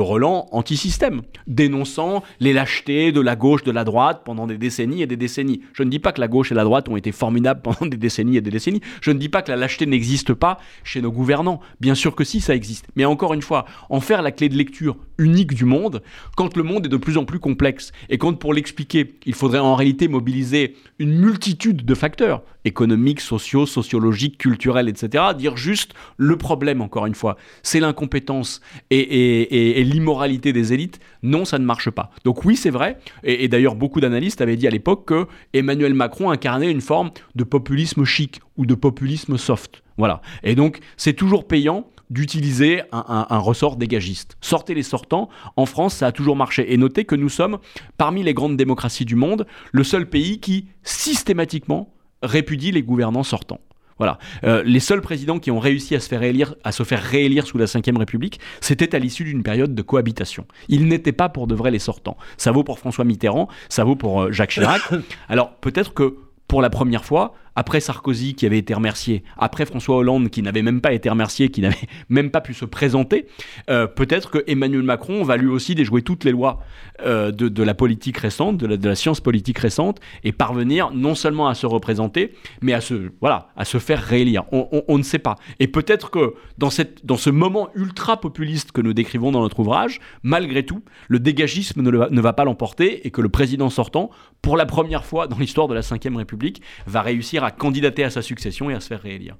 anti-système, 0.52 1.22
dénonçant 1.48 2.24
les 2.40 2.54
lâchetés 2.54 3.12
de 3.12 3.22
la 3.22 3.36
gauche, 3.36 3.64
de 3.64 3.72
la 3.72 3.84
droite 3.84 4.22
pendant 4.26 4.48
des 4.48 4.58
décennies 4.58 5.02
et 5.02 5.08
des 5.08 5.16
décennies. 5.16 5.62
Je 5.74 5.84
ne 5.84 5.90
dis 5.90 6.00
pas 6.00 6.12
que 6.12 6.22
la 6.22 6.28
gauche 6.28 6.52
et 6.52 6.56
la 6.56 6.64
droite 6.64 6.90
ont 6.90 6.98
été 6.98 7.12
formidables 7.12 7.62
pendant 7.64 7.86
des 7.86 7.98
décennies 7.98 8.38
et 8.38 8.42
des 8.42 8.52
décennies. 8.52 8.82
Je 9.02 9.12
ne 9.12 9.18
dis 9.18 9.30
pas 9.30 9.42
que 9.42 9.52
la 9.52 9.58
lâcheté 9.58 9.86
n'existe 9.86 10.34
pas 10.34 10.60
chez 10.84 11.02
nos 11.02 11.12
gouvernants. 11.12 11.62
Bien 11.80 11.96
sûr 11.96 12.16
que 12.16 12.24
si, 12.24 12.42
ça 12.42 12.56
existe. 12.56 12.88
Mais 12.96 13.06
encore 13.06 13.34
une 13.34 13.42
fois, 13.42 13.66
en 13.90 14.00
faire 14.00 14.22
la 14.22 14.32
clé 14.32 14.50
de 14.50 14.56
lecture 14.56 14.98
unique 15.18 15.54
du 15.54 15.66
monde, 15.66 16.04
quand 16.36 16.56
le 16.58 16.64
monde 16.64 16.86
est 16.86 16.90
de 16.90 16.98
plus 16.98 17.18
en 17.18 17.26
plus 17.26 17.40
complexe 17.40 17.92
et 18.10 18.18
quand 18.18 18.34
pour 18.34 18.54
l'expliquer, 18.54 19.16
il 19.26 19.34
faudrait 19.34 19.60
en 19.60 19.76
mobiliser 20.10 20.76
une 21.00 21.18
multitude 21.20 21.86
de 21.86 21.96
facteurs, 21.96 22.44
économiques, 22.66 23.22
sociaux, 23.22 23.66
sociologiques, 23.66 24.38
culturels, 24.38 24.90
etc., 24.90 25.24
dire 25.38 25.58
juste 25.58 25.94
le 26.18 26.38
problème, 26.38 26.82
encore 26.82 27.06
une 27.06 27.16
fois, 27.16 27.38
c'est 27.62 27.80
l'incompétence 27.80 28.62
et, 28.90 29.84
l'immoralité 29.84 30.54
des 30.54 30.74
élites, 30.74 31.00
non, 31.22 31.46
ça 31.46 31.60
ne 31.60 31.66
marche 31.66 31.90
pas. 31.90 32.12
Donc 32.24 32.46
oui, 32.46 32.56
c'est 32.56 32.70
vrai, 32.70 32.98
et, 33.24 33.48
d'ailleurs 33.48 33.76
beaucoup 33.76 34.00
d'analystes 34.00 34.42
avaient 34.42 34.58
dit 34.58 34.68
à 34.68 34.72
l'époque 34.72 35.06
que 35.08 35.28
Emmanuel 35.54 35.94
Macron 35.94 36.32
incarnait 36.32 36.72
une 36.72 36.82
forme 36.82 37.12
de 37.36 37.44
populisme 37.44 38.06
chic 38.06 38.42
ou 38.58 38.66
de 38.66 38.76
populisme 38.76 39.38
soft. 39.38 39.84
Voilà. 39.98 40.22
Et 40.44 40.56
donc 40.56 40.80
c'est 40.98 41.14
toujours 41.14 41.48
payant 41.48 41.88
d'utiliser 42.10 42.82
un, 42.92 43.28
un, 43.30 43.38
ressort 43.38 43.76
dégagiste. 43.76 44.38
Sortez 44.42 44.74
les 44.74 44.84
sortants, 44.84 45.30
en 45.56 45.66
France 45.66 45.96
ça 45.96 46.08
a 46.08 46.12
toujours 46.12 46.36
marché. 46.36 46.74
Et 46.74 46.78
notez 46.78 47.06
que 47.06 47.16
nous 47.16 47.30
sommes, 47.30 47.58
parmi 47.98 48.24
les 48.24 48.34
grandes 48.34 48.58
démocraties 48.58 49.06
du 49.06 49.16
monde, 49.16 49.48
le 49.72 49.84
seul 49.84 50.10
pays 50.10 50.40
qui 50.40 50.68
systématiquement 50.84 51.94
répudie 52.22 52.72
les 52.72 52.84
gouvernants 52.84 53.24
sortants. 53.24 53.60
Voilà. 53.98 54.18
Euh, 54.44 54.64
les 54.66 54.80
seuls 54.80 55.02
présidents 55.02 55.40
qui 55.40 55.52
ont 55.52 55.60
réussi 55.60 55.96
à 55.96 56.00
se 56.00 56.08
faire 56.08 56.20
réélire, 56.20 56.56
à 56.64 56.72
se 56.72 56.84
faire 56.84 57.02
réélire 57.02 57.46
sous 57.46 57.58
la 57.58 57.66
Ve 57.66 57.98
République, 57.98 58.40
c'était 58.60 58.96
à 58.96 59.00
l'issue 59.00 59.24
d'une 59.24 59.44
période 59.44 59.76
de 59.76 59.82
cohabitation. 59.82 60.46
Ils 60.68 60.88
n'étaient 60.88 61.12
pas 61.12 61.30
pour 61.30 61.48
de 61.48 61.56
vrai 61.56 61.72
les 61.72 61.80
sortants. 61.80 62.18
Ça 62.38 62.52
vaut 62.52 62.64
pour 62.64 62.80
François 62.80 63.06
Mitterrand, 63.06 63.48
ça 63.70 63.84
vaut 63.84 63.96
pour 63.96 64.24
euh, 64.24 64.32
Jacques 64.32 64.52
Chirac. 64.52 64.82
Alors 65.30 65.56
peut-être 65.58 65.94
que 65.94 66.18
pour 66.48 66.62
la 66.62 66.70
première 66.70 67.06
fois, 67.06 67.34
après 67.56 67.80
Sarkozy 67.80 68.34
qui 68.36 68.46
avait 68.46 68.58
été 68.58 68.74
remercié, 68.74 69.24
après 69.38 69.66
François 69.66 69.98
Hollande 69.98 70.30
qui 70.30 70.42
n'avait 70.42 70.62
même 70.62 70.82
pas 70.82 70.94
été 70.94 71.10
remercié, 71.10 71.50
qui 71.50 71.62
n'avait 71.62 71.76
même 72.10 72.32
pas 72.32 72.42
pu 72.42 72.54
se 72.54 72.66
présenter, 72.66 73.28
euh, 73.70 73.88
peut-être 73.88 74.32
que 74.32 74.44
Emmanuel 74.48 74.84
Macron 74.84 75.24
va 75.24 75.38
lui 75.38 75.48
aussi 75.48 75.76
déjouer 75.76 76.02
toutes 76.02 76.24
les 76.24 76.32
lois 76.32 76.60
euh, 77.02 77.32
de, 77.32 77.64
la 77.64 77.74
politique 77.74 78.18
récente, 78.18 78.58
de 78.58 78.88
la, 78.88 78.96
science 78.96 79.22
politique 79.22 79.60
récente, 79.60 80.00
et 80.24 80.32
parvenir 80.32 80.92
non 80.92 81.16
seulement 81.16 81.48
à 81.48 81.56
se 81.56 81.66
représenter, 81.66 82.34
mais 82.62 82.74
à 82.74 82.82
se, 82.82 83.12
voilà, 83.22 83.50
à 83.56 83.66
se 83.66 83.78
faire 83.78 84.02
réélire. 84.02 84.44
On, 84.52 84.98
ne 84.98 85.04
sait 85.04 85.20
pas. 85.20 85.36
Et 85.60 85.68
peut-être 85.68 86.10
que 86.10 86.36
dans, 86.58 86.70
cette, 86.70 87.06
dans 87.06 87.18
ce 87.18 87.30
moment 87.30 87.70
ultra 87.76 88.20
populiste 88.20 88.72
que 88.72 88.82
nous 88.82 88.94
décrivons 88.94 89.32
dans 89.32 89.42
notre 89.42 89.60
ouvrage, 89.60 90.00
malgré 90.24 90.66
tout, 90.66 90.84
le 91.08 91.20
dégagisme 91.20 91.82
ne, 91.82 91.90
ne 91.90 92.22
va 92.22 92.34
pas 92.34 92.44
l'emporter 92.44 93.06
et 93.08 93.12
que 93.12 93.22
le 93.22 93.30
président 93.30 93.70
sortant, 93.70 94.10
pour 94.42 94.58
la 94.58 94.66
première 94.66 95.06
fois 95.06 95.28
dans 95.28 95.38
l'histoire 95.38 95.68
de 95.68 95.74
la 95.74 95.82
Ve 95.82 96.16
République, 96.16 96.62
va 96.86 97.02
réussir 97.02 97.43
à 97.44 97.52
candidater 97.52 98.04
à 98.04 98.10
sa 98.10 98.22
succession 98.22 98.70
et 98.70 98.74
à 98.74 98.80
se 98.80 98.88
faire 98.88 99.02
réélire. 99.02 99.36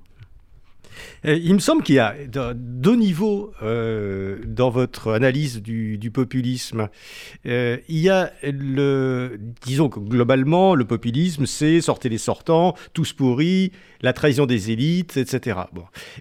Euh, 1.26 1.40
il 1.42 1.54
me 1.54 1.60
semble 1.60 1.84
qu'il 1.84 1.96
y 1.96 2.00
a 2.00 2.16
deux 2.54 2.96
niveaux 2.96 3.52
euh, 3.62 4.40
dans 4.46 4.70
votre 4.70 5.12
analyse 5.12 5.62
du, 5.62 6.12
populisme. 6.14 6.90
Euh, 7.46 7.78
il 7.88 8.00
y 8.00 8.10
a 8.10 8.32
le, 8.44 9.40
disons 9.66 9.90
que 9.90 10.00
globalement, 10.00 10.76
le 10.76 10.86
populisme, 10.86 11.46
c'est 11.46 11.82
sortez 11.82 12.10
les 12.10 12.18
sortants, 12.18 12.76
tous 12.94 13.14
pourris, 13.14 13.72
la 14.02 14.14
trahison 14.14 14.46
des 14.46 14.72
élites, 14.72 15.18
etc. 15.18 15.60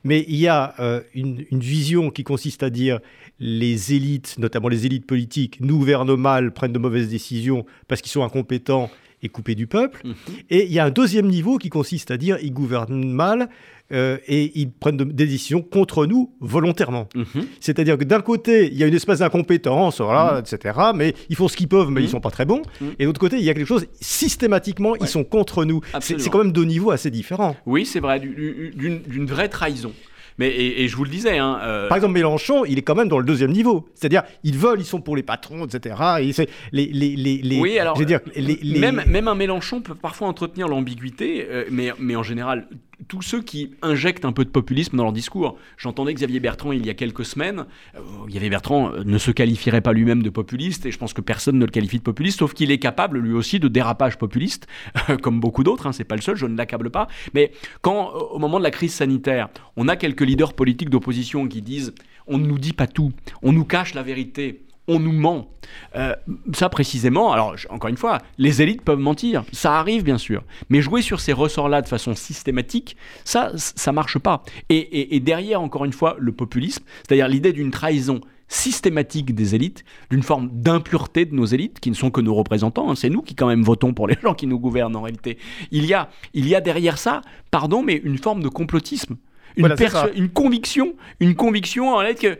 Mais 0.04 0.24
il 0.28 0.36
y 0.36 0.48
a 0.48 0.74
une, 1.14 1.44
vision 1.52 2.10
qui 2.10 2.24
consiste 2.24 2.62
à 2.62 2.70
dire 2.70 3.00
les 3.38 3.92
élites, 3.92 4.36
notamment 4.38 4.68
les 4.68 4.86
élites 4.86 5.06
politiques, 5.06 5.58
nous 5.60 5.78
gouvernent 5.78 6.16
mal, 6.16 6.52
prennent 6.52 6.72
de 6.72 6.78
mauvaises 6.78 7.08
décisions 7.08 7.66
parce 7.88 8.00
qu'ils 8.00 8.12
sont 8.12 8.22
incompétents 8.22 8.90
et 9.22 9.28
coupés 9.28 9.54
du 9.54 9.66
peuple. 9.66 10.00
Mhm. 10.04 10.14
Et 10.50 10.64
il 10.64 10.72
y 10.72 10.78
a 10.78 10.84
un 10.84 10.90
deuxième 10.90 11.26
niveau 11.26 11.58
qui 11.58 11.68
consiste 11.68 12.10
à 12.10 12.16
dire 12.16 12.38
ils 12.42 12.52
gouvernent 12.52 13.04
mal 13.08 13.48
euh, 13.92 14.18
et 14.26 14.58
ils 14.58 14.70
prennent 14.70 14.96
des 14.96 15.26
décisions 15.26 15.62
contre 15.62 16.06
nous 16.06 16.32
volontairement. 16.40 17.08
Mhm. 17.14 17.46
C'est-à-dire 17.60 17.98
que 17.98 18.04
d'un 18.04 18.20
côté, 18.20 18.66
il 18.66 18.78
y 18.78 18.84
a 18.84 18.86
une 18.86 18.94
espèce 18.94 19.20
d'incompétence, 19.20 20.00
voilà, 20.00 20.34
mhm. 20.34 20.38
etc., 20.40 20.78
mais 20.94 21.14
ils 21.28 21.36
font 21.36 21.48
ce 21.48 21.56
qu'ils 21.56 21.68
peuvent, 21.68 21.90
mais 21.90 22.00
ils 22.00 22.04
ne 22.06 22.10
sont 22.10 22.20
pas 22.20 22.30
très 22.30 22.44
bons. 22.46 22.62
Et 22.98 23.02
de 23.02 23.06
l'autre 23.06 23.20
côté, 23.20 23.36
il 23.36 23.44
y 23.44 23.50
a 23.50 23.54
quelque 23.54 23.66
chose, 23.66 23.86
systématiquement, 24.00 24.96
ils 24.96 25.08
sont 25.08 25.24
contre 25.24 25.64
nous. 25.64 25.80
C'est 26.00 26.30
quand 26.30 26.38
même 26.38 26.52
deux 26.52 26.64
niveaux 26.64 26.90
assez 26.90 27.10
différents. 27.10 27.56
Oui, 27.66 27.84
c'est 27.86 28.00
vrai, 28.00 28.20
d'une 28.20 29.26
vraie 29.26 29.48
trahison. 29.48 29.92
Mais 30.38 30.48
et, 30.48 30.88
je 30.88 30.96
vous 30.96 31.04
le 31.04 31.10
disais. 31.10 31.38
Hein, 31.38 31.58
euh, 31.62 31.88
Par 31.88 31.96
exemple, 31.96 32.14
Mélenchon, 32.14 32.64
il 32.64 32.78
est 32.78 32.82
quand 32.82 32.94
même 32.94 33.08
dans 33.08 33.18
le 33.18 33.24
deuxième 33.24 33.52
niveau. 33.52 33.88
C'est-à-dire, 33.94 34.22
ils 34.44 34.56
veulent, 34.56 34.80
ils 34.80 34.86
sont 34.86 35.00
pour 35.00 35.16
les 35.16 35.22
patrons, 35.22 35.66
etc. 35.66 35.96
Et 36.20 36.32
c'est 36.32 36.48
les, 36.72 36.86
les, 36.86 37.16
les, 37.16 37.60
oui, 37.60 37.78
alors, 37.78 37.98
dire, 37.98 38.20
Même, 38.64 39.02
même 39.06 39.28
un 39.28 39.34
Mélenchon 39.34 39.80
peut 39.80 39.94
parfois 39.94 40.28
entretenir 40.28 40.68
l'ambiguïté, 40.68 41.46
euh, 41.48 41.64
mais, 41.70 41.92
mais 41.98 42.16
en 42.16 42.22
général, 42.22 42.66
tous 43.08 43.22
ceux 43.22 43.42
qui 43.42 43.72
injectent 43.82 44.24
un 44.24 44.32
peu 44.32 44.44
de 44.44 44.50
populisme 44.50 44.96
dans 44.96 45.04
leur 45.04 45.12
discours. 45.12 45.56
J'entendais 45.76 46.14
Xavier 46.14 46.40
Bertrand 46.40 46.72
il 46.72 46.86
y 46.86 46.90
a 46.90 46.94
quelques 46.94 47.24
semaines. 47.24 47.66
Euh, 47.94 48.00
Xavier 48.28 48.50
Bertrand 48.50 48.92
ne 49.04 49.18
se 49.18 49.30
qualifierait 49.30 49.80
pas 49.80 49.92
lui-même 49.92 50.22
de 50.22 50.30
populiste, 50.30 50.86
et 50.86 50.90
je 50.90 50.98
pense 50.98 51.12
que 51.12 51.20
personne 51.20 51.58
ne 51.58 51.64
le 51.64 51.70
qualifie 51.70 51.98
de 51.98 52.02
populiste, 52.02 52.38
sauf 52.38 52.54
qu'il 52.54 52.70
est 52.70 52.78
capable 52.78 53.18
lui 53.18 53.32
aussi 53.32 53.58
de 53.60 53.68
dérapage 53.68 54.18
populiste, 54.18 54.66
comme 55.22 55.40
beaucoup 55.40 55.64
d'autres. 55.64 55.86
Hein, 55.86 55.92
c'est 55.92 56.04
pas 56.04 56.16
le 56.16 56.22
seul, 56.22 56.36
je 56.36 56.46
ne 56.46 56.56
l'accable 56.56 56.90
pas. 56.90 57.08
Mais 57.34 57.52
quand, 57.80 58.10
au 58.10 58.38
moment 58.38 58.58
de 58.58 58.64
la 58.64 58.70
crise 58.70 58.94
sanitaire, 58.94 59.48
on 59.76 59.88
a 59.88 59.96
quelques 59.96 60.22
leaders 60.22 60.54
politiques 60.54 60.90
d'opposition 60.90 61.48
qui 61.48 61.62
disent 61.62 61.94
on 62.26 62.38
ne 62.38 62.46
nous 62.46 62.58
dit 62.58 62.72
pas 62.72 62.86
tout, 62.86 63.12
on 63.42 63.52
nous 63.52 63.64
cache 63.64 63.94
la 63.94 64.02
vérité 64.02 64.62
on 64.88 64.98
nous 64.98 65.12
ment. 65.12 65.48
Euh, 65.94 66.14
ça 66.54 66.68
précisément, 66.68 67.32
alors 67.32 67.54
encore 67.70 67.88
une 67.88 67.96
fois, 67.96 68.18
les 68.38 68.62
élites 68.62 68.82
peuvent 68.82 68.98
mentir, 68.98 69.44
ça 69.52 69.78
arrive 69.78 70.02
bien 70.02 70.18
sûr, 70.18 70.42
mais 70.68 70.82
jouer 70.82 71.02
sur 71.02 71.20
ces 71.20 71.32
ressorts-là 71.32 71.82
de 71.82 71.88
façon 71.88 72.14
systématique, 72.14 72.96
ça, 73.24 73.52
ça 73.56 73.92
marche 73.92 74.18
pas. 74.18 74.42
Et, 74.68 75.20
derrière, 75.20 75.60
encore 75.60 75.84
une 75.84 75.92
fois, 75.92 76.16
le 76.18 76.32
populisme, 76.32 76.84
c'est-à-dire 77.06 77.28
l'idée 77.28 77.52
d'une 77.52 77.70
trahison 77.70 78.20
systématique 78.48 79.34
des 79.34 79.54
élites, 79.54 79.84
d'une 80.10 80.22
forme 80.22 80.50
d'impureté 80.52 81.24
de 81.24 81.34
nos 81.34 81.46
élites, 81.46 81.80
qui 81.80 81.88
ne 81.88 81.94
sont 81.94 82.10
que 82.10 82.20
nos 82.20 82.34
représentants, 82.34 82.90
hein. 82.90 82.94
c'est 82.94 83.08
nous 83.08 83.22
qui 83.22 83.34
quand 83.34 83.46
même 83.46 83.62
votons 83.62 83.94
pour 83.94 84.08
les 84.08 84.16
gens 84.22 84.34
qui 84.34 84.46
nous 84.46 84.58
gouvernent 84.58 84.96
en 84.96 85.02
réalité. 85.02 85.38
Il 85.70 85.86
y 85.86 85.94
a, 85.94 86.10
il 86.34 86.46
y 86.46 86.54
a 86.54 86.60
derrière 86.60 86.98
ça, 86.98 87.22
pardon, 87.50 87.82
mais 87.82 87.96
une 88.04 88.18
forme 88.18 88.42
de 88.42 88.48
complotisme, 88.48 89.16
une, 89.56 89.74
une 90.14 90.28
conviction, 90.28 90.94
une 91.20 91.34
conviction 91.34 91.94
en 91.94 92.00
fait 92.00 92.14
que 92.14 92.38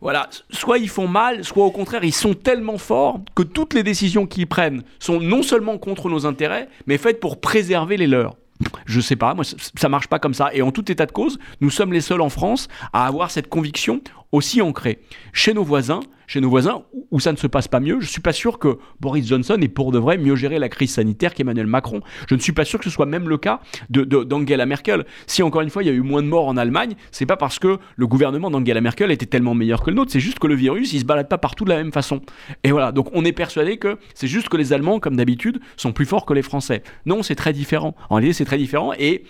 voilà, 0.00 0.28
soit 0.50 0.78
ils 0.78 0.88
font 0.88 1.06
mal, 1.06 1.44
soit 1.44 1.64
au 1.64 1.70
contraire, 1.70 2.02
ils 2.02 2.12
sont 2.12 2.34
tellement 2.34 2.76
forts 2.76 3.20
que 3.36 3.44
toutes 3.44 3.72
les 3.72 3.84
décisions 3.84 4.26
qu'ils 4.26 4.48
prennent 4.48 4.82
sont 4.98 5.20
non 5.20 5.44
seulement 5.44 5.78
contre 5.78 6.08
nos 6.08 6.26
intérêts, 6.26 6.68
mais 6.86 6.98
faites 6.98 7.20
pour 7.20 7.40
préserver 7.40 7.96
les 7.96 8.08
leurs. 8.08 8.36
Je 8.84 9.00
sais 9.00 9.16
pas, 9.16 9.34
moi 9.34 9.44
ça 9.44 9.88
marche 9.88 10.08
pas 10.08 10.18
comme 10.18 10.34
ça. 10.34 10.50
Et 10.52 10.62
en 10.62 10.72
tout 10.72 10.90
état 10.90 11.06
de 11.06 11.12
cause, 11.12 11.38
nous 11.60 11.70
sommes 11.70 11.92
les 11.92 12.00
seuls 12.00 12.20
en 12.20 12.28
France 12.28 12.68
à 12.92 13.06
avoir 13.06 13.30
cette 13.30 13.48
conviction 13.48 14.00
aussi 14.32 14.60
ancrée. 14.60 14.98
Chez 15.32 15.54
nos 15.54 15.64
voisins, 15.64 16.00
chez 16.32 16.40
nos 16.40 16.48
voisins 16.48 16.84
où 17.10 17.20
ça 17.20 17.30
ne 17.30 17.36
se 17.36 17.46
passe 17.46 17.68
pas 17.68 17.78
mieux. 17.78 18.00
Je 18.00 18.06
ne 18.06 18.10
suis 18.10 18.22
pas 18.22 18.32
sûr 18.32 18.58
que 18.58 18.78
Boris 19.00 19.26
Johnson 19.28 19.58
ait 19.60 19.68
pour 19.68 19.92
de 19.92 19.98
vrai 19.98 20.16
mieux 20.16 20.34
géré 20.34 20.58
la 20.58 20.70
crise 20.70 20.94
sanitaire 20.94 21.34
qu'Emmanuel 21.34 21.66
Macron. 21.66 22.00
Je 22.26 22.34
ne 22.34 22.40
suis 22.40 22.52
pas 22.52 22.64
sûr 22.64 22.78
que 22.78 22.86
ce 22.86 22.90
soit 22.90 23.04
même 23.04 23.28
le 23.28 23.36
cas 23.36 23.60
d'Angela 23.90 24.64
de, 24.64 24.68
Merkel. 24.68 25.04
Si 25.26 25.42
encore 25.42 25.60
une 25.60 25.68
fois 25.68 25.82
il 25.82 25.86
y 25.86 25.90
a 25.90 25.92
eu 25.92 26.00
moins 26.00 26.22
de 26.22 26.28
morts 26.28 26.46
en 26.46 26.56
Allemagne, 26.56 26.94
c'est 27.10 27.26
pas 27.26 27.36
parce 27.36 27.58
que 27.58 27.76
le 27.96 28.06
gouvernement 28.06 28.50
d'Angela 28.50 28.80
Merkel 28.80 29.10
était 29.10 29.26
tellement 29.26 29.52
meilleur 29.52 29.82
que 29.82 29.90
le 29.90 29.96
nôtre, 29.96 30.10
c'est 30.10 30.20
juste 30.20 30.38
que 30.38 30.46
le 30.46 30.54
virus 30.54 30.94
il 30.94 31.00
se 31.00 31.04
balade 31.04 31.28
pas 31.28 31.36
partout 31.36 31.64
de 31.64 31.70
la 31.70 31.76
même 31.76 31.92
façon. 31.92 32.22
Et 32.64 32.72
voilà, 32.72 32.92
donc 32.92 33.10
on 33.12 33.26
est 33.26 33.32
persuadé 33.32 33.76
que 33.76 33.98
c'est 34.14 34.26
juste 34.26 34.48
que 34.48 34.56
les 34.56 34.72
Allemands, 34.72 35.00
comme 35.00 35.16
d'habitude, 35.16 35.60
sont 35.76 35.92
plus 35.92 36.06
forts 36.06 36.24
que 36.24 36.32
les 36.32 36.42
Français. 36.42 36.82
Non, 37.04 37.22
c'est 37.22 37.34
très 37.34 37.52
différent. 37.52 37.94
En 38.08 38.14
réalité, 38.16 38.32
c'est 38.32 38.46
très 38.46 38.58
différent 38.58 38.94
et 38.98 39.24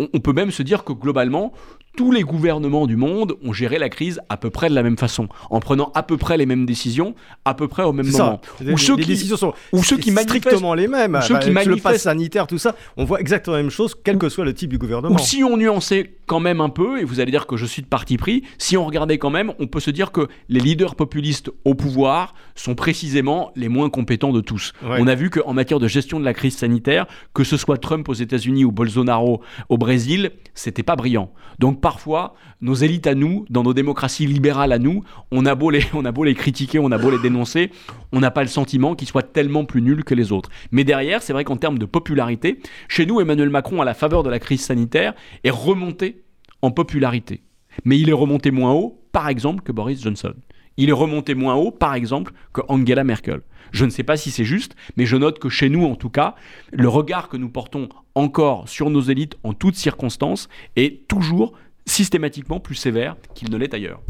on, 0.00 0.08
on 0.12 0.18
peut 0.18 0.32
même 0.32 0.50
se 0.50 0.64
dire 0.64 0.82
que 0.82 0.92
globalement, 0.92 1.52
tous 1.98 2.12
les 2.12 2.22
gouvernements 2.22 2.86
du 2.86 2.94
monde 2.94 3.34
ont 3.42 3.52
géré 3.52 3.76
la 3.76 3.88
crise 3.88 4.20
à 4.28 4.36
peu 4.36 4.50
près 4.50 4.68
de 4.68 4.74
la 4.76 4.84
même 4.84 4.96
façon, 4.96 5.26
en 5.50 5.58
prenant 5.58 5.90
à 5.96 6.04
peu 6.04 6.16
près 6.16 6.36
les 6.36 6.46
mêmes 6.46 6.64
décisions, 6.64 7.16
à 7.44 7.54
peu 7.54 7.66
près 7.66 7.82
au 7.82 7.92
même 7.92 8.06
moment. 8.06 8.40
Ou 8.64 8.78
ceux 8.78 8.94
les 8.94 9.02
qui, 9.02 9.08
décisions 9.08 9.36
sont 9.36 9.52
ou 9.72 9.82
ceux 9.82 9.96
qui 9.96 10.12
strictement 10.12 10.74
les 10.74 10.86
mêmes. 10.86 11.18
Ceux 11.22 11.40
qui 11.40 11.50
manifestent... 11.50 11.76
Le 11.76 11.82
pass 11.82 12.02
sanitaire, 12.02 12.46
tout 12.46 12.56
ça, 12.56 12.76
on 12.96 13.04
voit 13.04 13.20
exactement 13.20 13.56
la 13.56 13.64
même 13.64 13.72
chose, 13.72 13.96
quel 14.04 14.16
que 14.16 14.28
soit 14.28 14.44
le 14.44 14.54
type 14.54 14.70
du 14.70 14.78
gouvernement. 14.78 15.12
Ou 15.12 15.18
si 15.18 15.42
on 15.42 15.56
nuançait 15.56 16.14
quand 16.26 16.38
même 16.38 16.60
un 16.60 16.68
peu, 16.68 17.00
et 17.00 17.04
vous 17.04 17.18
allez 17.18 17.32
dire 17.32 17.48
que 17.48 17.56
je 17.56 17.66
suis 17.66 17.82
de 17.82 17.88
parti 17.88 18.16
pris, 18.16 18.44
si 18.58 18.76
on 18.76 18.86
regardait 18.86 19.18
quand 19.18 19.30
même, 19.30 19.52
on 19.58 19.66
peut 19.66 19.80
se 19.80 19.90
dire 19.90 20.12
que 20.12 20.28
les 20.48 20.60
leaders 20.60 20.94
populistes 20.94 21.50
au 21.64 21.74
pouvoir 21.74 22.34
sont 22.54 22.76
précisément 22.76 23.50
les 23.56 23.68
moins 23.68 23.90
compétents 23.90 24.32
de 24.32 24.40
tous. 24.40 24.72
On 24.84 25.08
a 25.08 25.16
vu 25.16 25.30
qu'en 25.30 25.52
matière 25.52 25.80
de 25.80 25.88
gestion 25.88 26.20
de 26.20 26.24
la 26.24 26.32
crise 26.32 26.56
sanitaire, 26.56 27.06
que 27.34 27.42
ce 27.42 27.56
soit 27.56 27.78
Trump 27.78 28.08
aux 28.08 28.14
États-Unis 28.14 28.64
ou 28.64 28.70
Bolsonaro 28.70 29.40
au 29.68 29.78
Brésil, 29.78 30.30
c'était 30.54 30.84
pas 30.84 30.94
brillant. 30.94 31.32
Donc 31.58 31.80
parfois, 31.88 32.34
nos 32.60 32.74
élites 32.74 33.06
à 33.06 33.14
nous, 33.14 33.46
dans 33.48 33.62
nos 33.62 33.72
démocraties 33.72 34.26
libérales 34.26 34.72
à 34.72 34.78
nous, 34.78 35.04
on 35.30 35.46
a 35.46 35.54
beau 35.54 35.70
les, 35.70 35.86
on 35.94 36.04
a 36.04 36.12
beau 36.12 36.22
les 36.22 36.34
critiquer, 36.34 36.78
on 36.78 36.92
a 36.92 36.98
beau 36.98 37.10
les 37.10 37.18
dénoncer, 37.18 37.70
on 38.12 38.20
n'a 38.20 38.30
pas 38.30 38.42
le 38.42 38.48
sentiment 38.48 38.94
qu'ils 38.94 39.08
soient 39.08 39.22
tellement 39.22 39.64
plus 39.64 39.80
nuls 39.80 40.04
que 40.04 40.14
les 40.14 40.30
autres. 40.30 40.50
Mais 40.70 40.84
derrière, 40.84 41.22
c'est 41.22 41.32
vrai 41.32 41.44
qu'en 41.44 41.56
termes 41.56 41.78
de 41.78 41.86
popularité, 41.86 42.60
chez 42.88 43.06
nous, 43.06 43.22
Emmanuel 43.22 43.48
Macron, 43.48 43.80
à 43.80 43.86
la 43.86 43.94
faveur 43.94 44.22
de 44.22 44.28
la 44.28 44.38
crise 44.38 44.60
sanitaire, 44.60 45.14
est 45.44 45.50
remonté 45.50 46.24
en 46.60 46.70
popularité. 46.72 47.40
Mais 47.86 47.98
il 47.98 48.10
est 48.10 48.12
remonté 48.12 48.50
moins 48.50 48.72
haut, 48.74 49.00
par 49.12 49.30
exemple, 49.30 49.62
que 49.62 49.72
Boris 49.72 50.02
Johnson. 50.02 50.34
Il 50.76 50.90
est 50.90 50.92
remonté 50.92 51.34
moins 51.34 51.54
haut, 51.54 51.70
par 51.70 51.94
exemple, 51.94 52.34
que 52.52 52.60
Angela 52.68 53.02
Merkel. 53.02 53.40
Je 53.72 53.84
ne 53.84 53.90
sais 53.90 54.02
pas 54.02 54.18
si 54.18 54.30
c'est 54.30 54.44
juste, 54.44 54.76
mais 54.96 55.06
je 55.06 55.16
note 55.16 55.38
que 55.38 55.48
chez 55.48 55.68
nous, 55.70 55.84
en 55.84 55.96
tout 55.96 56.10
cas, 56.10 56.34
le 56.70 56.88
regard 56.88 57.28
que 57.28 57.36
nous 57.36 57.48
portons 57.48 57.88
encore 58.14 58.68
sur 58.68 58.90
nos 58.90 59.00
élites 59.00 59.36
en 59.44 59.52
toutes 59.52 59.76
circonstances 59.76 60.48
est 60.76 61.06
toujours 61.08 61.54
systématiquement 61.88 62.60
plus 62.60 62.74
sévère 62.74 63.16
qu'il 63.34 63.50
ne 63.50 63.56
l'est 63.56 63.74
ailleurs. 63.74 64.00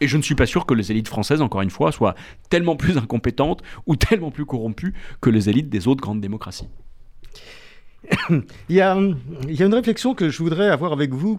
Et 0.00 0.08
je 0.08 0.16
ne 0.16 0.22
suis 0.22 0.34
pas 0.34 0.46
sûr 0.46 0.66
que 0.66 0.74
les 0.74 0.90
élites 0.90 1.08
françaises, 1.08 1.42
encore 1.42 1.62
une 1.62 1.70
fois, 1.70 1.90
soient 1.90 2.14
tellement 2.50 2.76
plus 2.76 2.96
incompétentes 2.98 3.62
ou 3.86 3.96
tellement 3.96 4.30
plus 4.30 4.46
corrompues 4.46 4.94
que 5.20 5.30
les 5.30 5.48
élites 5.48 5.68
des 5.68 5.88
autres 5.88 6.00
grandes 6.00 6.20
démocraties. 6.20 6.68
Il, 8.30 8.76
y 8.76 8.80
a, 8.80 8.94
une 8.94 9.74
réflexion 9.74 10.14
que 10.14 10.28
je 10.28 10.38
voudrais 10.38 10.68
avoir 10.68 10.92
avec 10.92 11.12
vous, 11.12 11.36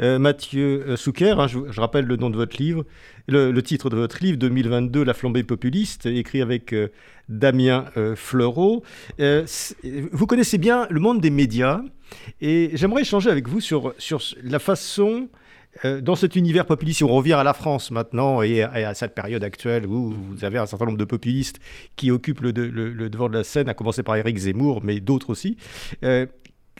euh, 0.00 0.18
Mathieu 0.18 0.84
euh, 0.88 0.96
Souker. 0.96 1.34
Hein, 1.38 1.46
je, 1.46 1.80
rappelle 1.80 2.06
le 2.06 2.16
nom 2.16 2.30
de 2.30 2.36
votre 2.36 2.56
livre, 2.56 2.84
le, 3.28 3.58
titre 3.60 3.90
de 3.90 3.96
votre 3.96 4.22
livre, 4.22 4.38
2022, 4.38 5.04
La 5.04 5.14
flambée 5.14 5.42
populiste, 5.42 6.06
écrit 6.06 6.42
avec 6.42 6.72
euh, 6.72 6.88
Damien 7.28 7.84
Fleureau. 8.16 8.82
vous 9.18 10.26
connaissez 10.26 10.58
bien 10.58 10.86
le 10.90 10.98
monde 10.98 11.20
des 11.20 11.30
médias 11.30 11.80
et 12.40 12.70
j'aimerais 12.74 13.02
échanger 13.02 13.30
avec 13.30 13.48
vous 13.48 13.60
sur, 13.60 13.94
la 14.42 14.58
façon 14.58 15.28
euh, 15.28 15.39
dans 16.02 16.16
cet 16.16 16.36
univers 16.36 16.66
populiste, 16.66 16.98
si 16.98 17.04
on 17.04 17.08
revient 17.08 17.34
à 17.34 17.44
la 17.44 17.54
France 17.54 17.90
maintenant 17.90 18.42
et 18.42 18.62
à, 18.62 18.92
cette 18.94 19.14
période 19.14 19.44
actuelle 19.44 19.86
où 19.86 20.10
vous 20.10 20.44
avez 20.44 20.58
un 20.58 20.66
certain 20.66 20.84
nombre 20.84 20.98
de 20.98 21.04
populistes 21.04 21.60
qui 21.96 22.10
occupent 22.10 22.40
le, 22.40 22.52
devant 22.52 23.28
de 23.28 23.38
la 23.38 23.44
scène, 23.44 23.68
à 23.68 23.74
commencer 23.74 24.02
par 24.02 24.16
Éric 24.16 24.36
Zemmour, 24.36 24.82
mais 24.82 25.00
d'autres 25.00 25.30
aussi, 25.30 25.56
euh, 26.02 26.26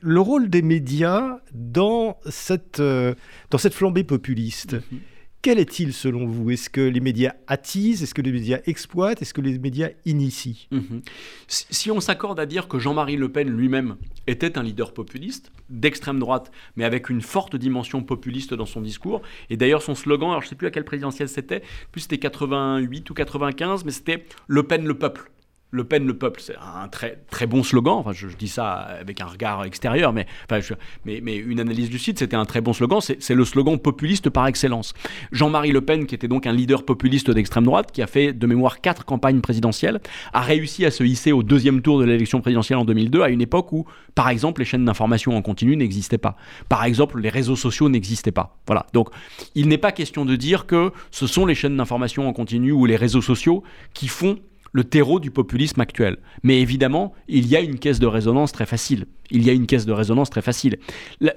le 0.02 0.20
rôle 0.20 0.48
des 0.48 0.62
médias 0.62 1.38
dans 1.52 2.18
cette, 2.28 2.80
euh, 2.80 3.14
dans 3.50 3.58
cette 3.58 3.74
flambée 3.74 4.04
populiste, 4.04 4.74
mhm. 4.74 5.00
Quel 5.42 5.58
est-il 5.58 5.92
selon 5.94 6.26
vous? 6.26 6.50
Est-ce 6.50 6.68
que 6.68 6.80
les 6.80 7.00
médias 7.00 7.32
attisent? 7.46 8.02
Est-ce 8.02 8.14
que 8.14 8.20
les 8.20 8.32
médias 8.32 8.58
exploitent? 8.66 9.22
Est-ce 9.22 9.32
que 9.32 9.40
les 9.40 9.58
médias 9.58 9.88
initient? 10.04 10.68
Mhm. 10.70 11.02
si, 11.48 11.90
on 11.90 12.00
s'accorde 12.00 12.38
à 12.38 12.46
dire 12.46 12.68
que 12.68 12.78
Jean-Marie 12.78 13.16
Le 13.16 13.30
Pen 13.30 13.48
lui-même 13.48 13.96
était 14.26 14.58
un 14.58 14.62
leader 14.62 14.92
populiste, 14.92 15.50
d'extrême 15.70 16.18
droite, 16.18 16.50
mais 16.76 16.84
avec 16.84 17.08
une 17.08 17.22
forte 17.22 17.56
dimension 17.56 18.02
populiste 18.02 18.52
dans 18.54 18.66
son 18.66 18.80
discours, 18.82 19.22
et 19.48 19.56
d'ailleurs 19.56 19.82
son 19.82 19.94
slogan, 19.94 20.30
alors 20.30 20.42
je 20.42 20.46
ne 20.46 20.50
sais 20.50 20.56
plus 20.56 20.66
à 20.66 20.70
quelle 20.70 20.84
présidentielle 20.84 21.28
c'était, 21.28 21.62
plus 21.90 22.02
c'était 22.02 22.18
88 22.18 23.08
ou 23.08 23.14
95, 23.14 23.84
mais 23.84 23.92
c'était 23.92 24.24
Le 24.46 24.62
Pen 24.62 24.84
le 24.84 24.94
peuple. 24.94 25.30
Le 25.72 25.84
Pen, 25.84 26.04
le 26.04 26.14
peuple, 26.14 26.40
c'est 26.42 26.56
un 26.56 26.88
très, 26.88 27.18
très 27.30 27.46
bon 27.46 27.62
slogan. 27.62 27.94
Enfin, 27.94 28.12
je, 28.12 28.26
dis 28.28 28.48
ça 28.48 28.72
avec 28.72 29.20
un 29.20 29.26
regard 29.26 29.64
extérieur, 29.64 30.12
mais, 30.12 30.26
enfin, 30.50 30.74
mais, 31.04 31.20
mais, 31.22 31.36
une 31.36 31.60
analyse 31.60 31.88
du 31.90 31.98
site, 31.98 32.18
c'était 32.18 32.36
un 32.36 32.44
très 32.44 32.60
bon 32.60 32.72
slogan. 32.72 33.00
C'est 33.00 33.34
le 33.34 33.44
slogan 33.44 33.78
populiste 33.78 34.30
par 34.30 34.46
excellence. 34.48 34.94
Jean-Marie 35.30 35.70
Le 35.70 35.80
Pen, 35.80 36.06
qui 36.06 36.14
était 36.14 36.28
donc 36.28 36.46
un 36.46 36.52
leader 36.52 36.84
populiste 36.84 37.30
d'extrême 37.30 37.64
droite, 37.64 37.92
qui 37.92 38.02
a 38.02 38.08
fait 38.08 38.32
de 38.32 38.46
mémoire 38.46 38.80
quatre 38.80 39.04
campagnes 39.04 39.40
présidentielles, 39.40 40.00
a 40.32 40.40
réussi 40.40 40.84
à 40.84 40.90
se 40.90 41.04
hisser 41.04 41.30
au 41.30 41.44
deuxième 41.44 41.82
tour 41.82 42.00
de 42.00 42.04
l'élection 42.04 42.40
présidentielle 42.40 42.78
en 42.78 42.84
2002, 42.84 43.22
à 43.22 43.28
une 43.28 43.40
époque 43.40 43.72
où, 43.72 43.86
par 44.16 44.28
exemple, 44.28 44.60
les 44.60 44.64
chaînes 44.64 44.84
d'information 44.84 45.36
en 45.36 45.42
continu 45.42 45.76
n'existaient 45.76 46.18
pas. 46.18 46.36
Par 46.68 46.84
exemple, 46.84 47.20
les 47.20 47.28
réseaux 47.28 47.56
sociaux 47.56 47.88
n'existaient 47.88 48.32
pas. 48.32 48.58
Voilà. 48.66 48.86
Donc, 48.92 49.10
il 49.54 49.68
n'est 49.68 49.78
pas 49.78 49.92
question 49.92 50.24
de 50.24 50.34
dire 50.34 50.66
que 50.66 50.92
ce 51.12 51.28
sont 51.28 51.46
les 51.46 51.54
chaînes 51.54 51.76
d'information 51.76 52.28
en 52.28 52.32
continu 52.32 52.72
ou 52.72 52.86
les 52.86 52.96
réseaux 52.96 53.22
sociaux 53.22 53.62
qui 53.94 54.08
font 54.08 54.38
le 54.72 54.84
terreau 54.84 55.20
du 55.20 55.30
populisme 55.30 55.80
actuel. 55.80 56.18
Mais 56.42 56.60
évidemment, 56.60 57.12
il 57.28 57.46
y 57.46 57.56
a 57.56 57.60
une 57.60 57.78
caisse 57.78 57.98
de 57.98 58.06
résonance 58.06 58.52
très 58.52 58.66
facile. 58.66 59.06
Il 59.30 59.44
y 59.44 59.50
a 59.50 59.52
une 59.52 59.66
caisse 59.66 59.86
de 59.86 59.92
résonance 59.92 60.30
très 60.30 60.42
facile. 60.42 60.78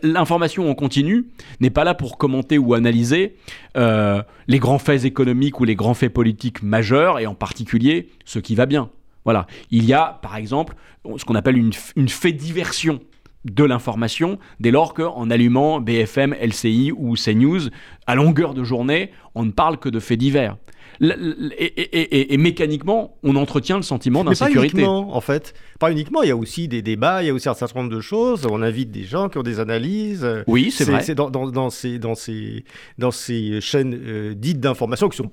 L'information 0.01 0.69
en 0.69 0.75
continu 0.75 1.27
n'est 1.59 1.69
pas 1.69 1.84
là 1.84 1.93
pour 1.93 2.17
commenter 2.17 2.57
ou 2.57 2.73
analyser 2.73 3.36
euh, 3.77 4.21
les 4.47 4.59
grands 4.59 4.79
faits 4.79 5.05
économiques 5.05 5.59
ou 5.59 5.63
les 5.63 5.75
grands 5.75 5.93
faits 5.93 6.13
politiques 6.13 6.63
majeurs, 6.63 7.19
et 7.19 7.27
en 7.27 7.36
particulier 7.36 8.09
ce 8.25 8.39
qui 8.39 8.55
va 8.55 8.65
bien. 8.65 8.89
Voilà. 9.25 9.47
Il 9.71 9.86
y 9.86 9.93
a, 9.93 10.19
par 10.21 10.36
exemple, 10.36 10.75
ce 11.17 11.23
qu'on 11.25 11.36
appelle 11.36 11.57
une, 11.57 11.71
une 11.95 12.09
fait 12.09 12.34
diversion 12.34 12.99
de 13.45 13.63
l'information 13.63 14.39
dès 14.59 14.71
lors 14.71 14.93
qu'en 14.93 15.29
allumant 15.29 15.81
BFM, 15.81 16.34
LCI 16.34 16.91
ou 16.95 17.15
CNews, 17.15 17.69
à 18.07 18.15
longueur 18.15 18.53
de 18.53 18.63
journée, 18.63 19.11
on 19.36 19.45
ne 19.45 19.51
parle 19.51 19.77
que 19.77 19.89
de 19.89 19.99
faits 19.99 20.19
divers 20.19 20.57
et, 21.02 22.38
mécaniquement, 22.38 23.18
on 23.24 23.36
entretient 23.36 23.78
le 23.78 23.84
sentiment 23.84 24.24
d'insécurité. 24.24 24.74
Pas 24.74 24.78
uniquement, 24.78 25.16
en 25.16 25.22
fait. 25.22 25.54
Pas 25.80 25.91
uniquement, 25.91 26.22
il 26.22 26.30
y 26.30 26.32
a 26.32 26.36
aussi 26.36 26.68
des 26.68 26.82
débats, 26.82 27.24
il 27.24 27.28
y 27.28 27.30
a 27.30 27.34
aussi 27.34 27.50
un 27.50 27.54
certain 27.54 27.82
nombre 27.82 27.94
de 27.94 28.02
choses. 28.02 28.48
On 28.50 28.62
invite 28.62 28.91
des 28.91 29.04
gens 29.04 29.30
qui 29.30 29.38
ont 29.38 29.44
des 29.44 29.60
analyses. 29.60 30.28
Oui, 30.48 30.72
c'est 30.72 30.86
vrai. 30.86 31.02
C'est 31.02 31.16
dans, 31.16 31.30
dans, 31.30 31.70
ces, 31.70 32.00
dans, 32.00 32.16
ces, 32.16 32.64
dans 32.98 33.12
ces 33.12 33.62
chaînes 33.62 34.00
euh, 34.06 34.34
dites 34.36 34.60
d'information 34.60 35.10
qui 35.10 35.18
sont 35.18 35.32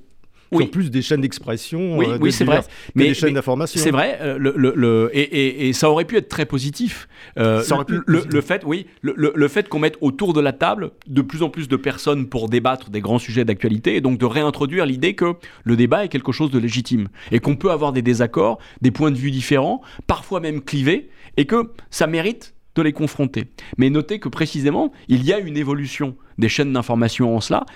oui. 0.52 0.66
plus 0.66 0.90
des 0.90 1.02
chaînes 1.02 1.20
d'expression 1.20 1.96
oui, 1.96 2.06
euh, 2.08 2.30
c'est 2.30 2.44
vrai. 2.44 2.60
mais, 2.94 3.08
des 3.08 3.14
chaînes 3.14 3.34
d'information. 3.34 3.80
C'est 3.80 3.90
vrai, 3.90 4.18
euh, 4.20 4.36
le, 4.38 4.54
le, 4.56 5.10
et, 5.12 5.68
et, 5.68 5.72
ça 5.72 5.90
aurait 5.90 6.04
pu 6.04 6.16
être 6.16 6.28
très 6.28 6.46
positif. 6.46 7.08
Euh, 7.38 7.62
le, 8.06 8.40
fait, 8.40 8.62
oui, 8.64 8.86
le, 9.02 9.48
fait 9.48 9.68
qu'on 9.68 9.78
mette 9.78 9.96
autour 10.00 10.32
de 10.32 10.40
la 10.40 10.52
table 10.52 10.90
de 11.06 11.22
plus 11.22 11.42
en 11.42 11.50
plus 11.50 11.68
de 11.68 11.76
personnes 11.76 12.26
pour 12.26 12.48
débattre 12.48 12.90
des 12.90 13.00
grands 13.00 13.18
sujets 13.18 13.44
d'actualité, 13.44 13.96
et 13.96 14.00
donc 14.00 14.18
de 14.18 14.26
réintroduire 14.26 14.86
l'idée 14.86 15.14
que 15.14 15.34
le 15.64 15.76
débat 15.76 16.04
est 16.04 16.08
quelque 16.08 16.32
chose 16.32 16.50
de 16.50 16.58
légitime, 16.58 17.08
et 17.30 17.40
qu'on 17.40 17.56
peut 17.56 17.70
avoir 17.70 17.92
des 17.92 18.02
désaccords, 18.02 18.58
des 18.80 18.90
points 18.90 19.10
de 19.10 19.18
vue 19.18 19.30
différents, 19.30 19.80
parfois 20.06 20.40
même 20.40 20.60
clivés, 20.62 21.10
et 21.36 21.46
que 21.46 21.70
ça 21.90 22.06
mérite 22.06 22.54
de 22.74 22.82
les 22.82 22.92
confronter. 22.92 23.46
Mais 23.78 23.90
notez 23.90 24.20
que 24.20 24.28
précisément, 24.28 24.92
il 25.08 25.24
y 25.24 25.32
a 25.32 25.38
une 25.38 25.56
évolution 25.56 26.16
des 26.38 26.48
chaînes 26.48 26.72
d'information 26.72 27.36
en 27.36 27.40
cela. 27.40 27.66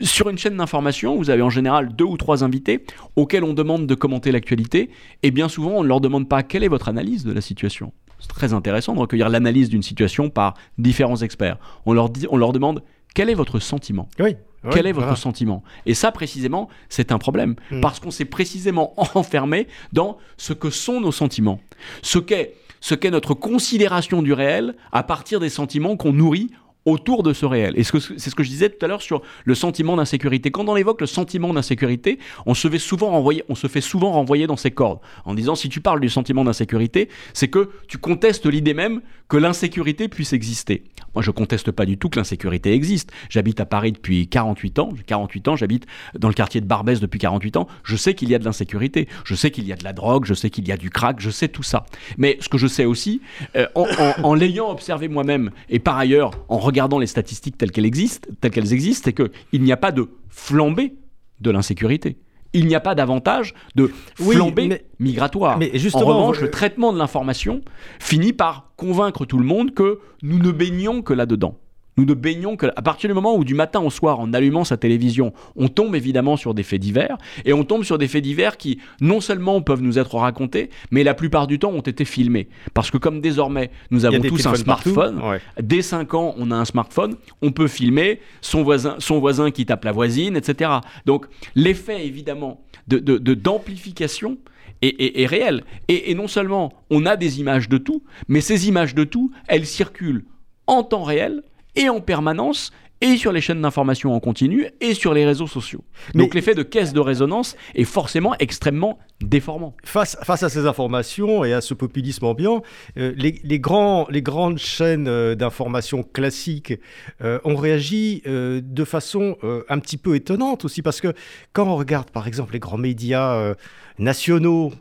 Sur 0.00 0.28
une 0.28 0.38
chaîne 0.38 0.56
d'information, 0.56 1.16
vous 1.16 1.30
avez 1.30 1.42
en 1.42 1.50
général 1.50 1.94
deux 1.94 2.04
ou 2.04 2.16
trois 2.16 2.42
invités 2.42 2.84
auxquels 3.14 3.44
on 3.44 3.54
demande 3.54 3.86
de 3.86 3.94
commenter 3.94 4.32
l'actualité, 4.32 4.90
et 5.22 5.30
bien 5.30 5.48
souvent 5.48 5.72
on 5.72 5.82
ne 5.82 5.88
leur 5.88 6.00
demande 6.00 6.28
pas 6.28 6.42
quelle 6.42 6.64
est 6.64 6.68
votre 6.68 6.88
analyse 6.88 7.24
de 7.24 7.32
la 7.32 7.40
situation. 7.40 7.92
C'est 8.18 8.28
très 8.28 8.54
intéressant 8.54 8.94
de 8.94 9.00
recueillir 9.00 9.28
l'analyse 9.28 9.68
d'une 9.68 9.82
situation 9.82 10.30
par 10.30 10.54
différents 10.78 11.18
experts. 11.18 11.58
On 11.86 11.92
leur, 11.92 12.08
dit, 12.10 12.26
on 12.30 12.36
leur 12.36 12.52
demande 12.52 12.82
quel 13.14 13.30
est 13.30 13.34
votre 13.34 13.60
sentiment? 13.60 14.08
Oui, 14.18 14.36
Quel 14.72 14.86
est 14.86 14.92
votre 14.92 15.16
sentiment? 15.16 15.62
Et 15.86 15.94
ça, 15.94 16.10
précisément, 16.10 16.68
c'est 16.88 17.12
un 17.12 17.18
problème. 17.18 17.54
Hmm. 17.70 17.80
Parce 17.80 18.00
qu'on 18.00 18.10
s'est 18.10 18.24
précisément 18.24 18.94
enfermé 19.14 19.68
dans 19.92 20.18
ce 20.36 20.52
que 20.52 20.70
sont 20.70 21.00
nos 21.00 21.12
sentiments. 21.12 21.60
Ce 22.02 22.18
qu'est 22.18 22.54
ce 22.80 22.94
qu'est 22.94 23.10
notre 23.10 23.32
considération 23.32 24.20
du 24.20 24.34
réel 24.34 24.74
à 24.92 25.02
partir 25.02 25.40
des 25.40 25.48
sentiments 25.48 25.96
qu'on 25.96 26.12
nourrit 26.12 26.50
autour 26.86 27.22
de 27.22 27.32
ce 27.32 27.46
réel. 27.46 27.74
Et 27.76 27.84
c'est 27.84 28.30
ce 28.30 28.34
que 28.34 28.42
je 28.42 28.48
disais 28.48 28.68
tout 28.68 28.84
à 28.84 28.88
l'heure 28.88 29.02
sur 29.02 29.22
le 29.44 29.54
sentiment 29.54 29.96
d'insécurité. 29.96 30.50
Quand 30.50 30.68
on 30.68 30.76
évoque 30.76 31.00
le 31.00 31.06
sentiment 31.06 31.52
d'insécurité, 31.52 32.18
on 32.46 32.54
se 32.54 32.68
fait 32.68 32.78
souvent 32.78 33.10
renvoyer, 33.10 33.44
on 33.48 33.54
se 33.54 33.66
fait 33.66 33.80
souvent 33.80 34.12
renvoyer 34.12 34.46
dans 34.46 34.56
ces 34.56 34.70
cordes 34.70 35.00
en 35.24 35.34
disant 35.34 35.54
si 35.54 35.68
tu 35.68 35.80
parles 35.80 36.00
du 36.00 36.08
sentiment 36.08 36.44
d'insécurité, 36.44 37.08
c'est 37.32 37.48
que 37.48 37.70
tu 37.88 37.98
contestes 37.98 38.46
l'idée 38.46 38.74
même 38.74 39.00
que 39.28 39.36
l'insécurité 39.36 40.08
puisse 40.08 40.32
exister. 40.32 40.84
Moi, 41.14 41.22
je 41.22 41.30
conteste 41.30 41.70
pas 41.70 41.86
du 41.86 41.96
tout 41.96 42.08
que 42.08 42.18
l'insécurité 42.18 42.72
existe. 42.72 43.10
J'habite 43.30 43.60
à 43.60 43.66
Paris 43.66 43.92
depuis 43.92 44.26
48 44.28 44.78
ans. 44.80 44.90
48 45.06 45.48
ans, 45.48 45.56
j'habite 45.56 45.86
dans 46.18 46.28
le 46.28 46.34
quartier 46.34 46.60
de 46.60 46.66
Barbès 46.66 47.00
depuis 47.00 47.18
48 47.18 47.56
ans. 47.56 47.68
Je 47.84 47.96
sais 47.96 48.14
qu'il 48.14 48.28
y 48.28 48.34
a 48.34 48.38
de 48.38 48.44
l'insécurité. 48.44 49.08
Je 49.24 49.34
sais 49.34 49.50
qu'il 49.50 49.66
y 49.66 49.72
a 49.72 49.76
de 49.76 49.84
la 49.84 49.92
drogue. 49.92 50.24
Je 50.24 50.34
sais 50.34 50.50
qu'il 50.50 50.66
y 50.66 50.72
a 50.72 50.76
du 50.76 50.90
crack. 50.90 51.20
Je 51.20 51.30
sais 51.30 51.48
tout 51.48 51.62
ça. 51.62 51.86
Mais 52.18 52.36
ce 52.40 52.48
que 52.48 52.58
je 52.58 52.66
sais 52.66 52.84
aussi, 52.84 53.22
euh, 53.56 53.66
en, 53.74 53.86
en 54.22 54.34
l'ayant 54.34 54.70
observé 54.70 55.08
moi-même 55.08 55.50
et 55.70 55.78
par 55.78 55.96
ailleurs 55.96 56.32
en 56.48 56.58
regardant 56.58 56.73
regardant 56.74 56.98
les 56.98 57.06
statistiques 57.06 57.56
telles 57.56 57.70
qu'elles 57.70 57.86
existent, 57.86 58.28
telles 58.40 58.50
qu'elles 58.50 58.72
existent, 58.72 59.04
c'est 59.04 59.12
qu'il 59.12 59.62
n'y 59.62 59.70
a 59.70 59.76
pas 59.76 59.92
de 59.92 60.08
flambée 60.28 60.96
de 61.40 61.50
l'insécurité. 61.52 62.18
Il 62.52 62.66
n'y 62.66 62.74
a 62.74 62.80
pas 62.80 62.96
davantage 62.96 63.54
de 63.76 63.90
flambée 64.16 64.82
migratoire. 64.98 65.58
Mais 65.58 65.70
justement, 65.74 66.06
en 66.06 66.16
revanche, 66.16 66.40
le 66.40 66.50
traitement 66.50 66.92
de 66.92 66.98
l'information 66.98 67.62
finit 68.00 68.32
par 68.32 68.72
convaincre 68.76 69.24
tout 69.24 69.38
le 69.38 69.44
monde 69.44 69.72
que 69.72 70.00
nous 70.22 70.38
ne 70.38 70.50
baignons 70.50 71.02
que 71.02 71.12
là-dedans. 71.12 71.58
Nous 71.96 72.04
ne 72.04 72.14
baignons 72.14 72.56
que 72.56 72.66
à 72.74 72.82
partir 72.82 73.08
du 73.08 73.14
moment 73.14 73.36
où 73.36 73.44
du 73.44 73.54
matin 73.54 73.80
au 73.80 73.90
soir, 73.90 74.18
en 74.18 74.32
allumant 74.32 74.64
sa 74.64 74.76
télévision, 74.76 75.32
on 75.56 75.68
tombe 75.68 75.94
évidemment 75.94 76.36
sur 76.36 76.54
des 76.54 76.62
faits 76.62 76.80
divers, 76.80 77.16
et 77.44 77.52
on 77.52 77.64
tombe 77.64 77.84
sur 77.84 77.98
des 77.98 78.08
faits 78.08 78.22
divers 78.22 78.56
qui 78.56 78.80
non 79.00 79.20
seulement 79.20 79.60
peuvent 79.62 79.82
nous 79.82 79.98
être 79.98 80.16
racontés, 80.16 80.70
mais 80.90 81.04
la 81.04 81.14
plupart 81.14 81.46
du 81.46 81.58
temps 81.58 81.70
ont 81.70 81.80
été 81.80 82.04
filmés. 82.04 82.48
Parce 82.72 82.90
que 82.90 82.98
comme 82.98 83.20
désormais 83.20 83.70
nous 83.90 84.04
avons 84.04 84.20
tous 84.20 84.46
un 84.46 84.54
smartphone, 84.54 85.20
dès 85.60 85.82
5 85.82 86.14
ans 86.14 86.34
on 86.36 86.50
a 86.50 86.56
un 86.56 86.64
smartphone, 86.64 87.16
on 87.42 87.52
peut 87.52 87.68
filmer 87.68 88.20
son 88.40 88.62
voisin, 88.62 88.96
son 88.98 89.20
voisin 89.20 89.50
qui 89.50 89.66
tape 89.66 89.84
la 89.84 89.92
voisine, 89.92 90.36
etc. 90.36 90.70
Donc 91.06 91.26
l'effet 91.54 92.06
évidemment 92.06 92.60
de, 92.88 92.98
d'amplification 93.18 94.38
est, 94.82 95.26
réel. 95.26 95.64
Et, 95.88 96.10
et 96.10 96.14
non 96.14 96.28
seulement 96.28 96.72
on 96.90 97.06
a 97.06 97.16
des 97.16 97.40
images 97.40 97.68
de 97.68 97.78
tout, 97.78 98.02
mais 98.28 98.40
ces 98.40 98.68
images 98.68 98.94
de 98.94 99.04
tout, 99.04 99.30
elles 99.48 99.66
circulent 99.66 100.24
en 100.66 100.82
temps 100.82 101.04
réel 101.04 101.42
et 101.76 101.88
en 101.88 102.00
permanence 102.00 102.70
et 103.00 103.16
sur 103.18 103.32
les 103.32 103.42
chaînes 103.42 103.60
d'information 103.60 104.14
en 104.14 104.20
continu 104.20 104.66
et 104.80 104.94
sur 104.94 105.12
les 105.12 105.26
réseaux 105.26 105.46
sociaux. 105.46 105.84
Donc 106.14 106.34
l'effet 106.34 106.54
de 106.54 106.62
caisse 106.62 106.94
de 106.94 107.00
résonance 107.00 107.54
est 107.74 107.84
forcément 107.84 108.34
extrêmement 108.38 108.98
déformant. 109.20 109.74
Face, 109.84 110.16
face 110.22 110.42
à 110.42 110.48
ces 110.48 110.66
informations 110.66 111.44
et 111.44 111.52
à 111.52 111.60
ce 111.60 111.74
populisme 111.74 112.24
ambiant, 112.24 112.62
euh, 112.96 113.12
les, 113.16 113.60
grands, 113.60 114.06
les 114.08 114.22
grandes 114.22 114.58
chaînes 114.58 115.08
euh, 115.08 115.34
d'information 115.34 116.02
classiques 116.02 116.74
euh, 117.22 117.38
ont 117.44 117.56
réagi 117.56 118.22
de 118.24 118.84
façon 118.84 119.36
un 119.68 119.78
petit 119.78 119.96
peu 119.96 120.14
étonnante 120.14 120.64
aussi, 120.64 120.80
parce 120.80 121.00
que 121.00 121.12
quand 121.52 121.66
on 121.66 121.76
regarde 121.76 122.10
par 122.10 122.26
exemple 122.26 122.54
les 122.54 122.58
grands 122.58 122.78
médias 122.78 123.54
nationaux, 123.98 124.72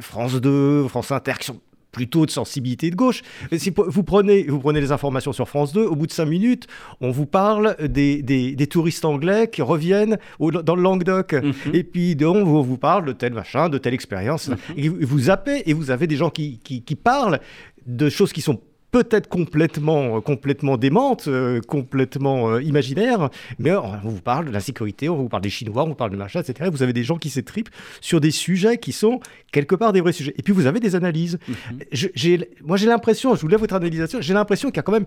France 0.00 0.34
2, 0.40 0.88
France 0.88 1.12
Inter, 1.12 1.34
qui 1.38 1.46
sont 1.46 1.60
plutôt 1.94 2.26
de 2.26 2.30
sensibilité 2.30 2.90
de 2.90 2.96
gauche. 2.96 3.22
Si 3.56 3.72
vous 3.74 4.02
prenez, 4.02 4.42
vous 4.42 4.58
prenez 4.58 4.80
les 4.80 4.92
informations 4.92 5.32
sur 5.32 5.48
France 5.48 5.72
2, 5.72 5.84
au 5.84 5.94
bout 5.94 6.06
de 6.06 6.12
5 6.12 6.26
minutes, 6.26 6.66
on 7.00 7.10
vous 7.10 7.24
parle 7.24 7.76
des, 7.80 8.22
des, 8.22 8.66
touristes 8.66 9.04
anglais 9.04 9.48
qui 9.48 9.62
reviennent 9.62 10.18
dans 10.40 10.74
le 10.74 10.82
Languedoc. 10.82 11.32
Mhm. 11.34 11.52
Et 11.72 11.84
puis, 11.84 12.16
on 12.22 12.44
vous, 12.44 12.78
parle 12.78 13.06
de 13.06 13.12
tel 13.12 13.32
machin, 13.32 13.68
de 13.68 13.78
telle 13.78 13.94
expérience. 13.94 14.48
Mhm. 14.48 14.56
Et 14.76 14.88
vous 14.88 15.18
zappez 15.20 15.62
et 15.70 15.72
vous 15.72 15.90
avez 15.90 16.06
des 16.06 16.16
gens 16.16 16.30
qui, 16.30 16.58
qui, 16.58 16.82
qui 16.82 16.96
parlent 16.96 17.38
de 17.86 18.08
choses 18.08 18.32
qui 18.32 18.40
sont 18.40 18.60
peut-être 18.94 19.28
complètement, 19.28 20.18
euh, 20.18 20.20
complètement 20.20 20.76
démente, 20.76 21.26
euh, 21.26 21.60
complètement 21.60 22.50
euh, 22.50 22.62
imaginaire, 22.62 23.28
mais 23.58 23.72
on 23.72 24.08
vous 24.08 24.20
parle 24.20 24.46
de 24.46 24.52
la 24.52 24.60
sécurité, 24.60 25.08
on 25.08 25.16
vous 25.16 25.28
parle 25.28 25.42
des 25.42 25.50
Chinois, 25.50 25.82
on 25.82 25.88
vous 25.88 25.94
parle 25.96 26.12
de 26.12 26.16
machin, 26.16 26.42
etc. 26.42 26.70
Vous 26.72 26.84
avez 26.84 26.92
des 26.92 27.02
gens 27.02 27.18
qui 27.18 27.28
s'étripent 27.28 27.70
sur 28.00 28.20
des 28.20 28.30
sujets 28.30 28.78
qui 28.78 28.92
sont 28.92 29.18
quelque 29.50 29.74
part 29.74 29.92
des 29.92 30.00
vrais 30.00 30.12
sujets. 30.12 30.32
Et 30.38 30.42
puis 30.42 30.52
vous 30.52 30.66
avez 30.66 30.78
des 30.78 30.94
analyses. 30.94 31.40
Mhm. 31.48 32.44
moi 32.64 32.76
j'ai 32.76 32.86
l'impression, 32.86 33.34
je 33.34 33.40
voulais 33.40 33.56
votre 33.56 33.74
analysation, 33.74 34.20
j'ai 34.20 34.32
l'impression 34.32 34.68
qu'il 34.68 34.76
y 34.76 34.78
a 34.78 34.84
quand 34.84 34.92
même 34.92 35.06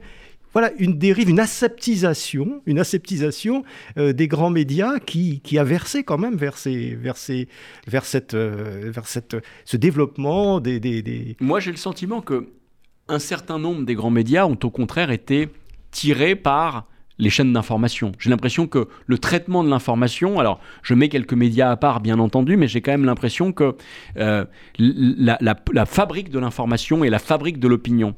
voilà, 0.52 0.72
une 0.80 0.98
dérive, 0.98 1.30
une 1.30 1.40
aseptisation, 1.40 2.62
une 2.66 2.80
aseptisation 2.80 3.64
des 3.96 4.28
grands 4.28 4.50
médias 4.50 5.00
qui, 5.00 5.40
qui, 5.42 5.58
a 5.58 5.64
versé 5.64 6.04
quand 6.04 6.18
même 6.18 6.36
vers, 6.36 6.58
ces, 6.58 6.96
vers, 6.96 7.16
ces, 7.16 7.48
vers, 7.86 8.06
cette, 8.06 8.34
vers 8.36 9.08
cette, 9.08 9.38
ce 9.64 9.78
développement 9.78 10.60
des... 10.60 10.80
des, 10.80 11.02
des... 11.02 11.38
Moi 11.40 11.60
j'ai 11.60 11.72
le 11.72 11.78
sentiment 11.78 12.22
que 12.22 12.48
un 13.10 13.20
certain 13.20 13.60
nombre 13.60 13.86
des 13.86 13.96
grands 13.96 14.10
médias 14.10 14.46
ont 14.46 14.58
au 14.64 14.70
contraire 14.70 15.12
été 15.12 15.50
tirés 15.92 16.36
par 16.36 16.86
les 17.20 17.30
chaînes 17.30 17.54
d'information. 17.54 18.12
J'ai 18.20 18.30
l'impression 18.30 18.68
que 18.68 18.88
le 19.06 19.18
traitement 19.18 19.64
de 19.64 19.70
l'information, 19.70 20.40
alors 20.40 20.60
je 20.84 20.94
mets 20.94 21.10
quelques 21.10 21.34
médias 21.34 21.72
à 21.72 21.76
part 21.76 22.00
bien 22.00 22.20
entendu, 22.20 22.58
mais 22.58 22.68
j'ai 22.68 22.82
quand 22.82 22.92
même 22.92 23.06
l'impression 23.06 23.52
que 23.52 23.76
euh, 24.18 24.46
la, 24.78 25.38
la, 25.40 25.86
fabrique 25.86 26.30
de 26.30 26.40
l'information 26.40 27.04
et 27.04 27.10
la 27.10 27.20
fabrique 27.20 27.60
de 27.60 27.68
l'opinion 27.68 28.16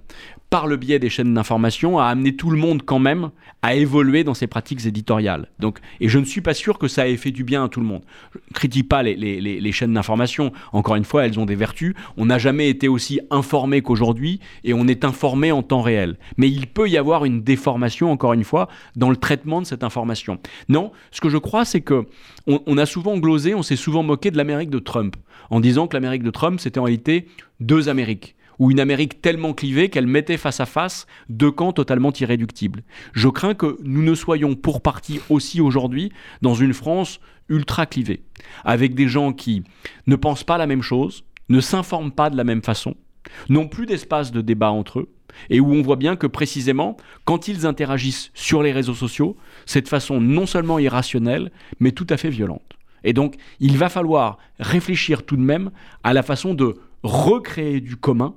par 0.49 0.67
le 0.67 0.77
biais 0.77 0.99
des 0.99 1.09
chaînes 1.09 1.33
d'information, 1.33 1.99
a 1.99 2.05
amené 2.05 2.35
tout 2.35 2.49
le 2.49 2.57
monde 2.57 2.81
quand 2.83 2.99
même 2.99 3.29
à 3.61 3.75
évoluer 3.75 4.23
dans 4.23 4.33
ses 4.33 4.47
pratiques 4.47 4.85
éditoriales. 4.85 5.47
Donc, 5.59 5.79
et 5.99 6.09
je 6.09 6.17
ne 6.17 6.25
suis 6.25 6.41
pas 6.41 6.53
sûr 6.53 6.77
que 6.79 6.87
ça 6.87 7.07
ait 7.07 7.17
fait 7.17 7.31
du 7.31 7.43
bien 7.43 7.65
à 7.65 7.69
tout 7.69 7.79
le 7.79 7.85
monde. 7.85 8.01
Je 8.33 8.39
ne 8.49 8.53
critique 8.53 8.89
pas 8.89 9.03
les, 9.03 9.71
chaînes 9.71 9.93
d'information. 9.93 10.51
Encore 10.73 10.95
une 10.95 11.03
fois, 11.03 11.25
elles 11.25 11.39
ont 11.39 11.45
des 11.45 11.55
vertus. 11.55 11.93
On 12.17 12.25
n'a 12.25 12.37
jamais 12.37 12.69
été 12.69 12.87
aussi 12.87 13.19
informé 13.29 13.81
qu'aujourd'hui 13.81 14.39
et 14.63 14.73
on 14.73 14.87
est 14.87 15.05
informé 15.05 15.51
en 15.51 15.61
temps 15.61 15.81
réel. 15.81 16.17
Mais 16.37 16.49
il 16.49 16.67
peut 16.67 16.89
y 16.89 16.97
avoir 16.97 17.25
une 17.25 17.43
déformation, 17.43 18.11
encore 18.11 18.33
une 18.33 18.43
fois, 18.43 18.69
dans 18.95 19.09
le 19.09 19.17
traitement 19.17 19.61
de 19.61 19.67
cette 19.67 19.83
information. 19.83 20.39
Non, 20.67 20.91
ce 21.11 21.21
que 21.21 21.29
je 21.29 21.37
crois, 21.37 21.65
c'est 21.65 21.81
que 21.81 22.05
on, 22.47 22.61
on 22.65 22.77
a 22.77 22.85
souvent 22.85 23.17
glosé, 23.17 23.53
on 23.53 23.63
s'est 23.63 23.75
souvent 23.75 24.03
moqué 24.03 24.31
de 24.31 24.37
l'Amérique 24.37 24.69
de 24.69 24.79
Trump 24.79 25.15
en 25.49 25.59
disant 25.59 25.87
que 25.87 25.95
l'Amérique 25.95 26.23
de 26.23 26.31
Trump, 26.31 26.59
c'était 26.59 26.79
en 26.79 26.83
réalité 26.83 27.27
deux 27.59 27.89
Amériques 27.89 28.35
ou 28.59 28.71
une 28.71 28.79
Amérique 28.79 29.21
tellement 29.21 29.53
clivée 29.53 29.89
qu'elle 29.89 30.05
mettait 30.05 30.37
face 30.37 30.59
à 30.59 30.65
face 30.65 31.07
deux 31.29 31.51
camps 31.51 31.73
totalement 31.73 32.11
irréductibles. 32.13 32.83
Je 33.13 33.29
crains 33.29 33.55
que 33.55 33.77
nous 33.83 34.03
ne 34.03 34.13
soyons 34.13 34.55
pour 34.55 34.81
partie 34.81 35.21
aussi 35.29 35.61
aujourd'hui 35.61 36.11
dans 36.41 36.53
une 36.53 36.73
France 36.73 37.19
ultra 37.47 37.85
clivée, 37.85 38.21
avec 38.63 38.93
des 38.93 39.07
gens 39.07 39.33
qui 39.33 39.63
ne 40.05 40.15
pensent 40.15 40.43
pas 40.43 40.57
la 40.57 40.67
même 40.67 40.83
chose, 40.83 41.23
ne 41.47 41.61
s'informent 41.61 42.11
pas 42.11 42.29
de 42.29 42.37
la 42.37 42.43
même 42.43 42.61
façon, 42.61 42.95
n'ont 43.47 43.67
plus 43.67 43.85
d'espace 43.85 44.31
de 44.31 44.41
débat 44.41 44.71
entre 44.71 44.99
eux, 44.99 45.09
et 45.49 45.59
où 45.59 45.73
on 45.73 45.81
voit 45.81 45.95
bien 45.95 46.15
que 46.15 46.27
précisément, 46.27 46.97
quand 47.25 47.47
ils 47.47 47.65
interagissent 47.65 48.31
sur 48.33 48.61
les 48.61 48.71
réseaux 48.71 48.93
sociaux, 48.93 49.37
c'est 49.65 49.81
de 49.81 49.87
façon 49.87 50.19
non 50.19 50.45
seulement 50.45 50.79
irrationnelle, 50.79 51.51
mais 51.79 51.91
tout 51.91 52.07
à 52.09 52.17
fait 52.17 52.29
violente. 52.29 52.77
Et 53.03 53.13
donc, 53.13 53.35
il 53.59 53.77
va 53.77 53.89
falloir 53.89 54.37
réfléchir 54.59 55.25
tout 55.25 55.37
de 55.37 55.41
même 55.41 55.71
à 56.03 56.13
la 56.13 56.23
façon 56.23 56.53
de 56.53 56.75
recréer 57.03 57.79
du 57.79 57.95
commun 57.95 58.35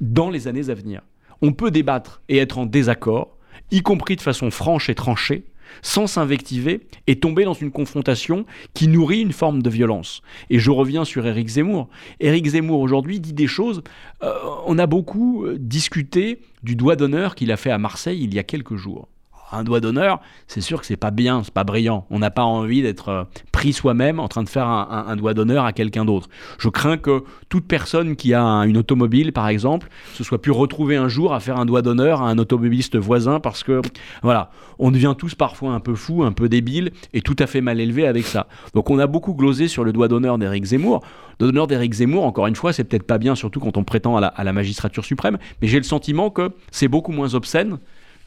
dans 0.00 0.30
les 0.30 0.48
années 0.48 0.70
à 0.70 0.74
venir. 0.74 1.02
On 1.42 1.52
peut 1.52 1.70
débattre 1.70 2.22
et 2.28 2.38
être 2.38 2.58
en 2.58 2.66
désaccord, 2.66 3.36
y 3.70 3.82
compris 3.82 4.16
de 4.16 4.20
façon 4.20 4.50
franche 4.50 4.88
et 4.88 4.94
tranchée, 4.94 5.44
sans 5.82 6.06
s'invectiver 6.06 6.80
et 7.06 7.20
tomber 7.20 7.44
dans 7.44 7.54
une 7.54 7.70
confrontation 7.70 8.44
qui 8.74 8.88
nourrit 8.88 9.20
une 9.20 9.32
forme 9.32 9.62
de 9.62 9.70
violence. 9.70 10.22
Et 10.50 10.58
je 10.58 10.70
reviens 10.70 11.04
sur 11.04 11.26
Éric 11.26 11.48
Zemmour. 11.48 11.88
Éric 12.18 12.46
Zemmour 12.46 12.80
aujourd'hui 12.80 13.20
dit 13.20 13.32
des 13.32 13.46
choses. 13.46 13.82
Euh, 14.22 14.34
on 14.66 14.78
a 14.78 14.86
beaucoup 14.86 15.44
euh, 15.44 15.56
discuté 15.58 16.40
du 16.62 16.76
doigt 16.76 16.96
d'honneur 16.96 17.34
qu'il 17.34 17.52
a 17.52 17.56
fait 17.56 17.70
à 17.70 17.78
Marseille 17.78 18.22
il 18.22 18.34
y 18.34 18.38
a 18.38 18.42
quelques 18.42 18.76
jours 18.76 19.08
un 19.52 19.64
doigt 19.64 19.80
d'honneur, 19.80 20.20
c'est 20.46 20.60
sûr 20.60 20.80
que 20.80 20.86
c'est 20.86 20.96
pas 20.96 21.10
bien, 21.10 21.42
c'est 21.42 21.52
pas 21.52 21.64
brillant. 21.64 22.06
On 22.10 22.18
n'a 22.18 22.30
pas 22.30 22.44
envie 22.44 22.82
d'être 22.82 23.08
euh, 23.08 23.24
pris 23.52 23.72
soi-même 23.72 24.20
en 24.20 24.28
train 24.28 24.42
de 24.42 24.48
faire 24.48 24.66
un, 24.66 25.16
doigt 25.16 25.34
d'honneur 25.34 25.64
à 25.64 25.72
quelqu'un 25.72 26.04
d'autre. 26.04 26.28
Je 26.58 26.68
crains 26.68 26.96
que 26.96 27.24
toute 27.48 27.66
personne 27.66 28.16
qui 28.16 28.34
a 28.34 28.42
une 28.42 28.76
automobile, 28.76 29.32
par 29.32 29.48
exemple, 29.48 29.88
se 30.14 30.24
soit 30.24 30.40
pu 30.40 30.50
retrouver 30.50 30.96
un 30.96 31.08
jour 31.08 31.34
à 31.34 31.40
faire 31.40 31.58
un 31.58 31.66
doigt 31.66 31.82
d'honneur 31.82 32.22
à 32.22 32.30
un 32.30 32.38
automobiliste 32.38 32.96
voisin 32.96 33.40
parce 33.40 33.62
que, 33.62 33.82
voilà, 34.22 34.50
on 34.78 34.90
devient 34.90 35.14
tous 35.16 35.34
parfois 35.34 35.72
un 35.72 35.80
peu 35.80 35.94
fous, 35.94 36.22
un 36.22 36.32
peu 36.32 36.48
débiles 36.48 36.92
et 37.12 37.20
tout 37.20 37.36
à 37.38 37.46
fait 37.46 37.60
mal 37.60 37.80
élevés 37.80 38.06
avec 38.06 38.26
ça. 38.26 38.46
Donc 38.74 38.90
on 38.90 38.98
a 38.98 39.06
beaucoup 39.06 39.34
glosé 39.34 39.68
sur 39.68 39.84
le 39.84 39.92
doigt 39.92 40.08
d'honneur 40.08 40.38
d'Éric 40.38 40.64
Zemmour. 40.64 41.02
Le 41.38 41.46
d'honneur 41.46 41.66
d'Éric 41.66 41.94
Zemmour, 41.94 42.24
encore 42.24 42.46
une 42.46 42.56
fois, 42.56 42.72
c'est 42.72 42.84
peut-être 42.84 43.06
pas 43.06 43.18
bien, 43.18 43.34
surtout 43.34 43.60
quand 43.60 43.76
on 43.76 43.84
prétend 43.84 44.16
à 44.16 44.44
la 44.44 44.52
magistrature 44.52 45.04
suprême, 45.04 45.38
mais 45.60 45.68
j'ai 45.68 45.78
le 45.78 45.84
sentiment 45.84 46.30
que 46.30 46.52
c'est 46.70 46.88
beaucoup 46.88 47.12
moins 47.12 47.34
obscène 47.34 47.78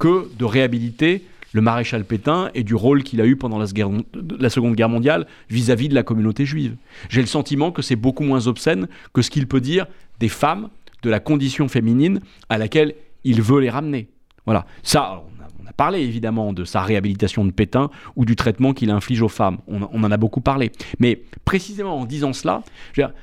que 0.04 0.28
de 0.38 0.44
réhabiliter 0.44 1.24
le 1.54 1.62
maréchal 1.62 2.04
Pétain 2.04 2.50
et 2.54 2.64
du 2.64 2.76
rôle 2.76 3.04
qu'il 3.04 3.22
a 3.22 3.26
eu 3.26 3.38
pendant 3.38 3.58
la, 3.58 3.68
Seconde 3.68 4.76
Guerre 4.76 4.90
mondiale 4.90 5.28
vis-à-vis 5.50 5.88
de 5.88 5.96
la 5.96 6.04
communauté 6.04 6.46
juive. 6.46 6.76
J'ai 7.08 7.22
le 7.22 7.28
sentiment 7.28 7.72
que 7.72 7.82
c'est 7.82 7.96
beaucoup 7.96 8.24
moins 8.24 8.48
obscène 8.48 8.90
que 9.14 9.22
ce 9.22 9.30
qu'il 9.30 9.48
peut 9.48 9.62
dire 9.62 9.88
des 10.20 10.28
femmes, 10.28 10.68
de 11.04 11.10
la 11.10 11.22
condition 11.22 11.70
féminine 11.70 12.20
à 12.50 12.58
laquelle 12.58 12.96
il 13.24 13.42
veut 13.42 13.62
les 13.62 13.70
ramener. 13.70 14.10
Voilà. 14.46 14.66
Ça, 14.84 15.24
on 15.62 15.66
a, 15.70 15.72
parlé 15.72 16.02
évidemment 16.02 16.52
de 16.52 16.66
sa 16.66 16.82
réhabilitation 16.82 17.46
de 17.46 17.52
Pétain 17.52 17.90
ou 18.18 18.26
du 18.26 18.36
traitement 18.36 18.74
qu'il 18.74 18.90
inflige 18.90 19.22
aux 19.22 19.30
femmes. 19.30 19.60
On, 19.68 19.84
en 19.84 20.12
a 20.12 20.18
beaucoup 20.18 20.42
parlé. 20.42 20.74
Mais 21.00 21.22
précisément 21.46 21.98
en 21.98 22.06
disant 22.06 22.34
cela, 22.34 22.64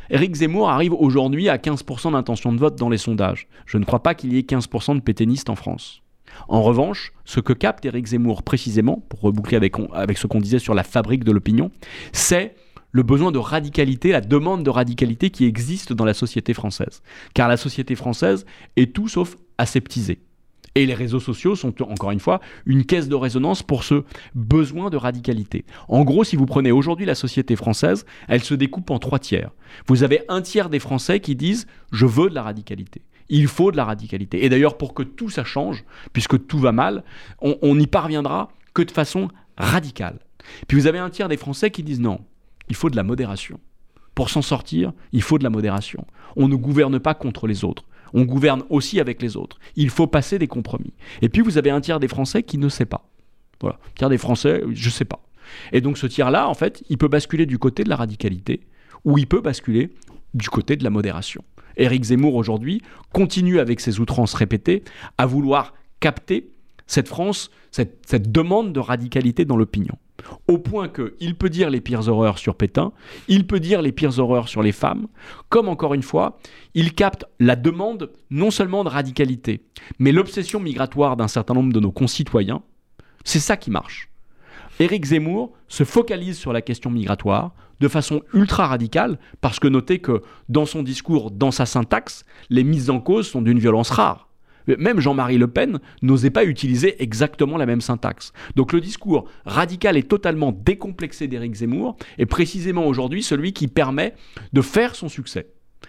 Éric 0.08 0.34
Zemmour 0.34 0.70
arrive 0.70 0.94
aujourd'hui 0.94 1.50
à 1.50 1.58
15% 1.58 2.12
d'intention 2.12 2.54
de 2.54 2.58
vote 2.58 2.78
dans 2.78 2.88
les 2.88 2.96
sondages. 2.96 3.48
Je 3.66 3.76
ne 3.76 3.84
crois 3.84 4.02
pas 4.02 4.14
qu'il 4.14 4.32
y 4.32 4.38
ait 4.38 4.42
15% 4.42 4.94
de 4.94 5.00
pétainistes 5.00 5.50
en 5.50 5.56
France. 5.56 6.00
En 6.48 6.62
revanche, 6.62 7.12
ce 7.24 7.40
que 7.40 7.52
capte 7.52 7.84
Éric 7.84 8.06
Zemmour 8.06 8.42
précisément, 8.42 9.02
pour 9.08 9.20
reboucler 9.20 9.56
avec, 9.56 9.74
avec 9.92 10.18
ce 10.18 10.26
qu'on 10.26 10.40
disait 10.40 10.58
sur 10.58 10.74
la 10.74 10.82
fabrique 10.82 11.24
de 11.24 11.32
l'opinion, 11.32 11.70
c'est 12.12 12.54
le 12.92 13.02
besoin 13.02 13.30
de 13.32 13.38
radicalité, 13.38 14.10
la 14.12 14.20
demande 14.20 14.64
de 14.64 14.70
radicalité 14.70 15.30
qui 15.30 15.44
existe 15.46 15.92
dans 15.92 16.04
la 16.04 16.14
société 16.14 16.54
française. 16.54 17.02
Car 17.34 17.48
la 17.48 17.56
société 17.56 17.94
française 17.94 18.46
est 18.76 18.92
tout 18.92 19.08
sauf 19.08 19.36
aseptisée. 19.58 20.20
Et 20.76 20.86
les 20.86 20.94
réseaux 20.94 21.20
sociaux 21.20 21.56
sont, 21.56 21.74
encore 21.82 22.12
une 22.12 22.20
fois, 22.20 22.40
une 22.64 22.84
caisse 22.84 23.08
de 23.08 23.16
résonance 23.16 23.62
pour 23.62 23.82
ce 23.82 24.04
besoin 24.34 24.88
de 24.88 24.96
radicalité. 24.96 25.64
En 25.88 26.04
gros, 26.04 26.22
si 26.22 26.36
vous 26.36 26.46
prenez 26.46 26.70
aujourd'hui 26.70 27.06
la 27.06 27.16
société 27.16 27.56
française, 27.56 28.06
elle 28.28 28.42
se 28.42 28.54
découpe 28.54 28.90
en 28.90 29.00
trois 29.00 29.18
tiers. 29.18 29.50
Vous 29.88 30.04
avez 30.04 30.22
un 30.28 30.42
tiers 30.42 30.70
des 30.70 30.78
Français 30.78 31.18
qui 31.18 31.34
disent⁇ 31.34 31.64
je 31.90 32.06
veux 32.06 32.30
de 32.30 32.34
la 32.34 32.44
radicalité⁇ 32.44 33.00
il 33.30 33.46
faut 33.46 33.72
de 33.72 33.76
la 33.76 33.84
radicalité. 33.84 34.44
Et 34.44 34.48
d'ailleurs, 34.48 34.76
pour 34.76 34.92
que 34.92 35.02
tout 35.02 35.30
ça 35.30 35.44
change, 35.44 35.84
puisque 36.12 36.46
tout 36.46 36.58
va 36.58 36.72
mal, 36.72 37.04
on 37.40 37.74
n'y 37.74 37.86
parviendra 37.86 38.50
que 38.74 38.82
de 38.82 38.90
façon 38.90 39.28
radicale. 39.56 40.18
Puis 40.66 40.78
vous 40.78 40.86
avez 40.86 40.98
un 40.98 41.10
tiers 41.10 41.28
des 41.28 41.36
Français 41.36 41.70
qui 41.70 41.82
disent 41.82 42.00
non, 42.00 42.20
il 42.68 42.76
faut 42.76 42.90
de 42.90 42.96
la 42.96 43.02
modération. 43.02 43.58
Pour 44.14 44.30
s'en 44.30 44.42
sortir, 44.42 44.92
il 45.12 45.22
faut 45.22 45.38
de 45.38 45.44
la 45.44 45.50
modération. 45.50 46.04
On 46.36 46.48
ne 46.48 46.56
gouverne 46.56 46.98
pas 46.98 47.14
contre 47.14 47.46
les 47.46 47.64
autres. 47.64 47.84
On 48.12 48.22
gouverne 48.22 48.64
aussi 48.68 49.00
avec 49.00 49.22
les 49.22 49.36
autres. 49.36 49.58
Il 49.76 49.90
faut 49.90 50.06
passer 50.06 50.38
des 50.38 50.48
compromis. 50.48 50.92
Et 51.22 51.28
puis 51.28 51.42
vous 51.42 51.58
avez 51.58 51.70
un 51.70 51.80
tiers 51.80 52.00
des 52.00 52.08
Français 52.08 52.42
qui 52.42 52.58
ne 52.58 52.68
sait 52.68 52.86
pas. 52.86 53.08
Voilà. 53.60 53.76
Un 53.76 53.92
tiers 53.94 54.08
des 54.08 54.18
Français, 54.18 54.62
je 54.72 54.88
ne 54.88 54.92
sais 54.92 55.04
pas. 55.04 55.22
Et 55.72 55.80
donc 55.80 55.98
ce 55.98 56.06
tiers-là, 56.06 56.48
en 56.48 56.54
fait, 56.54 56.82
il 56.88 56.98
peut 56.98 57.08
basculer 57.08 57.46
du 57.46 57.58
côté 57.58 57.84
de 57.84 57.88
la 57.88 57.96
radicalité 57.96 58.60
ou 59.04 59.18
il 59.18 59.26
peut 59.26 59.40
basculer 59.40 59.90
du 60.34 60.48
côté 60.48 60.76
de 60.76 60.84
la 60.84 60.90
modération. 60.90 61.44
Éric 61.80 62.04
Zemmour 62.04 62.34
aujourd'hui 62.34 62.82
continue 63.12 63.58
avec 63.58 63.80
ses 63.80 64.00
outrances 64.00 64.34
répétées 64.34 64.84
à 65.18 65.26
vouloir 65.26 65.74
capter 65.98 66.50
cette 66.86 67.08
France, 67.08 67.50
cette, 67.70 68.32
demande 68.32 68.72
de 68.72 68.80
radicalité 68.80 69.44
dans 69.44 69.56
l'opinion. 69.56 69.96
Au 70.48 70.58
point 70.58 70.88
qu'il 70.88 71.36
peut 71.36 71.48
dire 71.48 71.70
les 71.70 71.80
pires 71.80 72.08
horreurs 72.08 72.38
sur 72.38 72.56
Pétain, 72.56 72.92
il 73.28 73.46
peut 73.46 73.60
dire 73.60 73.80
les 73.80 73.92
pires 73.92 74.18
horreurs 74.18 74.48
sur 74.48 74.62
les 74.62 74.72
femmes, 74.72 75.06
comme 75.48 75.68
encore 75.68 75.94
une 75.94 76.02
fois, 76.02 76.38
il 76.74 76.92
capte 76.94 77.24
la 77.38 77.56
demande 77.56 78.10
non 78.30 78.50
seulement 78.50 78.84
de 78.84 78.90
radicalité, 78.90 79.64
mais 79.98 80.12
l'obsession 80.12 80.60
migratoire 80.60 81.16
d'un 81.16 81.28
certain 81.28 81.54
nombre 81.54 81.72
de 81.72 81.80
nos 81.80 81.92
concitoyens. 81.92 82.62
C'est 83.24 83.38
ça 83.38 83.56
qui 83.56 83.70
marche. 83.70 84.09
Éric 84.80 85.04
Zemmour 85.04 85.52
se 85.68 85.84
focalise 85.84 86.38
sur 86.38 86.54
la 86.54 86.62
question 86.62 86.90
migratoire 86.90 87.54
de 87.80 87.88
façon 87.88 88.22
ultra 88.32 88.66
radicale, 88.66 89.18
parce 89.42 89.60
que 89.60 89.68
notez 89.68 89.98
que 89.98 90.22
dans 90.48 90.64
son 90.64 90.82
discours, 90.82 91.30
dans 91.30 91.50
sa 91.50 91.66
syntaxe, 91.66 92.24
les 92.48 92.64
mises 92.64 92.88
en 92.88 92.98
cause 92.98 93.28
sont 93.28 93.42
d'une 93.42 93.58
violence 93.58 93.90
rare. 93.90 94.28
Même 94.66 95.00
Jean-Marie 95.00 95.36
Le 95.36 95.48
Pen 95.48 95.80
n'osait 96.00 96.30
pas 96.30 96.44
utiliser 96.44 97.02
exactement 97.02 97.58
la 97.58 97.66
même 97.66 97.80
syntaxe. 97.82 98.32
Donc 98.56 98.72
le 98.72 98.80
discours 98.80 99.26
radical 99.44 99.98
et 99.98 100.02
totalement 100.02 100.52
décomplexé 100.52 101.28
d'Éric 101.28 101.54
Zemmour 101.56 101.96
est 102.18 102.26
précisément 102.26 102.86
aujourd'hui 102.86 103.22
celui 103.22 103.52
qui 103.52 103.68
permet 103.68 104.14
de 104.54 104.62
faire 104.62 104.94
son 104.94 105.08
succès. 105.10 105.48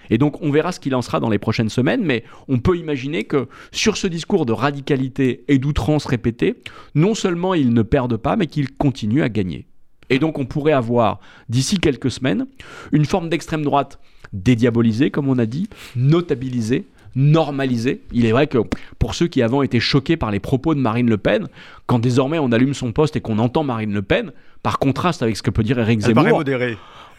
Et 0.09 0.17
donc 0.17 0.41
on 0.41 0.51
verra 0.51 0.71
ce 0.71 0.79
qu'il 0.79 0.95
en 0.95 1.01
sera 1.01 1.19
dans 1.19 1.29
les 1.29 1.39
prochaines 1.39 1.69
semaines, 1.69 2.03
mais 2.03 2.23
on 2.47 2.59
peut 2.59 2.77
imaginer 2.77 3.23
que 3.23 3.47
sur 3.71 3.97
ce 3.97 4.07
discours 4.07 4.45
de 4.45 4.53
radicalité 4.53 5.43
et 5.47 5.59
d'outrance 5.59 6.05
répétée, 6.05 6.55
non 6.95 7.15
seulement 7.15 7.53
il 7.53 7.73
ne 7.73 7.81
perde 7.81 8.17
pas, 8.17 8.35
mais 8.35 8.47
qu'il 8.47 8.71
continue 8.75 9.21
à 9.21 9.29
gagner. 9.29 9.67
Et 10.09 10.19
donc 10.19 10.39
on 10.39 10.45
pourrait 10.45 10.73
avoir, 10.73 11.19
d'ici 11.49 11.79
quelques 11.79 12.11
semaines, 12.11 12.45
une 12.91 13.05
forme 13.05 13.29
d'extrême 13.29 13.63
droite 13.63 13.99
dédiabolisée, 14.33 15.11
comme 15.11 15.29
on 15.29 15.37
a 15.39 15.45
dit, 15.45 15.69
notabilisée, 15.95 16.85
normalisée. 17.15 18.01
Il 18.11 18.25
est 18.25 18.31
vrai 18.31 18.47
que 18.47 18.57
pour 18.99 19.15
ceux 19.15 19.27
qui 19.27 19.41
avant 19.41 19.61
étaient 19.61 19.79
choqués 19.79 20.17
par 20.17 20.31
les 20.31 20.39
propos 20.39 20.75
de 20.75 20.79
Marine 20.79 21.09
Le 21.09 21.17
Pen, 21.17 21.47
quand 21.85 21.99
désormais 21.99 22.39
on 22.39 22.51
allume 22.51 22.73
son 22.73 22.91
poste 22.91 23.15
et 23.15 23.21
qu'on 23.21 23.39
entend 23.39 23.63
Marine 23.63 23.93
Le 23.93 24.01
Pen, 24.01 24.31
par 24.63 24.79
contraste 24.79 25.23
avec 25.23 25.37
ce 25.37 25.41
que 25.41 25.49
peut 25.49 25.63
dire 25.63 25.79
Eric 25.79 26.01
Zemmour, 26.01 26.43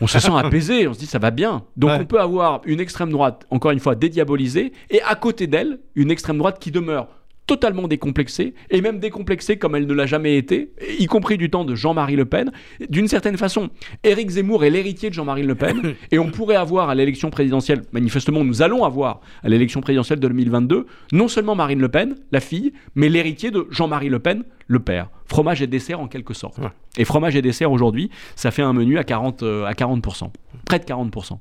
on 0.01 0.07
se 0.07 0.19
sent 0.19 0.33
apaisé, 0.35 0.89
on 0.89 0.95
se 0.95 0.99
dit 0.99 1.07
ça 1.07 1.19
va 1.19 1.31
bien. 1.31 1.65
Donc 1.77 1.91
on 2.01 2.05
peut 2.05 2.21
avoir 2.21 2.61
une 2.65 2.81
extrême 2.81 3.11
droite, 3.11 3.47
encore 3.51 3.71
une 3.71 3.81
fois, 3.81 3.95
dédiabolisée, 3.95 4.73
et 4.91 5.03
à 5.03 5.15
côté 5.15 5.47
d'elle, 5.47 5.81
une 5.95 6.11
extrême 6.11 6.39
droite 6.39 6.59
qui 6.59 6.71
demeure 6.71 7.09
totalement 7.47 7.89
décomplexée, 7.89 8.55
et 8.71 8.81
même 8.81 8.99
décomplexée 8.99 9.57
comme 9.57 9.75
elle 9.75 9.87
ne 9.87 9.93
l'a 9.93 10.07
jamais 10.07 10.37
été, 10.37 10.73
y 10.99 11.07
compris 11.07 11.39
du 11.39 11.51
temps 11.51 11.65
de 11.65 11.75
Jean-Marie 11.75 12.17
Le 12.17 12.25
Pen. 12.25 12.53
D'une 12.89 13.09
certaine 13.09 13.37
façon, 13.37 13.71
Éric 14.05 14.31
Zemmour 14.31 14.65
est 14.65 14.71
l'héritier 14.71 15.11
de 15.11 15.15
Jean-Marie 15.15 15.43
Le 15.43 15.55
Pen, 15.55 15.95
et 16.11 16.19
on 16.19 16.31
pourrait 16.31 16.57
avoir 16.57 16.89
à 16.89 16.95
l'élection 16.95 17.31
présidentielle, 17.31 17.83
manifestement 17.93 18.45
nous 18.45 18.63
allons 18.63 18.85
avoir 18.85 19.21
à 19.43 19.49
l'élection 19.49 19.81
présidentielle 19.81 20.21
de 20.21 20.29
2022, 20.29 20.87
non 21.13 21.29
seulement 21.29 21.55
Marine 21.55 21.81
Le 21.81 21.89
Pen, 21.89 22.17
la 22.31 22.41
fille, 22.41 22.73
mais 22.95 23.09
l'héritier 23.09 23.51
de 23.51 23.67
Jean-Marie 23.71 24.09
Le 24.09 24.19
Pen, 24.19 24.45
le 24.69 24.79
père. 24.79 25.11
Fromage 25.27 25.63
et 25.63 25.67
dessert 25.67 26.01
en 26.01 26.09
quelque 26.09 26.35
sorte. 26.35 26.61
Et 26.97 27.05
fromage 27.05 27.37
et 27.37 27.43
dessert 27.43 27.73
aujourd'hui, 27.73 28.11
ça 28.37 28.51
fait 28.51 28.63
un 28.63 28.73
menu 28.73 28.99
à 28.99 29.03
40%, 29.03 29.45
euh, 29.45 29.65
à 29.65 29.73
40% 29.73 30.31
près 30.65 30.79
de 30.79 30.85
40%. 30.85 31.39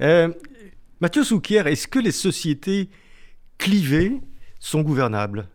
Euh, 0.00 0.28
Mathieu 1.00 1.24
Souquier, 1.24 1.62
est-ce 1.66 1.88
que 1.88 1.98
les 1.98 2.12
sociétés 2.12 2.88
clivées 3.58 4.20
sont 4.60 4.82
gouvernables 4.82 5.48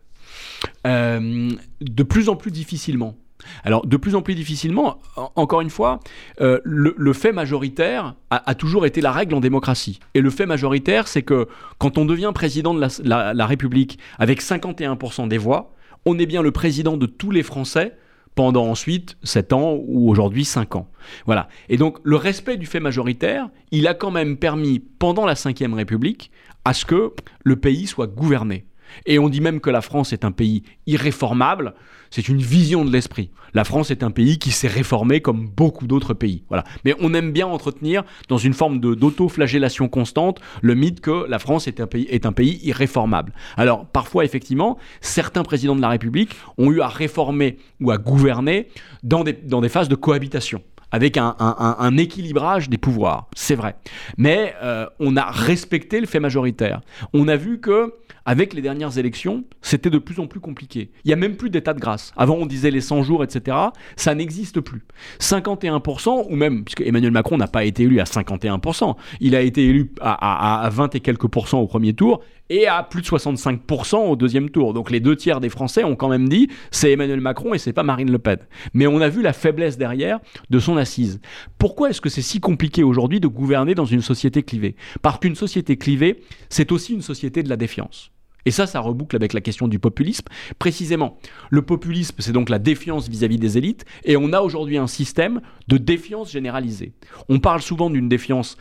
euh, 0.86 1.50
De 1.80 2.02
plus 2.02 2.28
en 2.28 2.36
plus 2.36 2.50
difficilement. 2.50 3.16
Alors, 3.64 3.84
de 3.84 3.96
plus 3.96 4.14
en 4.14 4.22
plus 4.22 4.36
difficilement, 4.36 5.00
encore 5.34 5.62
une 5.62 5.70
fois, 5.70 5.98
euh, 6.40 6.60
le, 6.64 7.12
fait 7.12 7.32
majoritaire 7.32 8.14
a, 8.30 8.54
toujours 8.54 8.86
été 8.86 9.00
la 9.00 9.10
règle 9.10 9.34
en 9.34 9.40
démocratie. 9.40 9.98
Et 10.14 10.20
le 10.20 10.30
fait 10.30 10.46
majoritaire, 10.46 11.08
c'est 11.08 11.22
que 11.22 11.48
quand 11.78 11.98
on 11.98 12.04
devient 12.04 12.30
président 12.32 12.72
de 12.72 12.86
la, 13.02 13.34
la 13.34 13.46
République 13.46 13.98
avec 14.18 14.40
51% 14.40 15.26
des 15.26 15.38
voix, 15.38 15.74
on 16.06 16.18
est 16.20 16.26
bien 16.26 16.42
le 16.42 16.52
président 16.52 16.96
de 16.96 17.06
tous 17.06 17.32
les 17.32 17.42
Français 17.42 17.96
pendant 18.34 18.66
ensuite 18.66 19.16
7 19.22 19.52
ans 19.52 19.78
ou 19.86 20.10
aujourd'hui 20.10 20.44
5 20.44 20.76
ans. 20.76 20.88
Voilà. 21.26 21.48
Et 21.68 21.76
donc 21.76 21.98
le 22.02 22.16
respect 22.16 22.56
du 22.56 22.66
fait 22.66 22.80
majoritaire, 22.80 23.50
il 23.70 23.86
a 23.86 23.94
quand 23.94 24.10
même 24.10 24.36
permis 24.36 24.78
pendant 24.78 25.26
la 25.26 25.34
Ve 25.34 25.74
République 25.74 26.30
à 26.64 26.72
ce 26.72 26.84
que 26.84 27.12
le 27.44 27.56
pays 27.56 27.86
soit 27.86 28.06
gouverné. 28.06 28.66
Et 29.06 29.18
on 29.18 29.28
dit 29.28 29.40
même 29.40 29.60
que 29.60 29.70
la 29.70 29.80
France 29.80 30.12
est 30.12 30.24
un 30.24 30.32
pays 30.32 30.62
irréformable. 30.86 31.74
C'est 32.10 32.28
une 32.28 32.42
vision 32.42 32.84
de 32.84 32.90
l'esprit. 32.90 33.30
La 33.54 33.64
France 33.64 33.90
est 33.90 34.02
un 34.02 34.10
pays 34.10 34.38
qui 34.38 34.50
s'est 34.50 34.68
réformé 34.68 35.20
comme 35.20 35.48
beaucoup 35.48 35.86
d'autres 35.86 36.14
pays. 36.14 36.44
Voilà. 36.48 36.64
Mais 36.84 36.94
on 37.00 37.14
aime 37.14 37.32
bien 37.32 37.46
entretenir, 37.46 38.04
dans 38.28 38.38
une 38.38 38.52
forme 38.52 38.80
d'auto-flagellation 38.80 39.88
constante, 39.88 40.40
le 40.60 40.74
mythe 40.74 41.00
que 41.00 41.26
la 41.28 41.38
France 41.38 41.68
est 41.68 41.80
un, 41.80 41.86
pays, 41.86 42.60
irréformable. 42.62 43.32
Alors, 43.56 43.86
parfois, 43.86 44.24
effectivement, 44.24 44.78
certains 45.00 45.42
présidents 45.42 45.76
de 45.76 45.80
la 45.80 45.88
République 45.88 46.36
ont 46.58 46.70
eu 46.70 46.80
à 46.80 46.88
réformer 46.88 47.58
ou 47.80 47.90
à 47.90 47.98
gouverner 47.98 48.68
dans 49.02 49.24
des, 49.24 49.32
dans 49.32 49.60
des 49.60 49.68
phases 49.68 49.88
de 49.88 49.94
cohabitation 49.94 50.62
avec 50.92 51.16
un, 51.16 51.96
équilibrage 51.96 52.68
des 52.68 52.78
pouvoirs, 52.78 53.28
c'est 53.34 53.54
vrai. 53.54 53.76
Mais 54.18 54.54
euh, 54.62 54.86
on 55.00 55.16
a 55.16 55.24
respecté 55.24 56.00
le 56.00 56.06
fait 56.06 56.20
majoritaire. 56.20 56.80
On 57.12 57.28
a 57.28 57.36
vu 57.36 57.60
que 57.60 57.94
avec 58.24 58.54
les 58.54 58.62
dernières 58.62 58.98
élections, 58.98 59.44
c'était 59.62 59.90
de 59.90 59.98
plus 59.98 60.20
en 60.20 60.26
plus 60.26 60.38
compliqué. 60.38 60.90
Il 61.04 61.08
n'y 61.08 61.12
a 61.12 61.16
même 61.16 61.36
plus 61.36 61.50
d'état 61.50 61.74
de 61.74 61.80
grâce. 61.80 62.12
Avant, 62.16 62.36
on 62.36 62.46
disait 62.46 62.70
les 62.70 62.80
100 62.80 63.02
jours, 63.02 63.24
etc. 63.24 63.56
Ça 63.96 64.14
n'existe 64.14 64.60
plus. 64.60 64.84
51%, 65.18 66.26
ou 66.30 66.36
même, 66.36 66.64
puisque 66.64 66.82
Emmanuel 66.82 67.10
Macron 67.10 67.36
n'a 67.36 67.48
pas 67.48 67.64
été 67.64 67.84
élu 67.84 68.00
à 68.00 68.04
51%, 68.04 68.94
il 69.20 69.34
a 69.34 69.40
été 69.40 69.66
élu 69.66 69.90
à, 70.00 70.62
à 70.64 70.68
20 70.70 70.94
et 70.94 71.00
quelques 71.00 71.26
pourcents 71.26 71.60
au 71.60 71.66
premier 71.66 71.94
tour, 71.94 72.20
et 72.52 72.66
à 72.66 72.82
plus 72.82 73.00
de 73.00 73.06
65% 73.06 73.96
au 73.96 74.14
deuxième 74.14 74.50
tour. 74.50 74.74
Donc 74.74 74.90
les 74.90 75.00
deux 75.00 75.16
tiers 75.16 75.40
des 75.40 75.48
Français 75.48 75.84
ont 75.84 75.96
quand 75.96 76.10
même 76.10 76.28
dit 76.28 76.48
c'est 76.70 76.92
Emmanuel 76.92 77.20
Macron 77.20 77.54
et 77.54 77.58
c'est 77.58 77.72
pas 77.72 77.82
Marine 77.82 78.10
Le 78.10 78.18
Pen. 78.18 78.38
Mais 78.74 78.86
on 78.86 79.00
a 79.00 79.08
vu 79.08 79.22
la 79.22 79.32
faiblesse 79.32 79.78
derrière 79.78 80.20
de 80.50 80.58
son 80.58 80.76
assise. 80.76 81.20
Pourquoi 81.56 81.88
est-ce 81.90 82.02
que 82.02 82.10
c'est 82.10 82.20
si 82.20 82.40
compliqué 82.40 82.82
aujourd'hui 82.82 83.20
de 83.20 83.26
gouverner 83.26 83.74
dans 83.74 83.86
une 83.86 84.02
société 84.02 84.42
clivée? 84.42 84.76
Parce 85.00 85.18
qu'une 85.18 85.34
société 85.34 85.78
clivée, 85.78 86.22
c'est 86.50 86.72
aussi 86.72 86.92
une 86.92 87.00
société 87.00 87.42
de 87.42 87.48
la 87.48 87.56
défiance. 87.56 88.10
Et 88.44 88.50
ça, 88.50 88.66
ça 88.66 88.80
reboucle 88.80 89.16
avec 89.16 89.32
la 89.32 89.40
question 89.40 89.68
du 89.68 89.78
populisme. 89.78 90.26
Précisément, 90.58 91.16
le 91.48 91.62
populisme, 91.62 92.16
c'est 92.18 92.32
donc 92.32 92.48
la 92.50 92.58
défiance 92.58 93.08
vis-à-vis 93.08 93.38
des 93.38 93.56
élites, 93.56 93.84
et 94.04 94.16
on 94.16 94.32
a 94.32 94.40
aujourd'hui 94.40 94.78
un 94.78 94.88
système 94.88 95.40
de 95.68 95.78
défiance 95.78 96.32
généralisée. 96.32 96.92
On 97.28 97.38
parle 97.38 97.62
souvent 97.62 97.88
d'une 97.88 98.08
défiance 98.08 98.56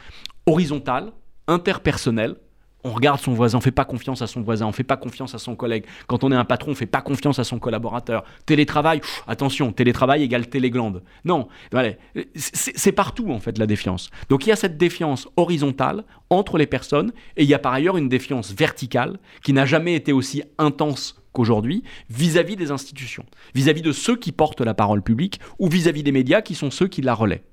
horizontale, 0.46 1.12
interpersonnelle, 1.48 2.36
on 2.84 2.91
regarde 2.91 3.19
son 3.19 3.34
voisin, 3.34 3.57
on 3.57 3.61
fait 3.61 3.71
pas 3.71 3.86
confiance 3.86 4.21
à 4.21 4.27
son 4.27 4.41
voisin, 4.41 4.65
on 4.65 4.71
fait 4.71 4.84
pas 4.84 4.97
confiance 4.97 5.36
à 5.36 5.38
son 5.38 5.55
collègue. 5.55 5.86
Quand 6.07 6.23
on 6.23 6.32
est 6.32 6.36
un 6.36 6.45
patron, 6.45 6.71
on 6.71 6.75
fait 6.75 6.86
pas 6.86 7.01
confiance 7.01 7.39
à 7.39 7.43
son 7.43 7.59
collaborateur. 7.59 8.23
Télétravail, 8.45 9.01
attention, 9.27 9.71
télétravail 9.71 10.23
égale 10.23 10.47
téléglande. 10.47 11.03
Non, 11.25 11.47
c'est 12.36 12.91
partout 12.91 13.32
en 13.32 13.39
fait 13.39 13.57
la 13.57 13.67
défiance. 13.67 14.09
Donc 14.29 14.45
il 14.45 14.49
y 14.49 14.51
a 14.51 14.55
cette 14.55 14.77
défiance 14.77 15.27
horizontale 15.38 16.03
entre 16.29 16.57
les 16.57 16.67
personnes 16.67 17.11
et 17.38 17.43
il 17.43 17.49
y 17.49 17.53
a 17.53 17.59
par 17.59 17.73
ailleurs 17.73 17.97
une 17.97 18.09
défiance 18.09 18.53
verticale 18.53 19.19
qui 19.43 19.53
n'a 19.53 19.65
jamais 19.65 19.95
été 19.95 20.13
aussi 20.13 20.43
intense 20.57 21.21
qu'aujourd'hui 21.34 21.84
vis-à-vis 22.09 22.55
des 22.55 22.71
institutions, 22.71 23.25
vis-à-vis 23.55 23.82
de 23.82 23.91
ceux 23.91 24.17
qui 24.17 24.32
portent 24.32 24.61
la 24.61 24.73
parole 24.73 25.01
publique 25.01 25.39
ou 25.59 25.69
vis 25.69 25.88
à 25.88 25.91
-vis 25.91 26.03
des 26.03 26.11
médias 26.11 26.41
qui 26.41 26.55
sont 26.55 26.71
ceux 26.71 26.88
qui 26.88 27.01
la 27.01 27.13
relaient. 27.13 27.43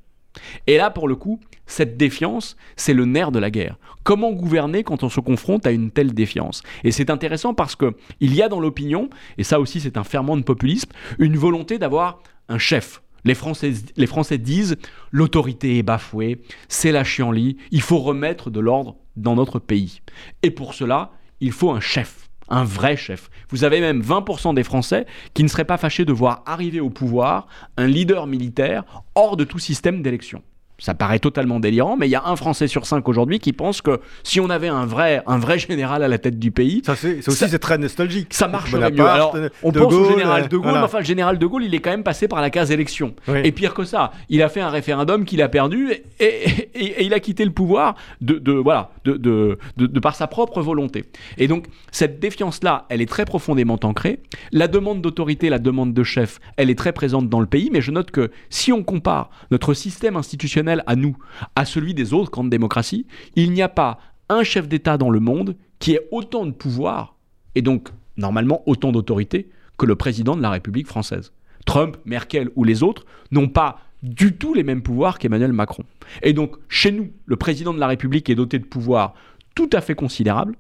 Et 0.66 0.76
là, 0.76 0.90
pour 0.90 1.08
le 1.08 1.16
coup, 1.16 1.40
cette 1.66 1.96
défiance, 1.96 2.56
c'est 2.76 2.94
le 2.94 3.04
nerf 3.04 3.32
de 3.32 3.38
la 3.38 3.50
guerre. 3.50 3.78
Comment 4.02 4.32
gouverner 4.32 4.84
quand 4.84 5.02
on 5.02 5.08
se 5.08 5.20
confronte 5.20 5.66
à 5.66 5.70
une 5.70 5.90
telle 5.90 6.14
défiance? 6.14 6.62
Et 6.84 6.92
c'est 6.92 7.10
intéressant 7.10 7.54
parce 7.54 7.76
que 7.76 7.94
il 8.20 8.34
y 8.34 8.42
a 8.42 8.48
dans 8.48 8.60
l'opinion, 8.60 9.10
et 9.36 9.44
ça 9.44 9.60
aussi 9.60 9.80
c'est 9.80 9.96
un 9.96 10.04
ferment 10.04 10.36
de 10.36 10.42
populisme, 10.42 10.90
une 11.18 11.36
volonté 11.36 11.78
d'avoir 11.78 12.22
un 12.48 12.58
chef. 12.58 13.02
Les 13.24 13.34
Français, 13.34 14.38
disent 14.38 14.76
l'autorité 15.10 15.78
est 15.78 15.82
bafouée, 15.82 16.40
c'est 16.68 16.92
la 16.92 17.04
chienlit, 17.04 17.58
il 17.70 17.82
faut 17.82 17.98
remettre 17.98 18.50
de 18.50 18.60
l'ordre 18.60 18.96
dans 19.16 19.34
notre 19.34 19.58
pays. 19.58 20.00
Et 20.42 20.50
pour 20.50 20.72
cela, 20.72 21.10
il 21.40 21.52
faut 21.52 21.70
un 21.70 21.80
chef 21.80 22.27
un 22.51 22.64
vrai 22.64 22.96
chef. 22.96 23.30
Vous 23.51 23.64
avez 23.64 23.80
même 23.80 24.01
20% 24.01 24.55
des 24.55 24.64
Français 24.64 25.07
qui 25.34 25.42
ne 25.42 25.49
seraient 25.49 25.64
pas 25.64 25.78
fâchés 25.78 26.05
de 26.05 26.12
voir 26.12 26.42
arriver 26.46 26.80
au 26.80 26.90
pouvoir 26.90 27.46
un 27.76 27.86
leader 27.86 28.26
militaire 28.26 28.84
hors 29.14 29.36
de 29.36 29.44
tout 29.44 29.59
système 29.59 30.03
d'élection. 30.03 30.42
Ça 30.80 30.94
paraît 30.94 31.18
totalement 31.18 31.58
délirant, 31.58 31.96
mais 31.96 32.06
il 32.06 32.10
y 32.10 32.14
a 32.14 32.22
un 32.24 32.36
Français 32.36 32.68
sur 32.68 32.86
cinq 32.86 33.08
aujourd'hui 33.08 33.40
qui 33.40 33.52
pense 33.52 33.82
que 33.82 33.98
si 34.22 34.38
on 34.38 34.48
avait 34.48 34.68
un 34.68 34.86
vrai, 34.86 35.24
un 35.26 35.38
vrai 35.38 35.58
général 35.58 36.04
à 36.04 36.08
la 36.08 36.18
tête 36.18 36.38
du 36.38 36.52
pays, 36.52 36.82
ça 36.86 36.94
c'est 36.94 37.26
aussi 37.26 37.48
c'est 37.48 37.58
très 37.58 37.78
nostalgique. 37.78 38.32
Ça 38.32 38.46
marcherait 38.46 38.92
mieux. 38.92 39.04
Alors, 39.04 39.36
on 39.64 39.72
pense 39.72 39.92
au 39.92 40.10
général 40.10 40.48
de 40.48 40.56
Gaulle, 40.56 40.74
mais 40.74 40.78
enfin 40.78 41.00
le 41.00 41.04
général 41.04 41.36
de 41.38 41.46
Gaulle, 41.46 41.64
il 41.64 41.74
est 41.74 41.80
quand 41.80 41.90
même 41.90 42.04
passé 42.04 42.28
par 42.28 42.40
la 42.40 42.50
case 42.50 42.70
élection. 42.70 43.14
Et 43.42 43.50
pire 43.50 43.74
que 43.74 43.82
ça, 43.82 44.12
il 44.28 44.40
a 44.40 44.48
fait 44.48 44.60
un 44.60 44.70
référendum 44.70 45.24
qu'il 45.24 45.42
a 45.42 45.48
perdu 45.48 45.92
et, 46.20 47.04
il 47.04 47.12
a 47.12 47.18
quitté 47.18 47.44
le 47.44 47.50
pouvoir 47.50 47.96
de, 48.20 48.52
voilà, 48.52 48.90
de, 49.04 49.16
de, 49.16 49.58
de, 49.76 50.00
par 50.00 50.14
sa 50.14 50.28
propre 50.28 50.62
volonté. 50.62 51.06
Et 51.38 51.48
donc 51.48 51.66
cette 51.90 52.20
défiance-là, 52.20 52.86
elle 52.88 53.00
est 53.00 53.08
très 53.08 53.24
profondément 53.24 53.80
ancrée. 53.82 54.20
La 54.52 54.68
demande 54.68 55.02
d'autorité, 55.02 55.48
la 55.48 55.58
demande 55.58 55.92
de 55.92 56.04
chef, 56.04 56.38
elle 56.56 56.70
est 56.70 56.78
très 56.78 56.92
présente 56.92 57.28
dans 57.28 57.40
le 57.40 57.46
pays. 57.46 57.70
Mais 57.72 57.80
je 57.80 57.90
note 57.90 58.12
que 58.12 58.30
si 58.48 58.72
on 58.72 58.84
compare 58.84 59.30
notre 59.50 59.74
système 59.74 60.16
institutionnel 60.16 60.67
à 60.86 60.96
nous, 60.96 61.16
à 61.56 61.64
celui 61.64 61.94
des 61.94 62.14
autres 62.14 62.30
grandes 62.30 62.50
démocraties, 62.50 63.06
il 63.36 63.52
n'y 63.52 63.62
a 63.62 63.68
pas 63.68 63.98
un 64.28 64.42
chef 64.42 64.68
d'État 64.68 64.98
dans 64.98 65.10
le 65.10 65.20
monde 65.20 65.56
qui 65.78 65.92
ait 65.92 66.08
autant 66.10 66.46
de 66.46 66.52
pouvoir, 66.52 67.16
et 67.54 67.62
donc 67.62 67.88
normalement 68.16 68.62
autant 68.66 68.92
d'autorité, 68.92 69.50
que 69.76 69.86
le 69.86 69.96
président 69.96 70.36
de 70.36 70.42
la 70.42 70.50
République 70.50 70.88
française. 70.88 71.32
Trump, 71.64 71.96
Merkel 72.04 72.50
ou 72.56 72.64
les 72.64 72.82
autres 72.82 73.04
n'ont 73.30 73.48
pas 73.48 73.80
du 74.02 74.36
tout 74.36 74.54
les 74.54 74.64
mêmes 74.64 74.82
pouvoirs 74.82 75.18
qu'Emmanuel 75.18 75.52
Macron. 75.52 75.84
Et 76.22 76.32
donc, 76.32 76.56
chez 76.68 76.92
nous, 76.92 77.10
le 77.26 77.36
président 77.36 77.74
de 77.74 77.78
la 77.78 77.86
République 77.86 78.30
est 78.30 78.34
doté 78.34 78.58
de 78.58 78.64
pouvoirs 78.64 79.14
tout 79.54 79.70
à 79.72 79.80
fait 79.80 79.94
considérables, 79.94 80.56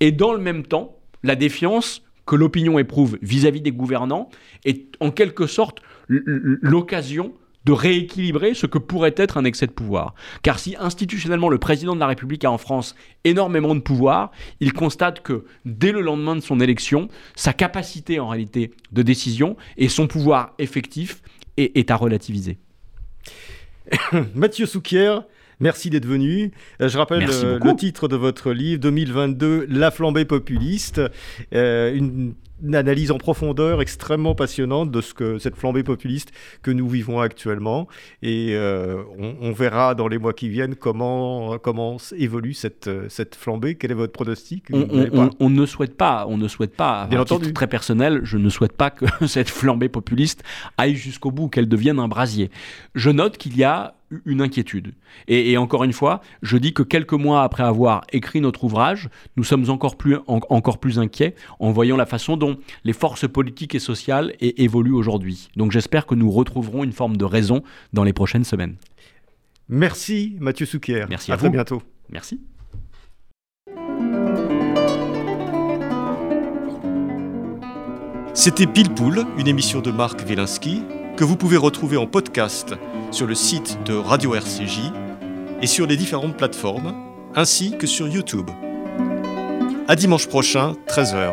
et 0.00 0.12
dans 0.12 0.32
le 0.32 0.40
même 0.40 0.64
temps, 0.64 0.96
la 1.22 1.36
défiance 1.36 2.02
que 2.26 2.36
l'opinion 2.36 2.78
éprouve 2.78 3.18
vis-à-vis 3.22 3.60
-vis 3.60 3.62
des 3.62 3.72
gouvernants 3.72 4.28
est 4.64 4.94
en 5.00 5.10
quelque 5.10 5.46
sorte 5.46 5.80
l'occasion 6.08 7.32
de 7.68 7.72
rééquilibrer 7.72 8.54
ce 8.54 8.64
que 8.64 8.78
pourrait 8.78 9.14
être 9.18 9.36
un 9.36 9.44
excès 9.44 9.66
de 9.66 9.72
pouvoir. 9.72 10.14
Car 10.42 10.58
si 10.58 10.74
institutionnellement 10.80 11.50
le 11.50 11.58
président 11.58 11.94
de 11.94 12.00
la 12.00 12.06
République 12.06 12.46
a 12.46 12.50
en 12.50 12.56
France 12.56 12.94
énormément 13.24 13.74
de 13.74 13.80
pouvoir, 13.80 14.30
il 14.60 14.72
constate 14.72 15.20
que 15.20 15.44
dès 15.66 15.92
le 15.92 16.00
lendemain 16.00 16.34
de 16.34 16.40
son 16.40 16.60
élection, 16.60 17.08
sa 17.36 17.52
capacité 17.52 18.20
en 18.20 18.28
réalité 18.28 18.72
de 18.92 19.02
décision 19.02 19.58
et 19.76 19.90
son 19.90 20.06
pouvoir 20.06 20.54
effectif 20.58 21.20
est, 21.58 21.90
à 21.90 21.96
relativiser. 21.96 22.56
Mathieu 24.34 24.64
Souquier, 24.64 25.18
Merci 25.60 25.90
d'être 25.90 26.06
venu. 26.06 26.52
Euh, 26.80 26.88
je 26.88 26.96
rappelle 26.96 27.28
euh, 27.28 27.58
le 27.62 27.76
titre 27.76 28.06
de 28.06 28.14
votre 28.14 28.52
livre 28.52 28.80
2022, 28.80 29.66
La 29.68 29.90
flambée 29.90 30.24
populiste, 30.24 31.02
euh, 31.52 31.92
une 31.92 32.34
une 32.62 32.74
analyse 32.74 33.10
en 33.10 33.18
profondeur 33.18 33.80
extrêmement 33.80 34.34
passionnante 34.34 34.90
de 34.90 35.00
ce 35.00 35.14
que 35.14 35.38
cette 35.38 35.56
flambée 35.56 35.82
populiste 35.82 36.32
que 36.62 36.70
nous 36.70 36.88
vivons 36.88 37.20
actuellement. 37.20 37.88
Et 38.22 38.50
euh, 38.52 39.02
on, 39.18 39.52
verra 39.52 39.94
dans 39.94 40.08
les 40.08 40.18
mois 40.18 40.32
qui 40.32 40.48
viennent 40.48 40.74
comment, 40.74 41.58
comment 41.58 41.96
évolue 42.16 42.54
cette, 42.54 42.90
cette 43.08 43.34
flambée. 43.34 43.74
Quel 43.74 43.90
est 43.90 43.94
votre 43.94 44.12
pronostic? 44.12 44.66
On, 44.72 45.50
ne 45.50 45.66
souhaite 45.66 45.96
pas, 45.96 46.26
on 46.28 46.36
ne 46.36 46.48
souhaite 46.48 46.76
pas, 46.76 47.06
Bien 47.06 47.20
entendu. 47.20 47.52
très 47.52 47.66
personnel, 47.66 48.20
je 48.24 48.38
ne 48.38 48.48
souhaite 48.48 48.72
pas 48.72 48.90
que 48.90 49.06
cette 49.26 49.50
flambée 49.50 49.88
populiste 49.88 50.42
aille 50.76 50.94
jusqu'au 50.96 51.30
bout, 51.30 51.48
qu'elle 51.48 51.68
devienne 51.68 51.98
un 51.98 52.08
brasier. 52.08 52.50
Je 52.94 53.10
note 53.10 53.38
qu'il 53.38 53.56
y 53.56 53.64
a 53.64 53.94
une 54.24 54.40
inquiétude. 54.40 54.94
Et, 55.26 55.56
encore 55.56 55.84
une 55.84 55.92
fois, 55.92 56.20
je 56.42 56.56
dis 56.56 56.72
que 56.72 56.82
quelques 56.82 57.12
mois 57.12 57.42
après 57.42 57.62
avoir 57.62 58.04
écrit 58.12 58.40
notre 58.40 58.64
ouvrage, 58.64 59.08
nous 59.36 59.44
sommes 59.44 59.68
encore 59.70 59.96
plus, 59.96 60.16
encore 60.26 60.78
plus 60.78 60.98
inquiets 60.98 61.34
en 61.60 61.70
voyant 61.70 61.96
la 61.96 62.06
façon 62.06 62.36
dont 62.36 62.58
les 62.84 62.92
forces 62.92 63.28
politiques 63.28 63.74
et 63.74 63.78
sociales 63.78 64.34
évoluent 64.40 64.94
aujourd'hui. 64.94 65.48
Donc 65.56 65.72
j'espère 65.72 66.06
que 66.06 66.14
nous 66.14 66.30
retrouverons 66.30 66.84
une 66.84 66.92
forme 66.92 67.16
de 67.16 67.24
raison 67.24 67.62
dans 67.92 68.04
les 68.04 68.12
prochaines 68.12 68.44
semaines. 68.44 68.76
Merci 69.68 70.36
Mathieu 70.40 70.64
Souquier. 70.64 71.04
Merci 71.08 71.30
à, 71.30 71.34
à 71.34 71.36
vous. 71.36 71.42
très 71.42 71.50
bientôt. 71.50 71.82
Merci. 72.10 72.40
C'était 78.34 78.68
Pile 78.68 78.94
Poule, 78.94 79.26
une 79.36 79.48
émission 79.48 79.80
de 79.80 79.90
Marc 79.90 80.20
Wielinski 80.26 80.82
que 81.16 81.24
vous 81.24 81.36
pouvez 81.36 81.56
retrouver 81.56 81.96
en 81.96 82.06
podcast 82.06 82.76
sur 83.10 83.26
le 83.26 83.34
site 83.34 83.78
de 83.84 83.94
Radio 83.94 84.34
RCJ 84.34 84.80
et 85.62 85.66
sur 85.66 85.86
les 85.86 85.96
différentes 85.96 86.36
plateformes, 86.36 86.94
ainsi 87.34 87.76
que 87.76 87.86
sur 87.86 88.08
YouTube. 88.08 88.50
À 89.88 89.96
dimanche 89.96 90.26
prochain, 90.26 90.74
13h. 90.86 91.32